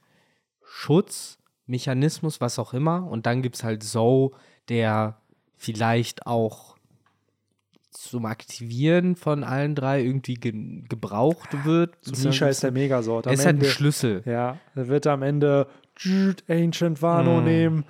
[0.65, 3.07] Schutzmechanismus, was auch immer.
[3.07, 4.31] Und dann gibt es halt Zoe,
[4.69, 5.21] der
[5.57, 6.77] vielleicht auch
[7.91, 10.53] zum Aktivieren von allen drei irgendwie ge
[10.89, 11.97] gebraucht wird.
[12.07, 13.27] Nisha ist der Megasort.
[13.27, 14.23] Er ist halt ein Schlüssel.
[14.25, 15.67] Ja, er wird am Ende
[16.49, 17.45] Ancient Wano mm.
[17.45, 17.85] nehmen,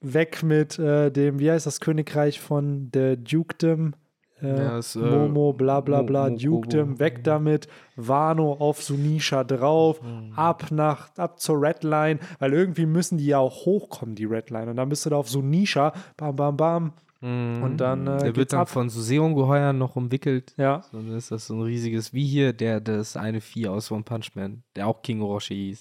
[0.00, 3.94] weg mit äh, dem, wie heißt das Königreich von der Dukedom?
[4.40, 7.66] Äh, ja, das, äh, Momo, bla bla bla, Mo Dukedom, weg damit,
[7.96, 10.32] Wano auf Sunisha drauf, mhm.
[10.36, 14.70] ab nach, ab zur Redline, weil irgendwie müssen die ja auch hochkommen, die Redline.
[14.70, 16.92] Und dann bist du da auf Sunisha, bam, bam, bam.
[17.20, 17.62] Mhm.
[17.62, 18.06] Und dann.
[18.06, 18.68] Äh, der wird dann ab.
[18.68, 20.54] von so Seeungeheuern noch umwickelt.
[20.56, 20.82] Ja.
[20.90, 24.02] So, dann ist das so ein riesiges, wie hier, der, das eine Vieh aus One
[24.02, 25.80] Punch Man, der auch King Orochi hieß.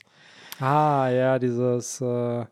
[0.60, 2.02] Ah, ja, dieses.
[2.02, 2.46] Äh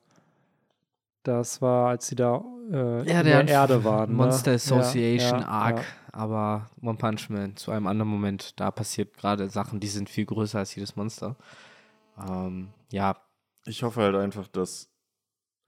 [1.26, 4.12] das war, als sie da äh, ja, in der Erde waren.
[4.12, 4.16] Ne?
[4.16, 4.56] Monster ne?
[4.56, 5.84] Association ja, Arc, ja.
[6.12, 8.60] aber One Punch Man zu einem anderen Moment.
[8.60, 11.36] Da passiert gerade Sachen, die sind viel größer als jedes Monster.
[12.18, 13.18] Ähm, ja.
[13.66, 14.92] Ich hoffe halt einfach, dass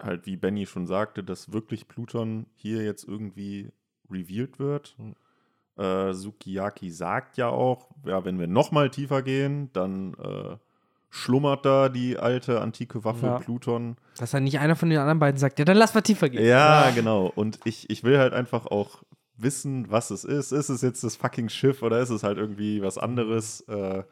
[0.02, 3.72] halt, wie Benny schon sagte, dass wirklich Pluton hier jetzt irgendwie
[4.10, 4.96] revealed wird.
[4.98, 5.16] Mhm.
[5.82, 10.58] Äh, Sukiyaki sagt ja auch, ja, wenn wir noch mal tiefer gehen, dann äh,
[11.10, 13.40] schlummert da die alte antike Waffe ja.
[13.40, 13.98] Pluton.
[14.18, 16.44] Dass dann nicht einer von den anderen beiden sagt, ja, dann lass mal tiefer gehen.
[16.44, 16.92] Ja, ja.
[16.92, 17.32] genau.
[17.36, 19.04] Und ich, ich will halt einfach auch
[19.38, 20.52] wissen, was es ist.
[20.52, 23.62] Ist es jetzt das fucking Schiff oder ist es halt irgendwie was anderes?
[23.62, 24.04] Äh,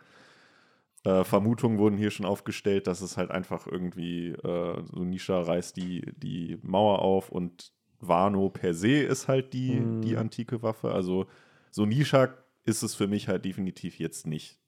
[1.06, 5.78] äh, Vermutungen wurden hier schon aufgestellt, dass es halt einfach irgendwie äh, so Nisha reißt
[5.78, 7.72] die, die Mauer auf und
[8.02, 10.02] Wano per se ist halt die, mm.
[10.02, 10.92] die antike Waffe.
[10.92, 11.28] Also
[11.72, 12.34] so Nisha
[12.66, 14.60] ist es für mich halt definitiv jetzt nicht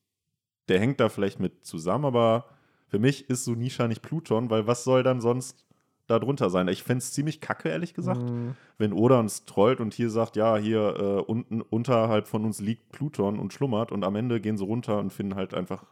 [0.67, 2.45] der hängt da vielleicht mit zusammen, aber
[2.87, 5.65] für mich ist Sunisha nicht Pluton, weil was soll dann sonst
[6.07, 6.67] da drunter sein?
[6.69, 8.55] Ich fände es ziemlich kacke, ehrlich gesagt, mhm.
[8.77, 12.91] wenn Oda uns trollt und hier sagt, ja, hier äh, unten unterhalb von uns liegt
[12.91, 15.85] Pluton und schlummert und am Ende gehen sie runter und finden halt einfach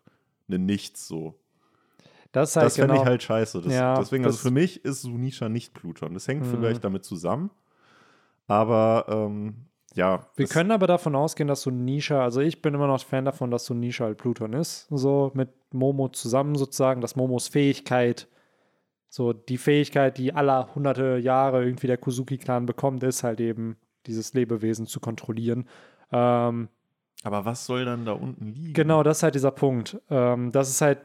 [0.48, 1.36] eine Nichts so.
[2.32, 3.02] Das halt Das fände genau.
[3.04, 3.62] ich halt scheiße.
[3.62, 6.14] Das, Ja, deswegen, also das- für mich ist Sunisha nicht Pluton.
[6.14, 6.50] Das hängt Mhm.
[6.52, 7.50] vielleicht damit zusammen.
[8.48, 9.66] Aber ähm,
[9.96, 10.28] ja.
[10.36, 13.66] Wir können aber davon ausgehen, dass Sunisha, also ich bin immer noch Fan davon, dass
[13.66, 18.28] Sunisha halt Pluton ist, so mit Momo zusammen sozusagen, dass Momos Fähigkeit,
[19.10, 24.34] so die Fähigkeit, die aller hunderte Jahre irgendwie der Kuzuki-Clan bekommt, ist halt eben dieses
[24.34, 25.68] Lebewesen zu kontrollieren.
[26.12, 26.68] Ähm,
[27.26, 28.74] Aber was soll dann da unten liegen?
[28.74, 30.00] Genau, das ist halt dieser Punkt.
[30.12, 31.00] Ähm, das ist halt,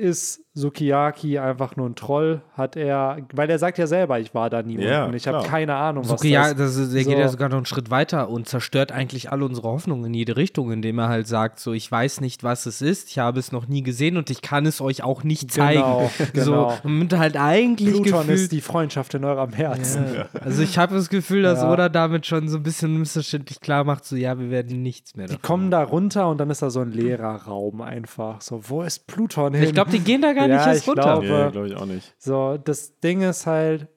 [0.00, 2.42] ist Sukiyaki einfach nur ein Troll?
[2.54, 5.16] Hat er, weil er sagt ja selber, ich war da nie Ja, unten.
[5.16, 7.56] Ich habe keine Ahnung, was So, ja, das ist- der geht ja so- sogar noch
[7.56, 11.26] einen Schritt weiter und zerstört eigentlich alle unsere Hoffnungen in jede Richtung, indem er halt
[11.26, 14.28] sagt, so, ich weiß nicht, was es ist, ich habe es noch nie gesehen und
[14.30, 15.82] ich kann es euch auch nicht zeigen.
[15.82, 16.44] Genau, genau.
[16.82, 20.04] So, und halt eigentlich Pluton gefühlt, ist die Freundschaft in eurem Herzen.
[20.14, 20.26] ja.
[20.40, 21.72] Also ich habe das Gefühl, dass Ja.
[21.72, 25.26] Oda damit schon so ein bisschen missverständlich klar macht, so, ja, wir werden nichts mehr
[25.26, 28.40] Die davon kommen da runter und dann ist da so ein leerer Raum einfach.
[28.42, 29.64] So, wo ist Pluton hin?
[29.64, 31.02] Ich glaube, die gehen da gar Ja, nicht erst ich runter.
[31.02, 32.14] glaub- Ja, glaube ich auch nicht.
[32.18, 33.88] So, das Ding ist halt,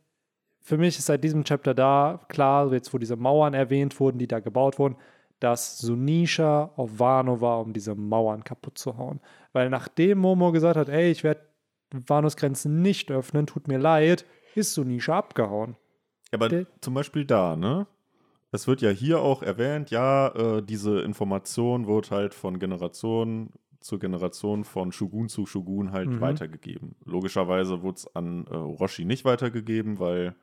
[0.62, 4.28] für mich ist seit diesem Chapter da klar, jetzt wo diese Mauern erwähnt wurden, die
[4.28, 4.96] da gebaut wurden,
[5.40, 9.20] dass Sunisha auf Wano war, um diese Mauern kaputt zu hauen.
[9.54, 11.42] Weil nachdem Momo gesagt hat, ey, ich werde
[12.08, 14.26] Wanos Grenzen nicht öffnen, tut mir leid,
[14.56, 15.76] ist Sunisha abgehauen.
[16.34, 17.86] Aber Der- zum Beispiel da, ne?
[18.52, 23.50] Es wird ja hier auch erwähnt, ja, äh, diese Information wird halt von Generation
[23.86, 26.22] zu Generation von Shogun zu Shogun halt Mhm.
[26.22, 26.96] weitergegeben.
[27.06, 30.36] Logischerweise wurde es an äh, Orochi nicht weitergegeben, weil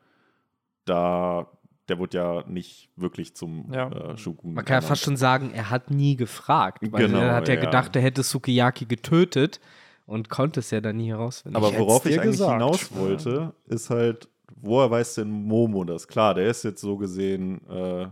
[0.85, 1.47] da,
[1.89, 3.89] der wurde ja nicht wirklich zum Ja.
[3.91, 4.53] äh, Shogun.
[4.53, 6.79] Man kann ja fast schon sagen, er hat nie gefragt.
[6.91, 7.59] Weil Genau, er hat ja, ja.
[7.61, 9.59] gedacht, er hätte Sukiyaki getötet
[10.05, 11.57] und konnte es ja dann nie herausfinden.
[11.57, 12.53] Aber Ich worauf ich eigentlich gesagt.
[12.53, 16.07] hinaus wollte, ist halt, woher weiß denn Momo das?
[16.07, 18.07] Klar, der ist jetzt so gesehen äh,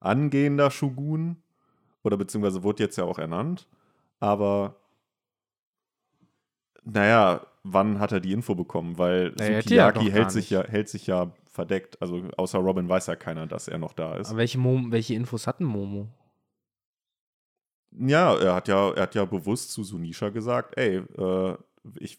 [0.00, 1.36] angehender Shogun
[2.02, 3.68] oder beziehungsweise wurde jetzt ja auch ernannt,
[4.22, 4.76] aber
[6.84, 8.98] naja, wann hat er die Info bekommen?
[8.98, 12.58] Weil Na, er hätte ja Sukiyaki hält, sich ja, hält sich ja verdeckt, also außer
[12.58, 14.28] Robin weiß ja keiner, dass er noch da ist.
[14.28, 16.08] Aber welche, Mom welche Infos hatten Momo?
[17.98, 21.56] Ja, er hat ja, er hat ja bewusst zu Sunisha gesagt, ey, äh,
[21.98, 22.18] ich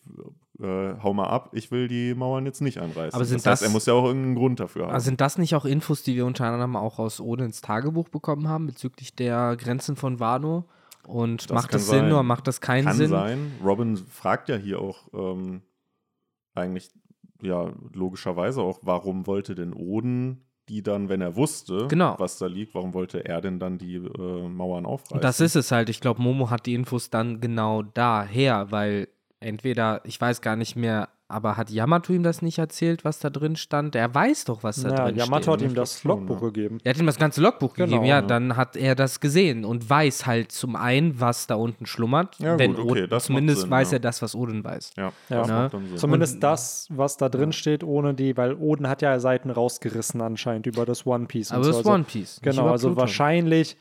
[0.60, 3.14] äh, hau mal ab, ich will die Mauern jetzt nicht einreißen.
[3.16, 4.94] Aber sind das heißt, das- er muss ja auch irgendeinen Grund dafür haben.
[4.94, 8.48] Also sind das nicht auch Infos, die wir unter anderem auch aus Odins Tagebuch bekommen
[8.50, 10.66] haben, bezüglich der Grenzen von Wano?
[11.08, 12.12] Und Das macht kann das Sinn sein.
[12.12, 13.10] oder macht das keinen Kann Sinn?
[13.10, 13.52] sein.
[13.64, 15.62] Robin fragt ja hier auch ähm,
[16.56, 16.92] eigentlich,
[17.42, 22.16] ja, logischerweise auch, warum wollte denn Oden die dann, wenn er wusste, Genau.
[22.20, 25.20] was da liegt, warum wollte er denn dann die äh, Mauern aufreißen?
[25.20, 25.90] Das ist es halt.
[25.90, 29.10] Ich glaube, Momo hat die Infos dann genau daher, weil
[29.42, 33.30] entweder, ich weiß gar nicht mehr, aber hat Yamato ihm das nicht erzählt, was da
[33.30, 33.96] drin stand?
[33.96, 35.54] Er weiß doch, was da Ja, drin Yamato steht.
[35.54, 36.48] hat ihm Ich das schon, Logbuch ja.
[36.50, 36.78] gegeben.
[36.84, 38.22] Er hat ihm das ganze Logbuch Genau, gegeben, ja, ja.
[38.22, 42.38] dann hat er das gesehen und weiß halt zum einen, was da unten schlummert.
[42.40, 43.98] Ja, wenn gut, okay, Odin, das macht zumindest Sinn, weiß ja.
[43.98, 44.92] er das, was Odin weiß.
[44.98, 45.38] Ja, Ja.
[45.40, 45.54] das Ne?
[45.54, 45.98] macht dann Sinn.
[45.98, 50.68] Zumindest das, was da drin steht, ohne die, weil Oden hat ja Seiten rausgerissen anscheinend
[50.68, 51.50] über das One Piece.
[51.52, 51.70] und Aber so.
[51.72, 52.40] das Also- One Piece.
[52.44, 53.78] Genau, also wahrscheinlich,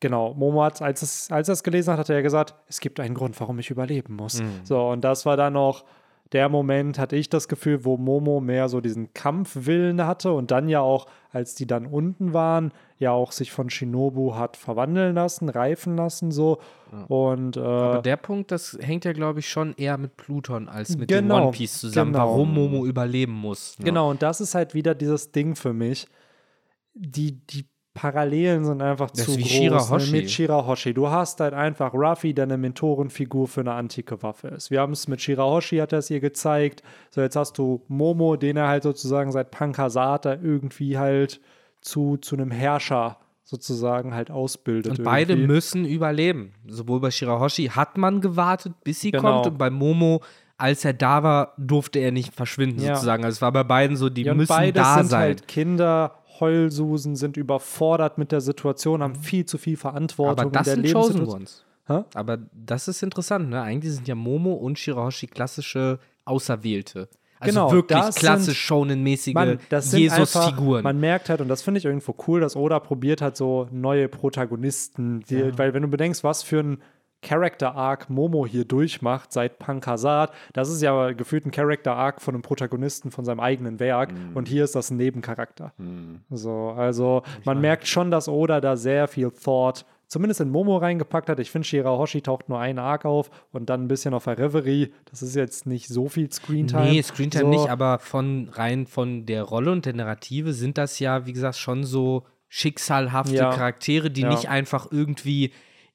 [0.00, 2.80] genau, Momo hat, als, es, als er es gelesen hat, hat er ja gesagt, es
[2.80, 4.40] gibt einen Grund, warum ich überleben muss.
[4.42, 4.60] Mhm.
[4.64, 5.84] So, und das war dann auch
[6.32, 10.68] der Moment, hatte ich das Gefühl, wo Momo mehr so diesen Kampfwillen hatte und dann
[10.68, 15.48] ja auch, als die dann unten waren, ja auch sich von Shinobu hat verwandeln lassen,
[15.48, 16.58] reifen lassen, so.
[17.08, 20.96] Und äh, Aber der Punkt, das hängt ja, glaube ich, schon eher mit Pluton als
[20.96, 22.26] mit Genau, dem One Piece zusammen, genau.
[22.26, 23.76] warum Momo überleben muss.
[23.82, 26.06] Genau, und das ist halt wieder dieses Ding für mich.
[26.94, 29.50] Die, die Parallelen sind einfach Das zu ist wie groß.
[29.52, 30.10] Shirahoshi.
[30.12, 30.16] Ne?
[30.18, 30.94] Mit Shirahoshi.
[30.94, 34.70] Du hast halt einfach Ruffy, der eine Mentorenfigur für eine antike Waffe ist.
[34.70, 36.82] Wir haben es mit Shirahoshi, hat er es ihr gezeigt.
[37.10, 41.40] So, jetzt hast du Momo, den er halt sozusagen seit Pankasata irgendwie halt
[41.82, 44.98] zu, zu einem Herrscher sozusagen halt ausbildet.
[44.98, 45.46] Und beide irgendwie.
[45.52, 46.54] müssen überleben.
[46.66, 49.22] Sowohl bei Shirahoshi hat man gewartet, bis sie Genau.
[49.42, 50.22] kommt, und bei Momo,
[50.56, 52.94] als er da war, durfte er nicht verschwinden, Ja.
[52.94, 53.24] sozusagen.
[53.24, 55.20] Also es war bei beiden so, die Ja, müssen beide da sind sein.
[55.20, 60.66] halt Kinder, Heulsusen, sind überfordert mit der Situation, haben viel zu viel Verantwortung Aber das
[60.68, 61.40] in sind der Chosen Lebenssituation.
[61.40, 61.64] Ones.
[62.12, 62.18] Hä?
[62.18, 63.60] Aber das ist interessant, ne?
[63.60, 67.08] Eigentlich sind ja Momo und Shirahoshi klassische Auserwählte.
[67.40, 69.34] Also Genau, wirklich das klassisch sind- shonen-mäßige
[69.80, 70.84] sind Jesus-Figuren.
[70.84, 74.08] man merkt halt, und das finde ich irgendwo cool, dass Oda probiert hat, so neue
[74.08, 76.78] Protagonisten, die, weil wenn du bedenkst, was für ein
[77.22, 83.10] Character-Arc Momo hier durchmacht seit Pankasat, das ist ja gefühlt ein Character-Arc von einem Protagonisten
[83.10, 85.72] von seinem eigenen Werk und hier ist das ein Nebencharakter.
[86.30, 91.30] So, also man merkt schon, dass Oda da sehr viel Thought zumindest in Momo reingepackt
[91.30, 91.38] hat.
[91.38, 94.92] Ich finde, Shirahoshi taucht nur ein Arc auf und dann ein bisschen auf der Reverie.
[95.10, 96.84] Das ist jetzt nicht so viel Screentime.
[96.84, 97.48] Nee, Screentime so.
[97.48, 101.56] nicht, aber von rein von der Rolle und der Narrative sind das ja, wie gesagt,
[101.56, 103.50] schon so schicksalhafte Ja.
[103.50, 104.28] Charaktere, die Ja.
[104.28, 105.52] nicht einfach irgendwie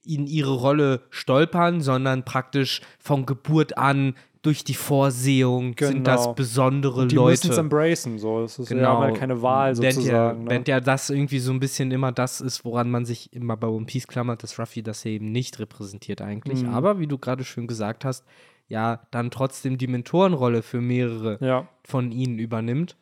[0.08, 6.34] in ihre Rolle stolpern, sondern praktisch von Geburt an durch die Vorsehung sind das Genau.
[6.34, 7.32] besondere die Leute.
[7.32, 8.44] müssen es embracen, so.
[8.44, 9.00] Es ist, Genau.
[9.00, 10.06] Halt keine Wahl sozusagen.
[10.08, 10.50] ja, ne?
[10.50, 13.68] während ja das irgendwie so ein bisschen immer das ist, woran man sich immer bei
[13.68, 16.64] One Piece klammert, dass Ruffy das ja eben nicht repräsentiert eigentlich.
[16.64, 16.70] Mhm.
[16.74, 18.26] Aber wie du gerade schön gesagt hast,
[18.70, 21.68] ja, dann trotzdem die Mentorenrolle für mehrere Ja.
[21.84, 22.96] von ihnen übernimmt.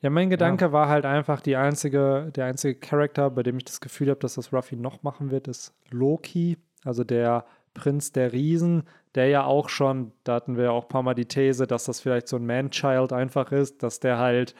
[0.00, 3.80] Ja, mein Gedanke war halt einfach die einzige, der einzige Charakter, bei dem ich das
[3.80, 7.44] Gefühl habe, dass das Ruffy noch machen wird, ist Loki, also der
[7.74, 8.84] Prinz der Riesen,
[9.14, 11.84] der ja auch schon, da hatten wir ja auch ein paar Mal die These, dass
[11.84, 14.54] das vielleicht so ein Man-Child einfach ist, dass der halt,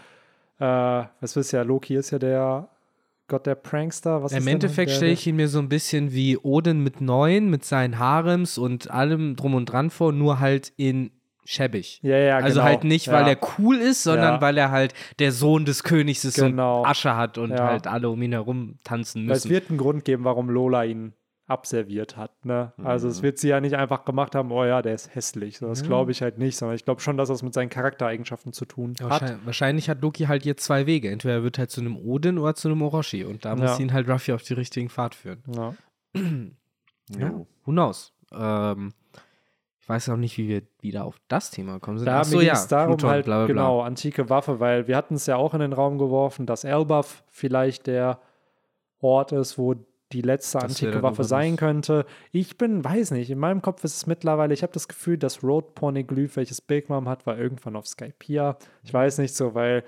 [0.59, 0.65] äh,
[1.20, 2.69] was wisst ihr ja, Loki ist ja der
[3.28, 4.23] Gott der Prankster.
[4.23, 7.62] Was Im Endeffekt stelle ich ihn mir so ein bisschen wie Odin mit neun, mit
[7.62, 11.10] seinen Harems und allem drum und dran vor, nur halt in
[11.51, 12.01] schäbig.
[12.03, 12.65] Ja, ja, also genau.
[12.65, 13.31] halt nicht, weil ja.
[13.31, 14.41] er cool ist, sondern Ja.
[14.41, 16.81] weil er halt der Sohn des Königs ist Genau.
[16.83, 17.66] und Asche hat und Ja.
[17.69, 19.55] halt alle um ihn herum tanzen Weil es müssen.
[19.55, 21.15] wird einen Grund geben, warum Lola ihn
[21.47, 22.45] abserviert hat.
[22.45, 22.75] Ne?
[22.85, 25.57] Also es wird sie ja nicht einfach gemacht haben, oh ja, der ist hässlich.
[25.57, 28.53] So, das glaube ich halt nicht, sondern ich glaube schon, dass das mit seinen Charaktereigenschaften
[28.53, 29.39] zu tun hat.
[29.47, 31.11] Wahrscheinlich, hat Loki halt jetzt zwei Wege.
[31.11, 33.25] Entweder er wird halt zu einem Odin oder zu einem Orochi.
[33.25, 33.79] Und da muss Ja.
[33.79, 35.43] ihn halt Ruffy auf die richtigen Pfad führen.
[35.57, 35.75] Ja.
[37.19, 37.31] Ja,
[37.65, 38.12] who knows?
[38.39, 38.93] Ähm,
[39.89, 42.09] ich weiß auch nicht, wie wir wieder auf das Thema gekommen sind.
[42.09, 43.55] Da Ach so, mir ging ja, es darum Pluton, halt, bla, bla, bla.
[43.55, 47.24] genau, antike Waffe, weil wir hatten es ja auch in den Raum geworfen, dass Elbaf
[47.31, 48.19] vielleicht der
[49.01, 49.77] Ort ist, wo
[50.12, 52.05] die letzte Das antike Waffe sein könnte.
[52.32, 55.43] Ich bin, weiß nicht, in meinem Kopf ist es mittlerweile, ich habe das Gefühl, das
[55.43, 58.59] Road Poneglyph, welches Big Mom hat, war irgendwann auf Skypiea.
[58.85, 59.85] Ich weiß nicht so, weil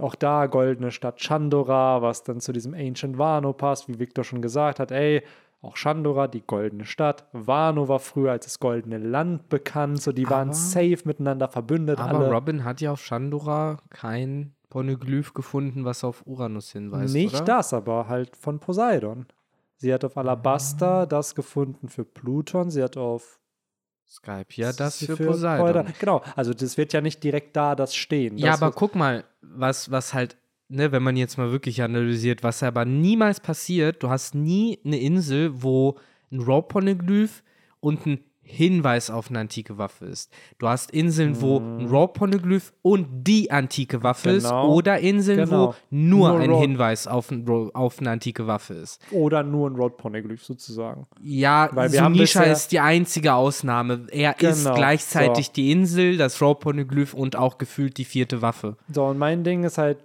[0.00, 4.40] auch da goldene Stadt Chandora, was dann zu diesem Ancient Wano passt, wie Victor schon
[4.40, 5.22] gesagt hat, ey,
[5.62, 7.24] auch Chandora, die goldene Stadt.
[7.32, 11.98] Wano war früher als das goldene Land bekannt, so die waren Aber- safe miteinander verbündet
[12.00, 12.30] Aber alle.
[12.32, 17.14] Robin hat ja auf Chandora kein Poneglyph gefunden, was auf Uranus hinweist.
[17.14, 17.44] Nicht oder?
[17.44, 19.26] das, aber halt von Poseidon.
[19.76, 20.20] Sie hat auf Ah.
[20.20, 23.38] Alabaster das gefunden für Pluton, sie hat auf
[24.08, 25.66] Skype, ja, das sie für, Poseidon.
[25.66, 25.92] Poseidon.
[25.98, 28.36] Genau, also das wird ja nicht direkt da das stehen.
[28.36, 30.36] Ja, das aber wird, guck mal, was, was halt,
[30.72, 34.98] ne, wenn man jetzt mal wirklich analysiert, was aber niemals passiert, du hast nie eine
[34.98, 35.96] Insel, wo
[36.30, 37.42] ein Rope Poneglyph
[37.80, 40.30] und ein Hinweis auf eine antike Waffe ist.
[40.58, 44.74] Du hast Inseln, wo ein Rope Poneglyph und die antike Waffe ist Genau.
[44.74, 45.68] oder Inseln, Genau.
[45.68, 46.60] wo nur, Nur ein.
[46.60, 49.00] Hinweis auf, ein, auf eine antike Waffe ist.
[49.12, 51.06] oder nur ein Road Poneglyph sozusagen.
[51.22, 54.06] Ja, Weil Sunisha ist die einzige Ausnahme.
[54.10, 55.52] Er ist Genau, gleichzeitig so.
[55.52, 58.76] die Insel, das Rope Poneglyph und auch gefühlt die vierte Waffe.
[58.92, 60.04] So, und mein Ding ist halt,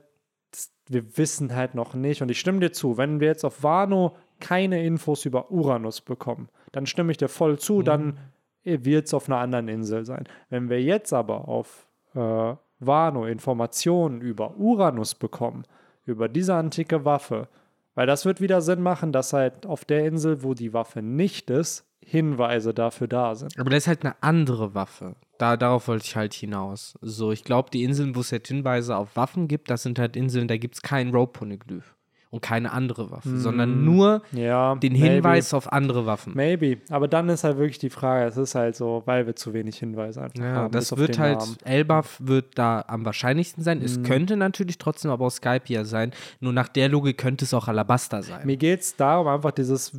[0.90, 4.16] wir wissen halt noch nicht, und ich stimme dir zu, wenn wir jetzt auf Wano
[4.40, 7.58] keine Infos über Uranus bekommen, dann stimme ich dir voll Mhm.
[7.60, 8.18] zu, dann
[8.64, 10.26] wird es auf einer anderen Insel sein.
[10.50, 15.64] Wenn wir jetzt aber auf äh, Wano Informationen über Uranus bekommen,
[16.06, 17.48] über diese antike Waffe,
[17.96, 21.50] weil das wird wieder Sinn machen, dass halt auf der Insel, wo die Waffe nicht
[21.50, 23.58] ist, Hinweise dafür da sind.
[23.60, 25.16] Aber das ist halt eine andere Waffe.
[25.38, 26.98] Da, darauf wollte ich halt hinaus.
[27.02, 30.16] So, ich glaube, die Inseln, wo es halt Hinweise auf Waffen gibt, das sind halt
[30.16, 31.97] Inseln, da gibt es keinen Rope Poneglyph
[32.38, 35.06] und keine andere Waffe, sondern nur Ja, den maybe.
[35.08, 36.34] Hinweis auf andere Waffen.
[36.36, 39.54] Maybe, aber dann ist halt wirklich die Frage, es ist halt so, weil wir zu
[39.54, 40.72] wenig Hinweise einfach Ja, haben.
[40.72, 41.58] das wird halt, Namen.
[41.66, 43.80] Elbaf wird da am wahrscheinlichsten sein.
[43.80, 43.86] Mhm.
[43.86, 46.12] Es könnte natürlich trotzdem aber auch Skype ja sein.
[46.40, 48.46] Nur nach der Logik könnte es auch Alabaster sein.
[48.46, 49.92] Mir geht es darum, einfach dieses,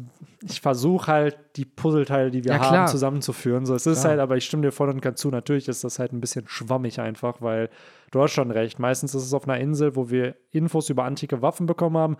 [0.49, 2.87] ich versuche halt die Puzzleteile, die wir Ja, haben, klar.
[2.87, 3.67] zusammenzuführen.
[3.67, 4.11] So, es ist Klar.
[4.13, 6.45] halt, aber ich stimme dir voll und ganz zu, natürlich ist das halt ein bisschen
[6.47, 7.69] schwammig einfach, weil
[8.11, 8.79] du hast schon recht.
[8.79, 12.17] Meistens ist es auf einer Insel, wo wir Infos über antike Waffen bekommen haben,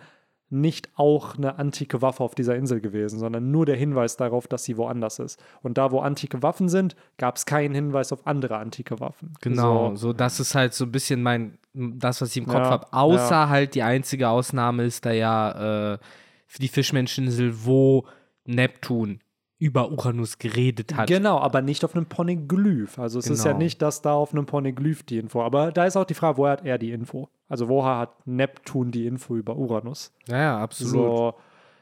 [0.51, 4.63] nicht auch eine antike Waffe auf dieser Insel gewesen, sondern nur der Hinweis darauf, dass
[4.63, 5.41] sie woanders ist.
[5.61, 9.33] Und da, wo antike Waffen sind, gab es keinen Hinweis auf andere antike Waffen.
[9.41, 12.55] Genau, So, so das ist halt so ein bisschen mein, das, was ich im Kopf
[12.55, 12.87] Ja, habe.
[12.91, 13.49] Außer ja.
[13.49, 15.97] halt die einzige Ausnahme ist da ja äh,
[16.59, 18.07] die Fischmenscheninsel, wo
[18.45, 19.19] Neptun
[19.59, 21.07] über Uranus geredet hat.
[21.09, 22.97] Genau, aber nicht auf einem Poneglyph.
[22.97, 23.63] Also es ist ja Genau.
[23.63, 25.41] nicht, dass da auf einem Poneglyph die Info.
[25.43, 27.27] Aber da ist auch die Frage, woher hat er die Info?
[27.49, 30.13] Also woher hat Neptun die Info über Uranus?
[30.27, 30.93] Ja, ja, absolut.
[30.93, 31.33] So,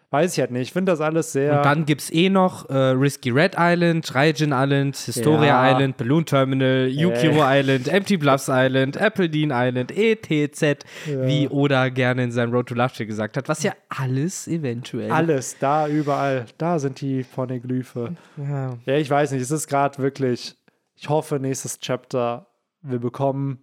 [0.10, 0.68] weiß ich halt nicht.
[0.68, 1.58] Ich finde das alles sehr.
[1.58, 5.72] Und dann gibt es eh noch äh, Risky Red Island, Raijin Island, Historia Ja.
[5.72, 12.24] Island, Balloon Terminal, Yukiro Island, Empty Bluffs Island, Apple Dean Island, ETZ, wie Oda gerne
[12.24, 15.12] in seinem Road to Love gesagt hat, was ja alles eventuell.
[15.12, 18.16] alles, da überall, da sind die Poneglyphe.
[18.38, 18.78] Ja.
[18.86, 19.42] Ja, ich weiß nicht.
[19.42, 20.56] Es ist gerade wirklich.
[20.96, 22.48] Ich hoffe, nächstes Chapter,
[22.82, 23.60] wir bekommen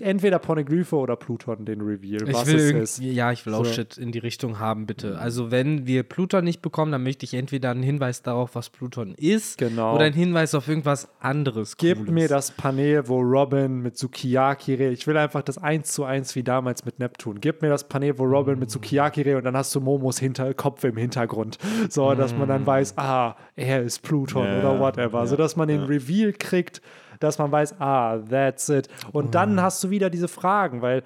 [0.00, 3.02] entweder Poneglyphe oder Pluton den Reveal, Ich was will es ist.
[3.02, 3.72] Ja, ich will auch So.
[3.72, 5.18] Shit in die Richtung haben, bitte.
[5.18, 9.14] Also, wenn wir Pluton nicht bekommen, dann möchte ich entweder einen Hinweis darauf, was Pluton
[9.16, 9.94] ist, Genau.
[9.94, 11.76] oder einen Hinweis auf irgendwas anderes.
[11.76, 12.10] Gib Cooles.
[12.12, 14.98] mir das Panel, wo Robin mit Sukiyaki redet.
[14.98, 17.40] Ich will einfach das eins zu eins wie damals mit Neptun.
[17.40, 20.52] Gib mir das Panel, wo Robin mit Sukiyaki redet und dann hast du Momos Hinter
[20.54, 21.58] Kopf im Hintergrund.
[21.88, 25.20] So, dass man dann weiß, ah, er ist Pluton Ja, oder whatever.
[25.20, 25.86] ja, so dass man den ja.
[25.86, 26.80] Reveal kriegt,
[27.20, 28.88] dass man weiß, ah, that's it.
[29.12, 31.02] Und dann hast du wieder diese Fragen, weil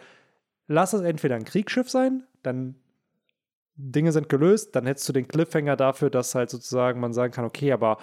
[0.66, 2.74] lass es entweder ein Kriegsschiff sein, dann
[3.76, 7.44] Dinge sind gelöst, dann hättest du den Cliffhanger dafür, dass halt sozusagen man sagen kann,
[7.44, 7.98] okay, aber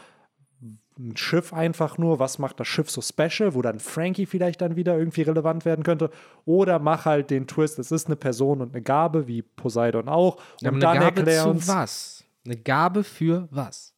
[0.97, 4.77] ein Schiff einfach nur, was macht das Schiff so special, wo dann Frankie vielleicht dann
[4.77, 6.09] wieder irgendwie relevant werden könnte.
[6.45, 10.37] Oder mach halt den Twist, es ist eine Person und eine Gabe, wie Poseidon auch.
[10.61, 12.23] Ja, und aber dann Gabe erklär zu uns was?
[12.45, 13.94] Eine Gabe für was?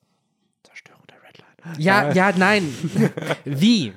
[1.78, 2.16] Der Redline.
[2.16, 2.64] Ja, ja, nein.
[3.46, 3.94] wie?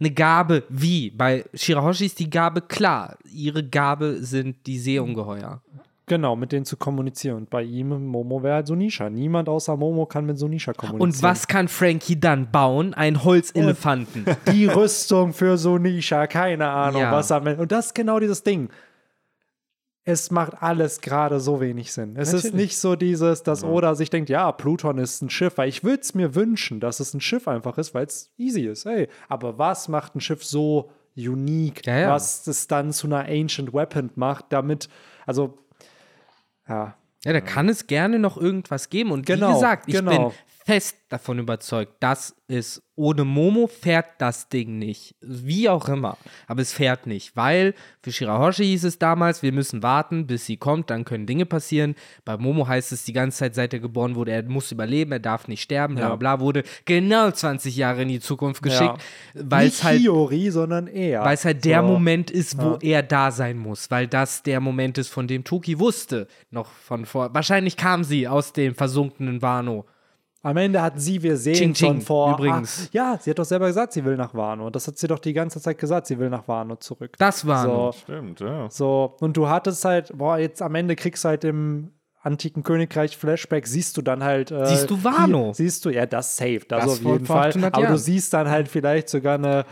[0.00, 1.10] Eine Gabe wie?
[1.10, 3.16] Bei Shirahoshi ist die Gabe klar.
[3.32, 5.62] Ihre Gabe sind die Seeungeheuer.
[6.06, 7.36] Genau, mit denen zu kommunizieren.
[7.36, 9.08] Und bei ihm, Momo wäre halt Sonisha.
[9.08, 11.00] Niemand außer Momo kann mit Sonisha kommunizieren.
[11.14, 12.92] Und was kann Frankie dann bauen?
[12.92, 14.26] Ein Holzelefanten.
[14.52, 17.12] Die Rüstung für Sonisha, keine Ahnung, Ja.
[17.12, 17.62] was am Ende.
[17.62, 18.68] Und das ist genau dieses Ding.
[20.04, 22.16] Es macht alles gerade so wenig Sinn.
[22.16, 22.66] Es ist Natürlich.
[22.66, 26.00] nicht so dieses, dass Oda sich denkt, ja, Pluton ist ein Schiff, weil ich würde
[26.02, 28.84] es mir wünschen, dass es ein Schiff einfach ist, weil es easy ist.
[28.84, 32.10] Ey, aber was macht ein Schiff so unique, Ja, ja.
[32.10, 34.88] was es dann zu einer Ancient Weapon macht, damit,
[35.24, 35.58] also,
[36.68, 39.12] ja, Ja, da kann es gerne noch irgendwas geben.
[39.12, 40.30] Und Genau, wie gesagt, ich genau.
[40.30, 45.14] bin fest davon überzeugt, dass es ohne Momo fährt das Ding nicht.
[45.20, 46.18] Wie auch immer.
[46.46, 50.58] Aber es fährt nicht, weil für Shirahoshi hieß es damals, wir müssen warten, bis sie
[50.58, 51.94] kommt, dann können Dinge passieren.
[52.24, 55.20] Bei Momo heißt es die ganze Zeit, seit er geboren wurde, er muss überleben, er
[55.20, 56.16] darf nicht sterben, bla Ja.
[56.16, 58.98] bla bla, wurde genau 20 Jahre in die Zukunft geschickt,
[59.34, 61.24] weil nicht es halt Hiyori, sondern er.
[61.24, 61.86] weil es halt der So.
[61.86, 65.78] Moment ist, wo er da sein muss, weil das der Moment ist, von dem Toki
[65.78, 67.32] wusste, noch von vor.
[67.34, 69.86] Wahrscheinlich kam sie aus dem versunkenen Wano.
[70.44, 72.32] Am Ende hat sie, wir sehen Ching, Ching, schon vor.
[72.34, 72.86] übrigens.
[72.86, 74.66] Ah, ja, sie hat doch selber gesagt, sie will nach Wano.
[74.66, 77.14] Und das hat sie doch die ganze Zeit gesagt, sie will nach Wano zurück.
[77.18, 77.92] Das Wano.
[77.92, 78.68] So, Stimmt, ja.
[78.68, 79.14] so.
[79.20, 81.92] Und du hattest halt, boah, jetzt am Ende kriegst du halt im
[82.22, 84.50] antiken Königreich Flashback, siehst du dann halt.
[84.50, 85.46] Äh, Siehst du Wano?
[85.46, 87.48] Hier, siehst du, ja, das safe, das, Das auf jeden Fall.
[87.50, 87.98] 800 Aber du Jahren.
[87.98, 89.64] siehst dann halt vielleicht sogar eine.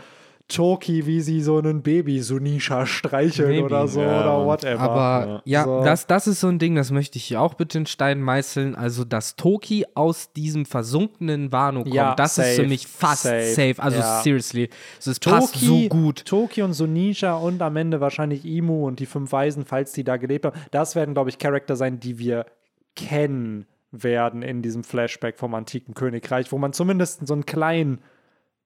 [0.51, 3.63] Toki, wie sie so einen Baby Sunisha streicheln Maybe.
[3.65, 4.79] oder so Ja, oder whatever.
[4.79, 5.83] Aber ja, So.
[5.83, 8.75] das, das ist so ein Ding, das möchte ich hier auch bitte in Stein meißeln.
[8.75, 13.23] Also, dass Toki aus diesem versunkenen Wano kommt, Ja, das safe, ist für mich fast
[13.23, 13.75] safe, safe.
[13.77, 14.21] Also, ja.
[14.21, 14.69] seriously.
[14.99, 16.25] Es passt so gut.
[16.25, 20.17] Toki und Sunisha und am Ende wahrscheinlich Imu und die fünf Weisen, falls die da
[20.17, 20.59] gelebt haben.
[20.71, 22.45] Das werden, glaube ich, Charakter sein, die wir
[22.95, 27.99] kennen werden in diesem Flashback vom antiken Königreich, wo man zumindest so einen kleinen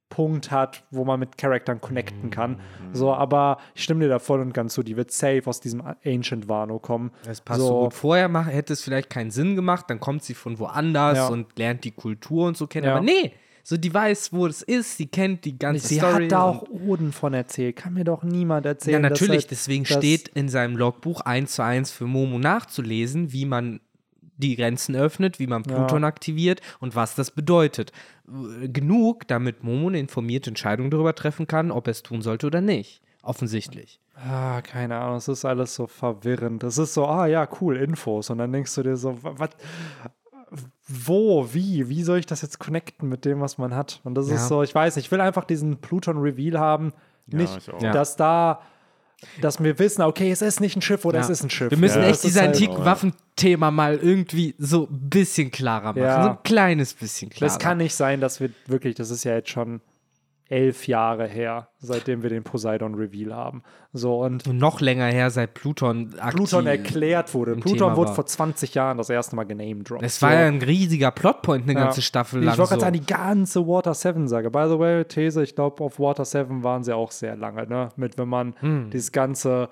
[0.10, 2.60] Punkt hat, wo man mit Charakteren connecten kann.
[2.94, 5.82] So, aber ich stimme dir da voll und ganz zu, die wird safe aus diesem
[6.06, 7.12] Ancient Wano kommen.
[7.26, 7.94] Das passt so, gut.
[7.94, 11.28] Vorher mach, hätte es vielleicht keinen Sinn gemacht, dann kommt sie von woanders Ja.
[11.28, 12.86] und lernt die Kultur und so kennen.
[12.86, 12.96] Ja.
[12.98, 13.34] Aber nee,
[13.64, 16.26] so die weiß, wo es ist, sie kennt die ganze Sie Story.
[16.26, 17.76] hat da auch Oden von erzählt.
[17.76, 19.02] Kann mir doch niemand ja, erzählen.
[19.02, 23.46] dass natürlich, halt- deswegen steht in seinem Logbuch eins zu eins für Momo nachzulesen, wie
[23.46, 23.80] man
[24.38, 27.92] die Grenzen öffnet, wie man Pluton aktiviert und was das bedeutet.
[28.62, 32.48] Äh, Genug, damit Momo eine informierte Entscheidung darüber treffen kann, ob er es tun sollte
[32.48, 33.02] oder nicht.
[33.24, 34.00] Offensichtlich.
[34.16, 36.64] Ah, keine Ahnung, es ist alles so verwirrend.
[36.64, 38.30] Es ist so, ah ja, cool, Infos.
[38.30, 39.50] Und dann denkst du dir so, was,
[40.88, 44.00] wo, wie, wie soll ich das jetzt connecten mit dem, was man hat?
[44.04, 44.36] Und das Ja.
[44.36, 46.94] ist so, ich weiß nicht, ich will einfach diesen Pluton-Reveal haben.
[47.28, 47.72] Nicht.
[47.82, 47.92] Ja.
[47.92, 48.62] dass da,
[49.42, 51.24] dass wir wissen, okay, es ist nicht ein Schiff oder Ja.
[51.24, 51.72] es ist ein Schiff.
[51.72, 55.98] Wir müssen Ja, echt dieses halt- antiken Waffenthema mal irgendwie so ein bisschen klarer machen.
[56.04, 56.24] Ja.
[56.24, 57.52] So ein kleines bisschen klarer.
[57.52, 59.82] Das kann nicht sein, dass wir wirklich, das ist ja jetzt schon
[60.48, 63.64] elf Jahre her, seitdem wir den Poseidon-Reveal haben.
[63.94, 67.56] So, und Und noch länger her, seit Pluton aktiv Pluton erklärt wurde.
[67.56, 70.04] Pluton wurde vor 20 Jahren das erste Mal genamedroppt.
[70.04, 71.86] Es war ja ein riesiger Plotpoint eine Ja.
[71.86, 72.58] ganze Staffel Ich lang.
[72.58, 72.86] wollte gerade so.
[72.86, 74.52] sagen, die ganze Water 7 Sage.
[74.52, 77.90] By the way, These, ich glaube, auf Water 7 waren sie auch sehr lange, ne?
[77.96, 78.90] Mit, wenn man Hm.
[78.92, 79.70] dieses ganze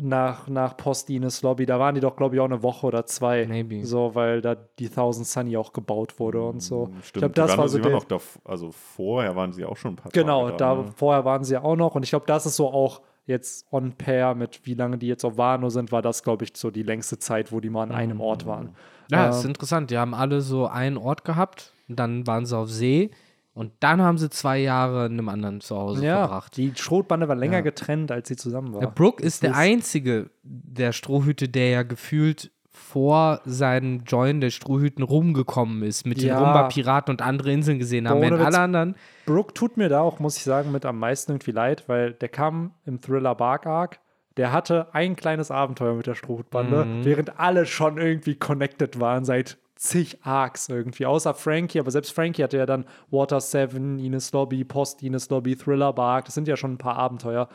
[0.00, 3.46] nach, nach Post-Ines Lobby, da waren die doch, glaube ich, auch eine Woche oder zwei.
[3.46, 3.84] Maybe.
[3.84, 6.86] So, weil da die Thousand Sunny auch gebaut wurde und so.
[6.86, 9.76] Stimmt, ich glaube, das waren, war so der, noch dav- also vorher waren sie auch
[9.76, 10.82] schon ein paar Genau, Tage da da.
[10.82, 10.92] ne?
[10.96, 13.92] vorher waren sie ja auch noch und ich glaube, das ist so auch jetzt on
[13.92, 16.82] pair mit wie lange die jetzt auf Wano sind, war das, glaube ich, so die
[16.82, 18.74] längste Zeit, wo die mal an einem Ort waren.
[19.10, 19.90] Ja, Ähm, das ist interessant.
[19.90, 23.10] Die haben alle so einen Ort gehabt, dann waren sie auf See
[23.54, 26.56] und dann haben sie zwei Jahre in einem anderen Zuhause ja, verbracht.
[26.56, 27.60] die Schrotbande war länger Ja.
[27.62, 28.80] getrennt, als sie zusammen war.
[28.80, 34.48] Der Brooke ist der ist- einzige der Strohhüte, der ja gefühlt vor seinen Join der
[34.50, 36.34] Strohhüten rumgekommen ist, mit Ja.
[36.36, 38.96] den Rumba-Piraten und andere Inseln gesehen haben, während alle anderen.
[39.26, 42.30] Brooke tut mir da auch, muss ich sagen, mit am meisten irgendwie leid, weil der
[42.30, 43.98] kam im Thriller Bark Arc.
[44.38, 47.04] Der hatte ein kleines Abenteuer mit der Strohhutbande, Mhm.
[47.04, 51.06] während alle schon irgendwie connected waren seit zig Arcs irgendwie.
[51.06, 55.56] Außer Frankie, aber selbst Frankie hatte ja dann Water 7, Ines Lobby, Post Ines Lobby,
[55.56, 56.26] Thriller Bark.
[56.26, 57.48] Das sind ja schon ein paar Abenteuer.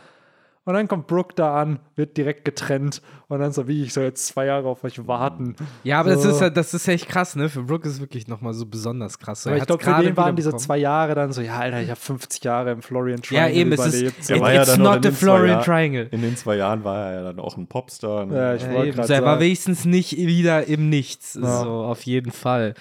[0.68, 4.04] Und dann kommt Brooke da an, wird direkt getrennt und dann so, wie ich soll
[4.04, 5.56] jetzt zwei Jahre auf euch warten.
[5.84, 6.30] Ja, aber das, So.
[6.30, 7.48] ist, ja- das ist echt krass, ne?
[7.48, 9.44] Für Brooke ist es wirklich nochmal so besonders krass.
[9.44, 11.58] So, Aber er ich glaube, für gerade den waren diese zwei Jahre dann so, ja,
[11.58, 13.94] Alter, ich habe 50 Jahre im Florian Ja, Triangle eben, es ist.
[13.96, 14.20] überlebt.
[14.24, 16.08] It, Er war ja it's not the Florian Triangle.
[16.12, 18.26] In den zwei Jahren war er ja dann auch ein Popstar.
[18.26, 18.36] Ne?
[18.36, 18.96] Ja, ich Ja, wollte eben.
[18.98, 21.40] gerade So, er war wenigstens nicht wieder im Nichts.
[21.42, 21.62] Ja.
[21.62, 22.74] So, auf jeden Fall.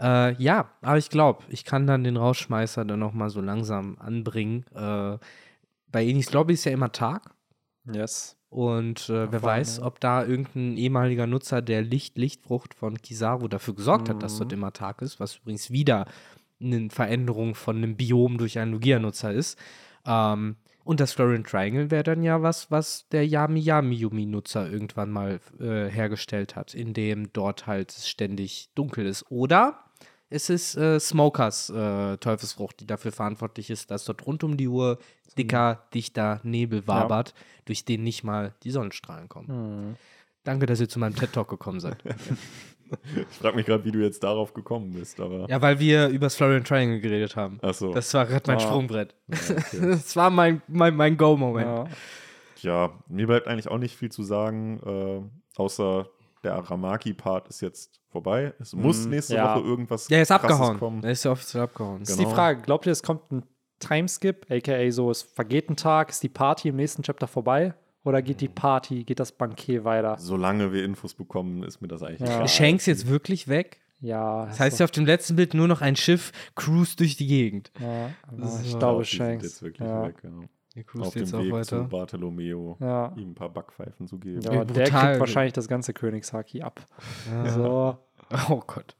[0.00, 4.64] Äh, ja, aber ich glaube, ich kann dann den Rausschmeißer dann nochmal so langsam anbringen.
[4.74, 5.18] Äh,
[5.94, 7.30] bei Enis Lobby ist ja immer Tag.
[7.90, 8.36] Yes.
[8.48, 14.08] Und äh, wer weiß, ob da irgendein ehemaliger Nutzer der Licht-Lichtfrucht von Kizaru dafür gesorgt
[14.08, 14.58] hat, dass dort Mhm.
[14.58, 16.06] immer Tag ist, was übrigens wieder
[16.60, 19.56] eine Veränderung von einem Biom durch einen Lugia-Nutzer ist.
[20.04, 25.12] Ähm, und das Florian Triangle wäre dann ja was, was der Yami Yami Yumi-Nutzer irgendwann
[25.12, 29.30] mal äh, hergestellt hat, in dem dort halt ständig dunkel ist.
[29.30, 29.78] Oder
[30.30, 34.68] es ist äh, Smokers äh, Teufelsfrucht, die dafür verantwortlich ist, dass dort rund um die
[34.68, 34.98] Uhr
[35.38, 37.34] dicker, dichter Nebel wabert,
[37.64, 39.90] durch den nicht mal die Sonnenstrahlen kommen.
[39.90, 39.96] Mhm.
[40.44, 41.96] Danke, dass ihr zu meinem TED-Talk gekommen seid.
[43.30, 45.18] Ich frage mich gerade, wie du jetzt darauf gekommen bist.
[45.18, 47.58] Aber ja, weil wir über das Florian Triangle geredet haben.
[47.62, 47.92] ach so.
[47.92, 48.60] Das war gerade mein Ah.
[48.60, 49.14] Sprungbrett.
[49.26, 49.78] Ja, okay.
[49.90, 51.66] Das war mein, mein, mein Go-Moment.
[52.62, 52.86] Ja.
[52.86, 56.06] ja, mir bleibt eigentlich auch nicht viel zu sagen, äh, außer
[56.44, 58.52] der Aramaki-Part ist jetzt vorbei.
[58.60, 59.56] Es muss Mhm, nächste ja.
[59.56, 60.78] Woche irgendwas Der ist Krasses abgehauen.
[60.78, 61.00] kommen.
[61.02, 62.00] Der ist ja offiziell abgehauen.
[62.00, 62.28] Das ist Genau.
[62.28, 63.42] die Frage, glaubt ihr, es kommt ein
[63.80, 67.74] Timeskip, aka so, es vergeht ein Tag, ist die Party im nächsten Chapter vorbei?
[68.04, 70.16] Oder geht die Party, geht das Bankier weiter?
[70.18, 72.36] Solange wir Infos bekommen, ist mir das eigentlich Ja.
[72.36, 72.48] egal.
[72.48, 73.80] Shanks jetzt wirklich weg?
[74.00, 77.26] Ja, Das heißt ja auf dem letzten Bild nur noch ein Schiff cruist durch die
[77.26, 77.72] Gegend.
[77.80, 78.60] ja, So.
[78.62, 79.44] ich glaube, die sind Shanks.
[79.44, 80.06] jetzt wirklich ja.
[80.08, 80.16] weg.
[80.22, 80.30] Ja.
[80.76, 81.84] Der Auf dem jetzt auch Weg zu weiter.
[81.84, 83.12] Bartolomeo, Ja.
[83.16, 84.40] ihm ein paar Backpfeifen zu geben.
[84.42, 86.84] Ja, Ja, der kriegt wahrscheinlich das ganze Königshaki ab.
[87.48, 87.96] So.
[88.50, 88.96] Oh Gott.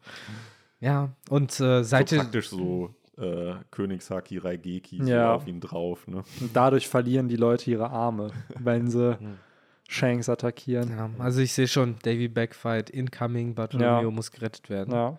[0.80, 5.34] Ja, und äh, So seit ihr- praktisch so äh, Königshaki Raigeki so Ja.
[5.34, 6.06] auf ihn drauf.
[6.08, 6.24] Ne?
[6.40, 9.16] Und dadurch verlieren die Leute ihre Arme, wenn sie
[9.88, 10.90] Shanks attackieren.
[10.90, 14.10] Ja, also ich sehe schon, Davy Backfight incoming, Bartolomeo Ja.
[14.10, 14.92] muss gerettet werden.
[14.94, 15.18] Ja.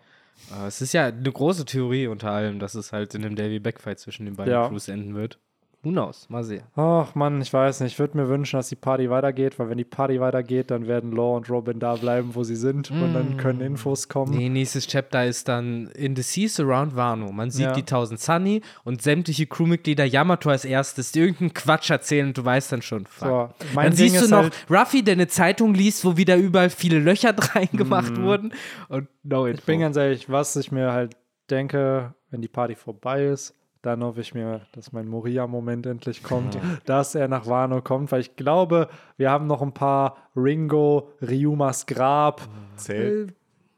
[0.51, 3.59] Äh, es ist ja eine große Theorie unter allem, dass es halt in einem Davy
[3.59, 4.67] Backfight zwischen den beiden Ja.
[4.67, 5.39] Crews enden wird.
[5.85, 6.27] Who knows?
[6.29, 6.63] Mal sehen.
[6.75, 7.93] Ach Mann, ich weiß nicht.
[7.93, 11.11] Ich würde mir wünschen, dass die Party weitergeht, weil wenn die Party weitergeht, dann werden
[11.11, 14.35] Law und Robin da bleiben, wo sie sind und dann können Infos kommen.
[14.35, 17.31] Nee, nächstes Chapter ist dann In the Seas Around Wano.
[17.31, 17.71] Man sieht Ja.
[17.73, 22.43] die 1000 Sunny und sämtliche Crewmitglieder Yamato als erstes, die irgendeinen Quatsch erzählen und du
[22.43, 23.05] weißt dann schon.
[23.19, 26.71] So, dann Ding siehst du noch halt- Ruffy, der eine Zeitung liest, wo wieder überall
[26.71, 28.53] viele Löcher reingemacht wurden
[28.89, 29.59] und no info.
[29.59, 31.15] Ich bin ganz ehrlich, was ich mir halt
[31.51, 33.53] denke, wenn die Party vorbei ist,
[33.85, 38.21] dann hoffe ich mir, dass mein Moria-Moment endlich kommt, dass er nach Wano kommt, weil
[38.21, 42.41] ich glaube, wir haben noch ein paar Ringo, Ryumas Grab.
[42.75, 43.33] Zählt,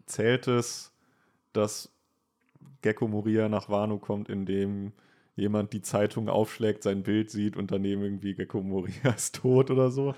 [0.06, 0.94] zählt es,
[1.54, 1.92] dass
[2.82, 4.94] Gecko Moria nach Wano kommt, indem
[5.36, 9.92] jemand die Zeitung aufschlägt, sein Bild sieht und daneben irgendwie Gecko Moria ist tot oder
[9.92, 10.16] so?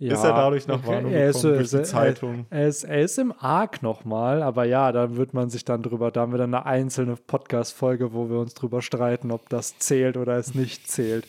[0.00, 2.46] Ja, ist er dadurch nach Wano er ist, gekommen, durch die er- Zeitung?
[2.50, 6.12] Er ist, er ist im Arc nochmal, aber ja, da wird man sich dann drüber,
[6.12, 10.16] da haben wir dann eine einzelne Podcast-Folge, wo wir uns drüber streiten, ob das zählt
[10.16, 11.26] oder es nicht zählt.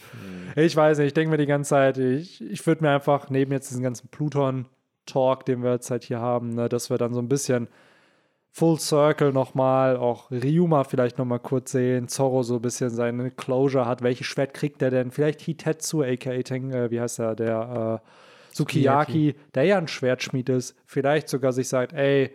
[0.56, 0.64] Hm.
[0.64, 3.52] Ich weiß nicht, ich denke mir die ganze Zeit, ich, ich würde mir einfach neben
[3.52, 7.22] jetzt diesen ganzen Pluton-Talk, den wir jetzt halt hier haben, ne, dass wir dann so
[7.22, 7.70] ein bisschen
[8.52, 13.86] Full Circle nochmal, auch Ryuma vielleicht nochmal kurz sehen, Zorro so ein bisschen seine Closure
[13.88, 15.12] hat, welches Schwert kriegt er denn?
[15.12, 18.10] Vielleicht Hitetsu, aka Ten, äh, wie heißt er, der äh,
[18.52, 22.32] Sukiyaki, der ja ein Schwertschmied ist, vielleicht sogar sich sagt, ey,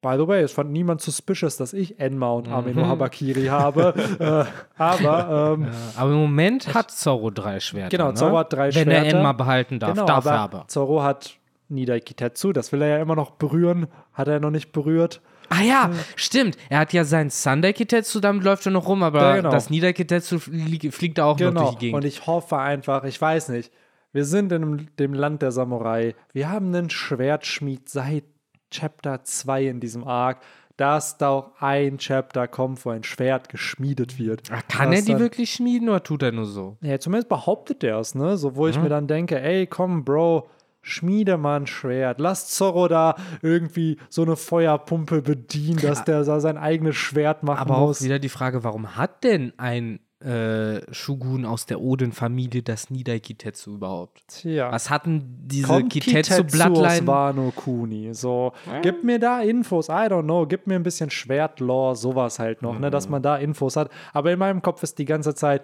[0.00, 3.94] by the way, es fand niemand suspicious, dass ich Enma und Amino Habakiri habe,
[4.48, 7.96] äh, aber ähm, aber im Moment hat Zorro drei Schwerter.
[7.96, 8.14] Genau, ne?
[8.14, 9.18] Zorro hat drei Wenn er Schwerter.
[9.18, 10.64] Enma behalten darf, genau, darf aber, er aber.
[10.68, 11.36] Zorro hat
[11.68, 15.20] Nidai Kitetsu, das will er ja immer noch berühren, hat er noch nicht berührt.
[15.48, 16.56] Ah ja, stimmt.
[16.70, 19.50] Er hat ja sein Sunday Kitetsu, damit läuft er noch rum, aber Ja, genau.
[19.50, 21.60] das Nieder Kitetsu flie- fliegt auch noch Genau.
[21.62, 21.96] durch die Gegend.
[21.96, 23.70] Und ich hoffe einfach, ich weiß nicht,
[24.12, 26.14] wir sind in dem Land der Samurai.
[26.32, 28.24] Wir haben einen Schwertschmied seit
[28.70, 30.40] Chapter 2 in diesem Arc,
[30.78, 34.48] dass da auch ein Chapter kommt, wo ein Schwert geschmiedet wird.
[34.50, 36.78] Ach, kann er die dann- wirklich schmieden oder tut er nur so?
[36.80, 38.36] Ja, zumindest behauptet er es, ne?
[38.38, 38.70] So, wo Mhm.
[38.70, 40.48] ich mir dann denke, ey, komm, Bro,
[40.80, 42.18] schmiede mal ein Schwert.
[42.18, 47.58] Lass Zorro da irgendwie so eine Feuerpumpe bedienen, dass der da sein eigenes Schwert machen
[47.60, 48.02] Aber auch muss.
[48.02, 53.74] wieder die Frage, warum hat denn ein äh, Shogun aus der Oden-Familie das Nidai Kitetsu
[53.74, 54.22] überhaupt?
[54.28, 54.70] Tja.
[54.70, 57.06] Was hatten diese Kommt Kitetsu Kitetsu aus Bloodline?
[57.06, 58.14] Wano Kuni.
[58.14, 62.62] So, gib mir da Infos, I don't know, gib mir ein bisschen Schwertlore, sowas halt
[62.62, 63.90] noch, ne, dass man da Infos hat.
[64.12, 65.62] Aber in meinem Kopf ist die ganze Zeit,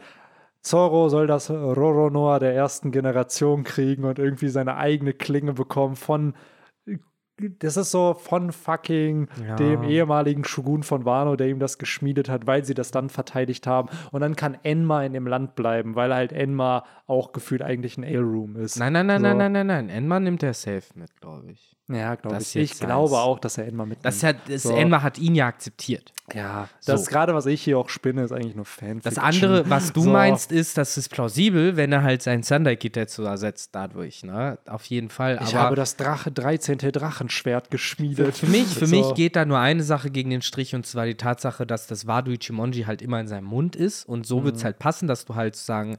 [0.61, 6.35] Zoro soll das Roronoa der ersten Generation kriegen und irgendwie seine eigene Klinge bekommen von
[7.61, 9.57] das ist so von fucking Ja.
[9.57, 13.67] dem ehemaligen Shogun von Wano, der ihm das geschmiedet hat, weil sie das dann verteidigt
[13.67, 13.89] haben.
[14.13, 18.05] Und dann kann Enma in dem Land bleiben, weil halt Enma auch gefühlt eigentlich ein
[18.05, 18.79] Ale-Room ist.
[18.79, 19.27] Nein, nein, nein, So.
[19.29, 19.89] nein, nein, nein, nein.
[19.89, 21.78] Enma nimmt er safe mit, glaube ich.
[21.91, 22.55] Ja, glaube ich.
[22.55, 23.21] Ich glaube seins.
[23.23, 24.05] auch, dass er Enma mitnimmt.
[24.05, 24.77] Das ja, das So.
[24.77, 26.13] Enma hat ihn ja akzeptiert.
[26.35, 27.11] Ja, das So.
[27.11, 29.01] gerade, was ich hier auch spinne, ist eigentlich nur Fanfiction.
[29.03, 30.11] Das andere, was du So.
[30.11, 34.59] meinst, ist, das ist plausibel, wenn er halt sein Sunday Kitetsu ersetzt dadurch, ne?
[34.67, 35.39] Auf jeden Fall.
[35.43, 36.77] Ich Aber habe das Drache 13.
[36.79, 38.37] Drachenschwert geschmiedet.
[38.37, 41.15] für mich, für mich geht da nur eine Sache gegen den Strich und zwar die
[41.15, 44.65] Tatsache, dass das Wado Ichimonji halt immer in seinem Mund ist und so wird es
[44.65, 45.97] halt passen, dass du halt sozusagen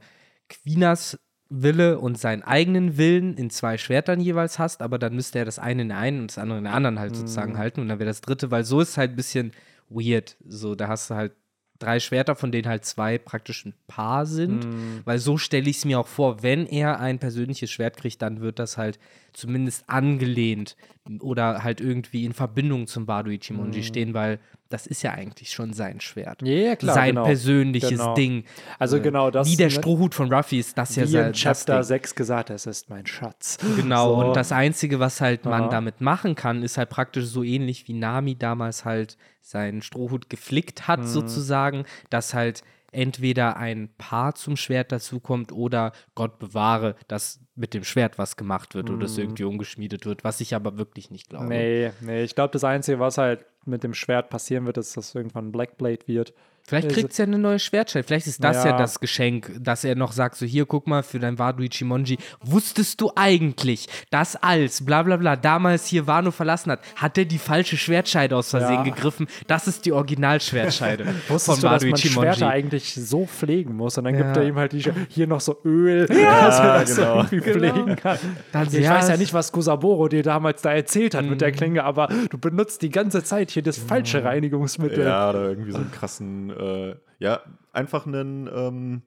[0.48, 1.18] Quinas
[1.50, 5.58] Wille und seinen eigenen Willen in zwei Schwertern jeweils hast, aber dann müsste er das
[5.58, 7.98] eine in der einen und das andere in der anderen halt sozusagen halten und dann
[7.98, 9.52] wäre das dritte, weil so ist es halt ein bisschen
[9.88, 10.36] weird.
[10.46, 11.32] So, da hast du halt
[11.80, 14.64] drei Schwerter, von denen halt zwei praktisch ein Paar sind,
[15.04, 18.40] weil so stelle ich es mir auch vor, wenn er ein persönliches Schwert kriegt, dann
[18.40, 18.98] wird das halt
[19.32, 20.76] zumindest angelehnt
[21.20, 24.38] oder halt irgendwie in Verbindung zum Bado Ichimonji stehen, weil
[24.70, 26.40] das ist ja eigentlich schon sein Schwert.
[26.42, 27.24] Ja, klar, sein genau.
[27.24, 28.14] persönliches Genau.
[28.14, 28.44] Ding.
[28.78, 29.46] Also Äh, genau das.
[29.48, 31.82] Wie der ne, Strohhut von Ruffy ist das ja sein in das Chapter Ding.
[31.82, 33.58] 6 gesagt, es ist mein Schatz.
[33.76, 34.26] Genau, So.
[34.28, 35.68] und das Einzige, was halt man Ja.
[35.68, 40.86] damit machen kann, ist halt praktisch so ähnlich wie Nami damals halt seinen Strohhut geflickt
[40.88, 41.06] hat, Mhm.
[41.06, 47.84] sozusagen, dass halt entweder ein Paar zum Schwert dazukommt oder Gott bewahre, dass mit dem
[47.84, 51.44] Schwert was gemacht wird oder es irgendwie umgeschmiedet wird, was ich aber wirklich nicht glaube.
[51.44, 51.50] Mhm.
[51.50, 55.08] Nee, nee, ich glaube, das Einzige, was halt mit dem Schwert passieren wird, ist, dass
[55.08, 56.32] es irgendwann Blackblade wird.
[56.70, 58.04] Vielleicht Also- kriegt es ja eine neue Schwertschein.
[58.04, 58.70] Vielleicht ist das ja.
[58.70, 58.78] Ja.
[58.78, 62.16] das Geschenk, dass er noch sagt: So, hier, guck mal, für dein Wado Ichimonji.
[62.42, 67.24] Wusstest du eigentlich, dass als bla bla bla damals hier Wano verlassen hat, hat er
[67.24, 68.82] die falsche Schwertscheide aus Versehen Ja.
[68.84, 69.26] gegriffen?
[69.48, 71.96] Das ist die Originalschwertscheide Wusstest von du, dass Wado man.
[71.98, 73.98] Schwerter eigentlich so pflegen muss?
[73.98, 74.42] Und dann gibt Ja.
[74.42, 77.16] er ihm halt die, hier noch so Öl, dass er das genau.
[77.22, 78.18] irgendwie pflegen kann.
[78.52, 81.30] Dann- ich ja, weiß ja nicht, was Kusaboro dir damals da erzählt hat Mhm.
[81.30, 85.04] mit der Klinge, aber du benutzt die ganze Zeit hier das falsche Reinigungsmittel.
[85.04, 87.40] Ja, oder irgendwie so einen krassen, äh, ja,
[87.72, 89.02] einfach einen, ähm,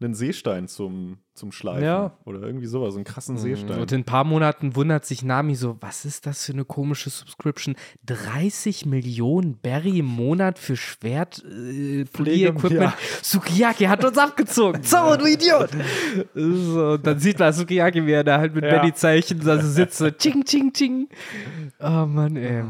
[0.00, 1.82] einen Seestein zum, zum Schleifen.
[1.82, 2.16] Ja.
[2.24, 3.80] Oder irgendwie sowas, so einen krassen Seestein.
[3.80, 7.10] Und in ein paar Monaten wundert sich Nami so, was ist das für eine komische
[7.10, 7.74] Subscription?
[8.06, 12.80] 30 Millionen Berry im Monat für Schwert äh, Pflegeequipment.
[12.80, 12.94] ja.
[13.22, 14.82] Sukiyaki hat uns abgezogen.
[14.84, 15.70] So, du Idiot!
[16.34, 18.78] So, und dann sieht man Sukiyaki, wie er da halt mit Ja.
[18.78, 21.08] Benny-Zeichen also sitzt, so ching, ching, ching.
[21.80, 22.64] Oh Mann, ey.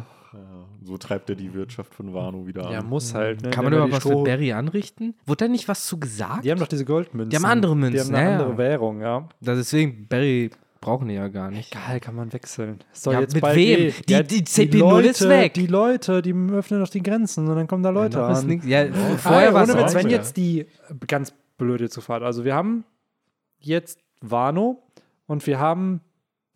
[0.88, 2.72] Ja, so treibt er die Wirtschaft von Wano wieder an.
[2.72, 3.42] Ja, muss halt.
[3.42, 3.50] Ne?
[3.50, 5.14] Kann man er überhaupt die was mit Stroh- Berry anrichten?
[5.26, 6.44] Wurde da nicht was zu gesagt?
[6.44, 7.30] Die haben doch diese Goldmünzen.
[7.30, 8.38] Die haben andere Die Münzen, haben eine ja, ja.
[8.40, 9.28] andere Währung, ja.
[9.40, 10.50] Deswegen, Berry
[10.80, 11.74] brauchen die ja gar nicht.
[11.74, 12.78] Egal, kann man wechseln.
[12.92, 13.78] Es Soll Ja, jetzt mit bald wem?
[13.80, 15.54] eh- Die- Ja, die CP0 ist Leute, weg.
[15.54, 18.46] Die Leute, die öffnen doch die Grenzen und dann kommen da Leute ist an.
[18.46, 20.08] nix- Ja, Vorher vorher war es Witz, wenn so.
[20.08, 20.66] jetzt die
[21.06, 22.22] ganz blöde zu fahren.
[22.22, 22.84] Also wir haben
[23.58, 24.82] jetzt Wano
[25.26, 26.00] und wir haben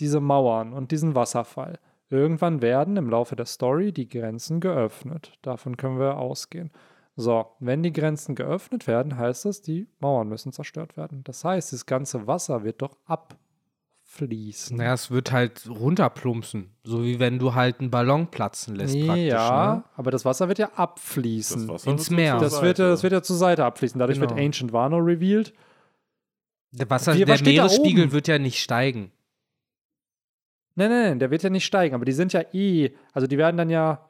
[0.00, 1.78] diese Mauern und diesen Wasserfall.
[2.12, 5.32] Irgendwann werden im Laufe der Story die Grenzen geöffnet.
[5.40, 6.70] Davon können wir ausgehen.
[7.16, 11.24] So, wenn die Grenzen geöffnet werden, heißt das, die Mauern müssen zerstört werden.
[11.24, 14.76] Das heißt, das ganze Wasser wird doch abfließen.
[14.76, 16.70] Naja, es wird halt runterplumpsen.
[16.84, 19.24] So wie wenn du halt einen Ballon platzen lässt, praktisch.
[19.24, 19.84] ja, Ne?
[19.96, 21.66] aber das Wasser wird ja abfließen.
[21.66, 22.38] Das Wasser Ins Meer.
[22.38, 23.98] Das wird, das wird ja zur Seite abfließen.
[23.98, 24.30] Dadurch Genau.
[24.34, 25.52] wird Ancient Wano revealed.
[26.72, 29.12] Der, Wasser, Wie- der Meeresspiegel wird ja nicht steigen.
[30.74, 33.38] Nein, nein, nein, der wird ja nicht steigen, aber die sind ja eh, also die
[33.38, 34.08] werden dann ja,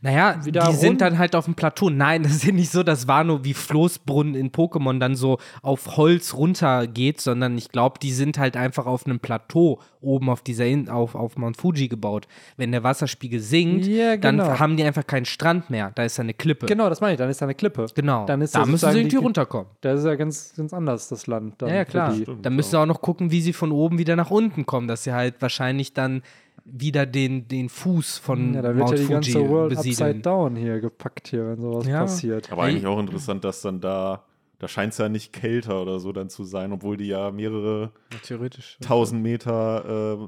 [0.00, 1.88] Naja, Wieder die sind dann halt auf dem Plateau.
[1.88, 5.96] Nein, das ist ja nicht so, dass Wano wie Floßbrunnen in Pokémon dann so auf
[5.96, 10.66] Holz runtergeht, sondern ich glaube, die sind halt einfach auf einem Plateau oben auf dieser
[10.66, 12.26] In auf, auf Mount Fuji gebaut.
[12.56, 14.44] Wenn der Wasserspiegel sinkt, Ja, genau.
[14.46, 15.92] dann haben die einfach keinen Strand mehr.
[15.94, 16.66] Da ist eine Klippe.
[16.66, 17.86] genau, das meine ich, dann ist da eine Klippe.
[17.94, 18.26] Genau.
[18.26, 19.68] Dann ist da müssen sie irgendwie runterkommen.
[19.80, 21.62] Das ist ja ganz, ganz anders, das Land.
[21.62, 22.14] Ja, ja, klar.
[22.42, 25.04] Dann müssen sie auch noch gucken, wie sie von oben wieder nach unten kommen, dass
[25.04, 26.22] sie halt wahrscheinlich dann
[26.70, 30.08] wieder den, den Fuß von Ja, da wird Mount ja die Fuji ganze World besiedeln.
[30.10, 32.00] upside down hier gepackt hier, wenn sowas Ja.
[32.00, 32.50] passiert.
[32.52, 34.24] Aber eigentlich auch interessant, dass dann da,
[34.58, 37.92] da scheint es ja nicht kälter oder so dann zu sein, obwohl die ja mehrere
[38.22, 38.76] Theoretisch.
[38.80, 40.18] tausend Meter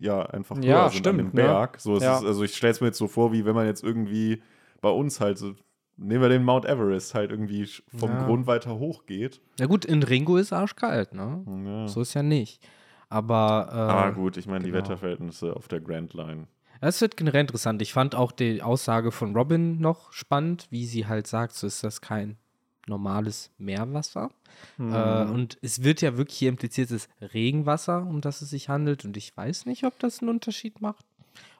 [0.00, 1.32] äh, ja einfach höher Ja, sind stimmt, an dem ne?
[1.32, 1.80] Berg.
[1.80, 2.18] So, es Ja.
[2.18, 4.42] ist, also ich stelle es mir jetzt so vor, wie wenn man jetzt irgendwie
[4.80, 5.54] bei uns halt so,
[5.96, 8.24] nehmen wir den Mount Everest halt irgendwie vom Ja.
[8.24, 9.40] Grund weiter hoch geht.
[9.58, 11.42] Ja gut, in Ringo ist arschkalt, ne?
[11.66, 11.88] Ja.
[11.88, 12.60] So ist ja nicht.
[13.14, 14.82] Aber, äh, Aber gut, ich meine, die genau.
[14.82, 16.48] Wetterverhältnisse auf der Grand Line.
[16.80, 17.80] es wird generell interessant.
[17.80, 21.84] Ich fand auch die Aussage von Robin noch spannend, wie sie halt sagt, so ist
[21.84, 22.38] das kein
[22.88, 24.30] normales Meerwasser.
[24.78, 24.92] Mhm.
[24.92, 28.68] Äh, und es wird ja wirklich hier impliziert, es ist Regenwasser, um das es sich
[28.68, 29.04] handelt.
[29.04, 31.06] Und ich weiß nicht, ob das einen Unterschied macht.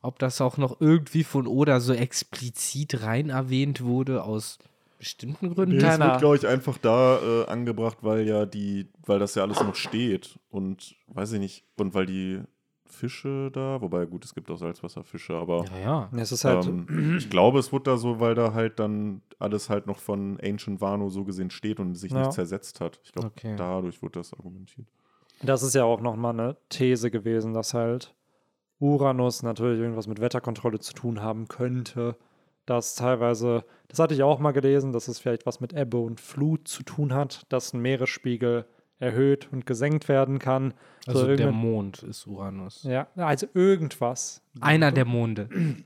[0.02, 4.58] Ob das auch noch irgendwie von Oda so explizit rein erwähnt wurde aus
[4.98, 5.76] bestimmten Gründen.
[5.76, 9.34] Nee, es Keiner- wird, glaube ich, einfach da äh, angebracht, weil ja die, weil das
[9.34, 10.38] ja alles noch steht.
[10.50, 12.40] Und weiß ich nicht, und weil die
[12.86, 16.18] Fische da, wobei gut, es gibt auch Salzwasserfische, aber Ja, ja.
[16.20, 19.68] es ist halt, ähm, ich glaube, es wurde da so, weil da halt dann alles
[19.68, 22.18] halt noch von Ancient Wano so gesehen steht und sich Ja.
[22.20, 23.00] nicht zersetzt hat.
[23.02, 23.54] Ich glaube, Okay.
[23.56, 24.86] dadurch wurde das argumentiert.
[25.42, 28.14] das ist ja auch nochmal eine These gewesen, dass halt
[28.78, 32.16] Uranus natürlich irgendwas mit Wetterkontrolle zu tun haben könnte.
[32.66, 36.20] Dass teilweise, das hatte ich auch mal gelesen, dass es vielleicht was mit Ebbe und
[36.20, 38.64] Flut zu tun hat, dass ein Meeresspiegel
[39.00, 40.72] erhöht und gesenkt werden kann.
[41.04, 42.84] So Also der irgendein- Mond ist Uranus.
[42.84, 44.40] ja, also irgendwas.
[44.60, 45.48] Einer der Monde.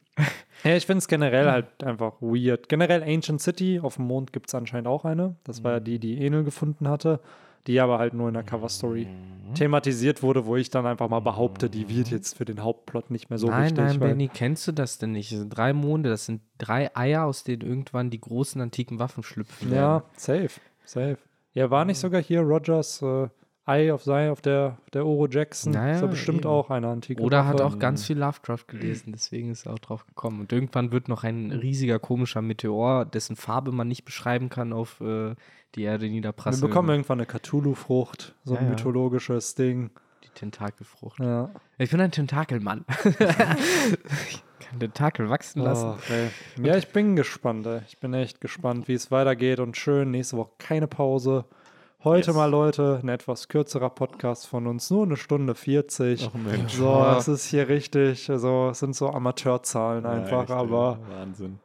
[0.64, 2.68] Ja, ich finde es generell halt einfach weird.
[2.68, 5.36] Generell Ancient City, auf dem Mond gibt es anscheinend auch eine.
[5.44, 7.20] Das war ja die, die Enel gefunden hatte,
[7.68, 9.06] die aber halt nur in der Cover-Story
[9.48, 9.54] Mhm.
[9.54, 13.30] thematisiert wurde, wo ich dann einfach mal behaupte, die wird jetzt für den Hauptplot nicht
[13.30, 13.78] mehr so nein, wichtig.
[13.78, 15.32] nein, Benny, kennst du das denn nicht?
[15.32, 19.22] Das sind drei Monde, das sind drei Eier, aus denen irgendwann die großen antiken Waffen
[19.22, 19.70] schlüpfen.
[19.72, 20.04] Ja, werden.
[20.16, 21.18] safe, safe.
[21.54, 23.28] Ja, war nicht sogar hier Rogers äh,
[23.68, 25.72] Ei auf sei auf der, der Oro Jackson?
[25.72, 26.48] Naja, ist ja bestimmt eben.
[26.50, 27.66] auch eine antike Oder hat Waffe.
[27.66, 30.40] auch ganz viel Lovecraft gelesen, deswegen ist er auch drauf gekommen.
[30.40, 35.00] Und irgendwann wird noch ein riesiger komischer Meteor, dessen Farbe man nicht beschreiben kann, auf
[35.00, 35.34] äh,
[35.74, 36.66] die Erde Wir niederprasseln.
[36.68, 38.70] bekommen irgendwann eine Cthulhu-Frucht, so ein Ja, ja.
[38.70, 39.90] mythologisches Ding.
[40.24, 41.18] die Tentakelfrucht.
[41.20, 41.50] Ja.
[41.76, 42.84] Ich bin ein Tentakelmann.
[43.04, 45.88] ich kann Tentakel wachsen lassen.
[45.98, 46.30] Oh, ey.
[46.66, 47.66] Ja, ich bin gespannt.
[47.66, 47.80] Ey.
[47.88, 50.10] Ich bin echt gespannt, wie es weitergeht und schön.
[50.10, 51.44] Nächste Woche keine Pause.
[52.04, 52.36] Heute Yes.
[52.36, 56.30] mal, Leute, ein etwas kürzerer Podcast von uns, nur eine Stunde 40.
[56.30, 56.74] Ach Mensch.
[56.74, 57.18] So, Ja.
[57.18, 60.56] es ist hier richtig, also es sind so Amateurzahlen einfach, echt, ey.
[60.56, 61.58] aber Wahnsinn.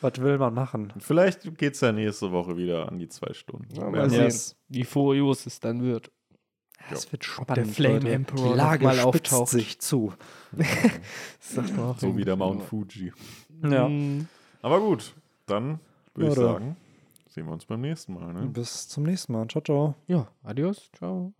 [0.00, 0.92] was will man machen?
[0.98, 3.72] Vielleicht geht es ja nächste Woche wieder an die zwei Stunden.
[3.76, 4.34] Ja, mal sehen,
[4.68, 6.10] wie furios es dann wird.
[6.90, 7.74] Es wird Ob der spannend.
[7.74, 8.10] Flame Leute.
[8.12, 9.48] Emperor Die Lage mal spitzt auftaucht.
[9.50, 10.12] sich zu.
[11.98, 12.34] So wie der.
[12.36, 13.12] Mount Fuji.
[13.62, 13.88] Ja.
[13.88, 14.26] Mm.
[14.62, 15.14] Aber gut,
[15.46, 15.78] dann
[16.14, 16.76] würde ich Oder- sagen,
[17.36, 18.32] sehen wir uns beim nächsten Mal.
[18.32, 18.46] Ne?
[18.46, 19.46] Bis zum nächsten Mal.
[19.48, 19.94] Ciao, ciao.
[20.06, 21.34] Ja, adios, ciao.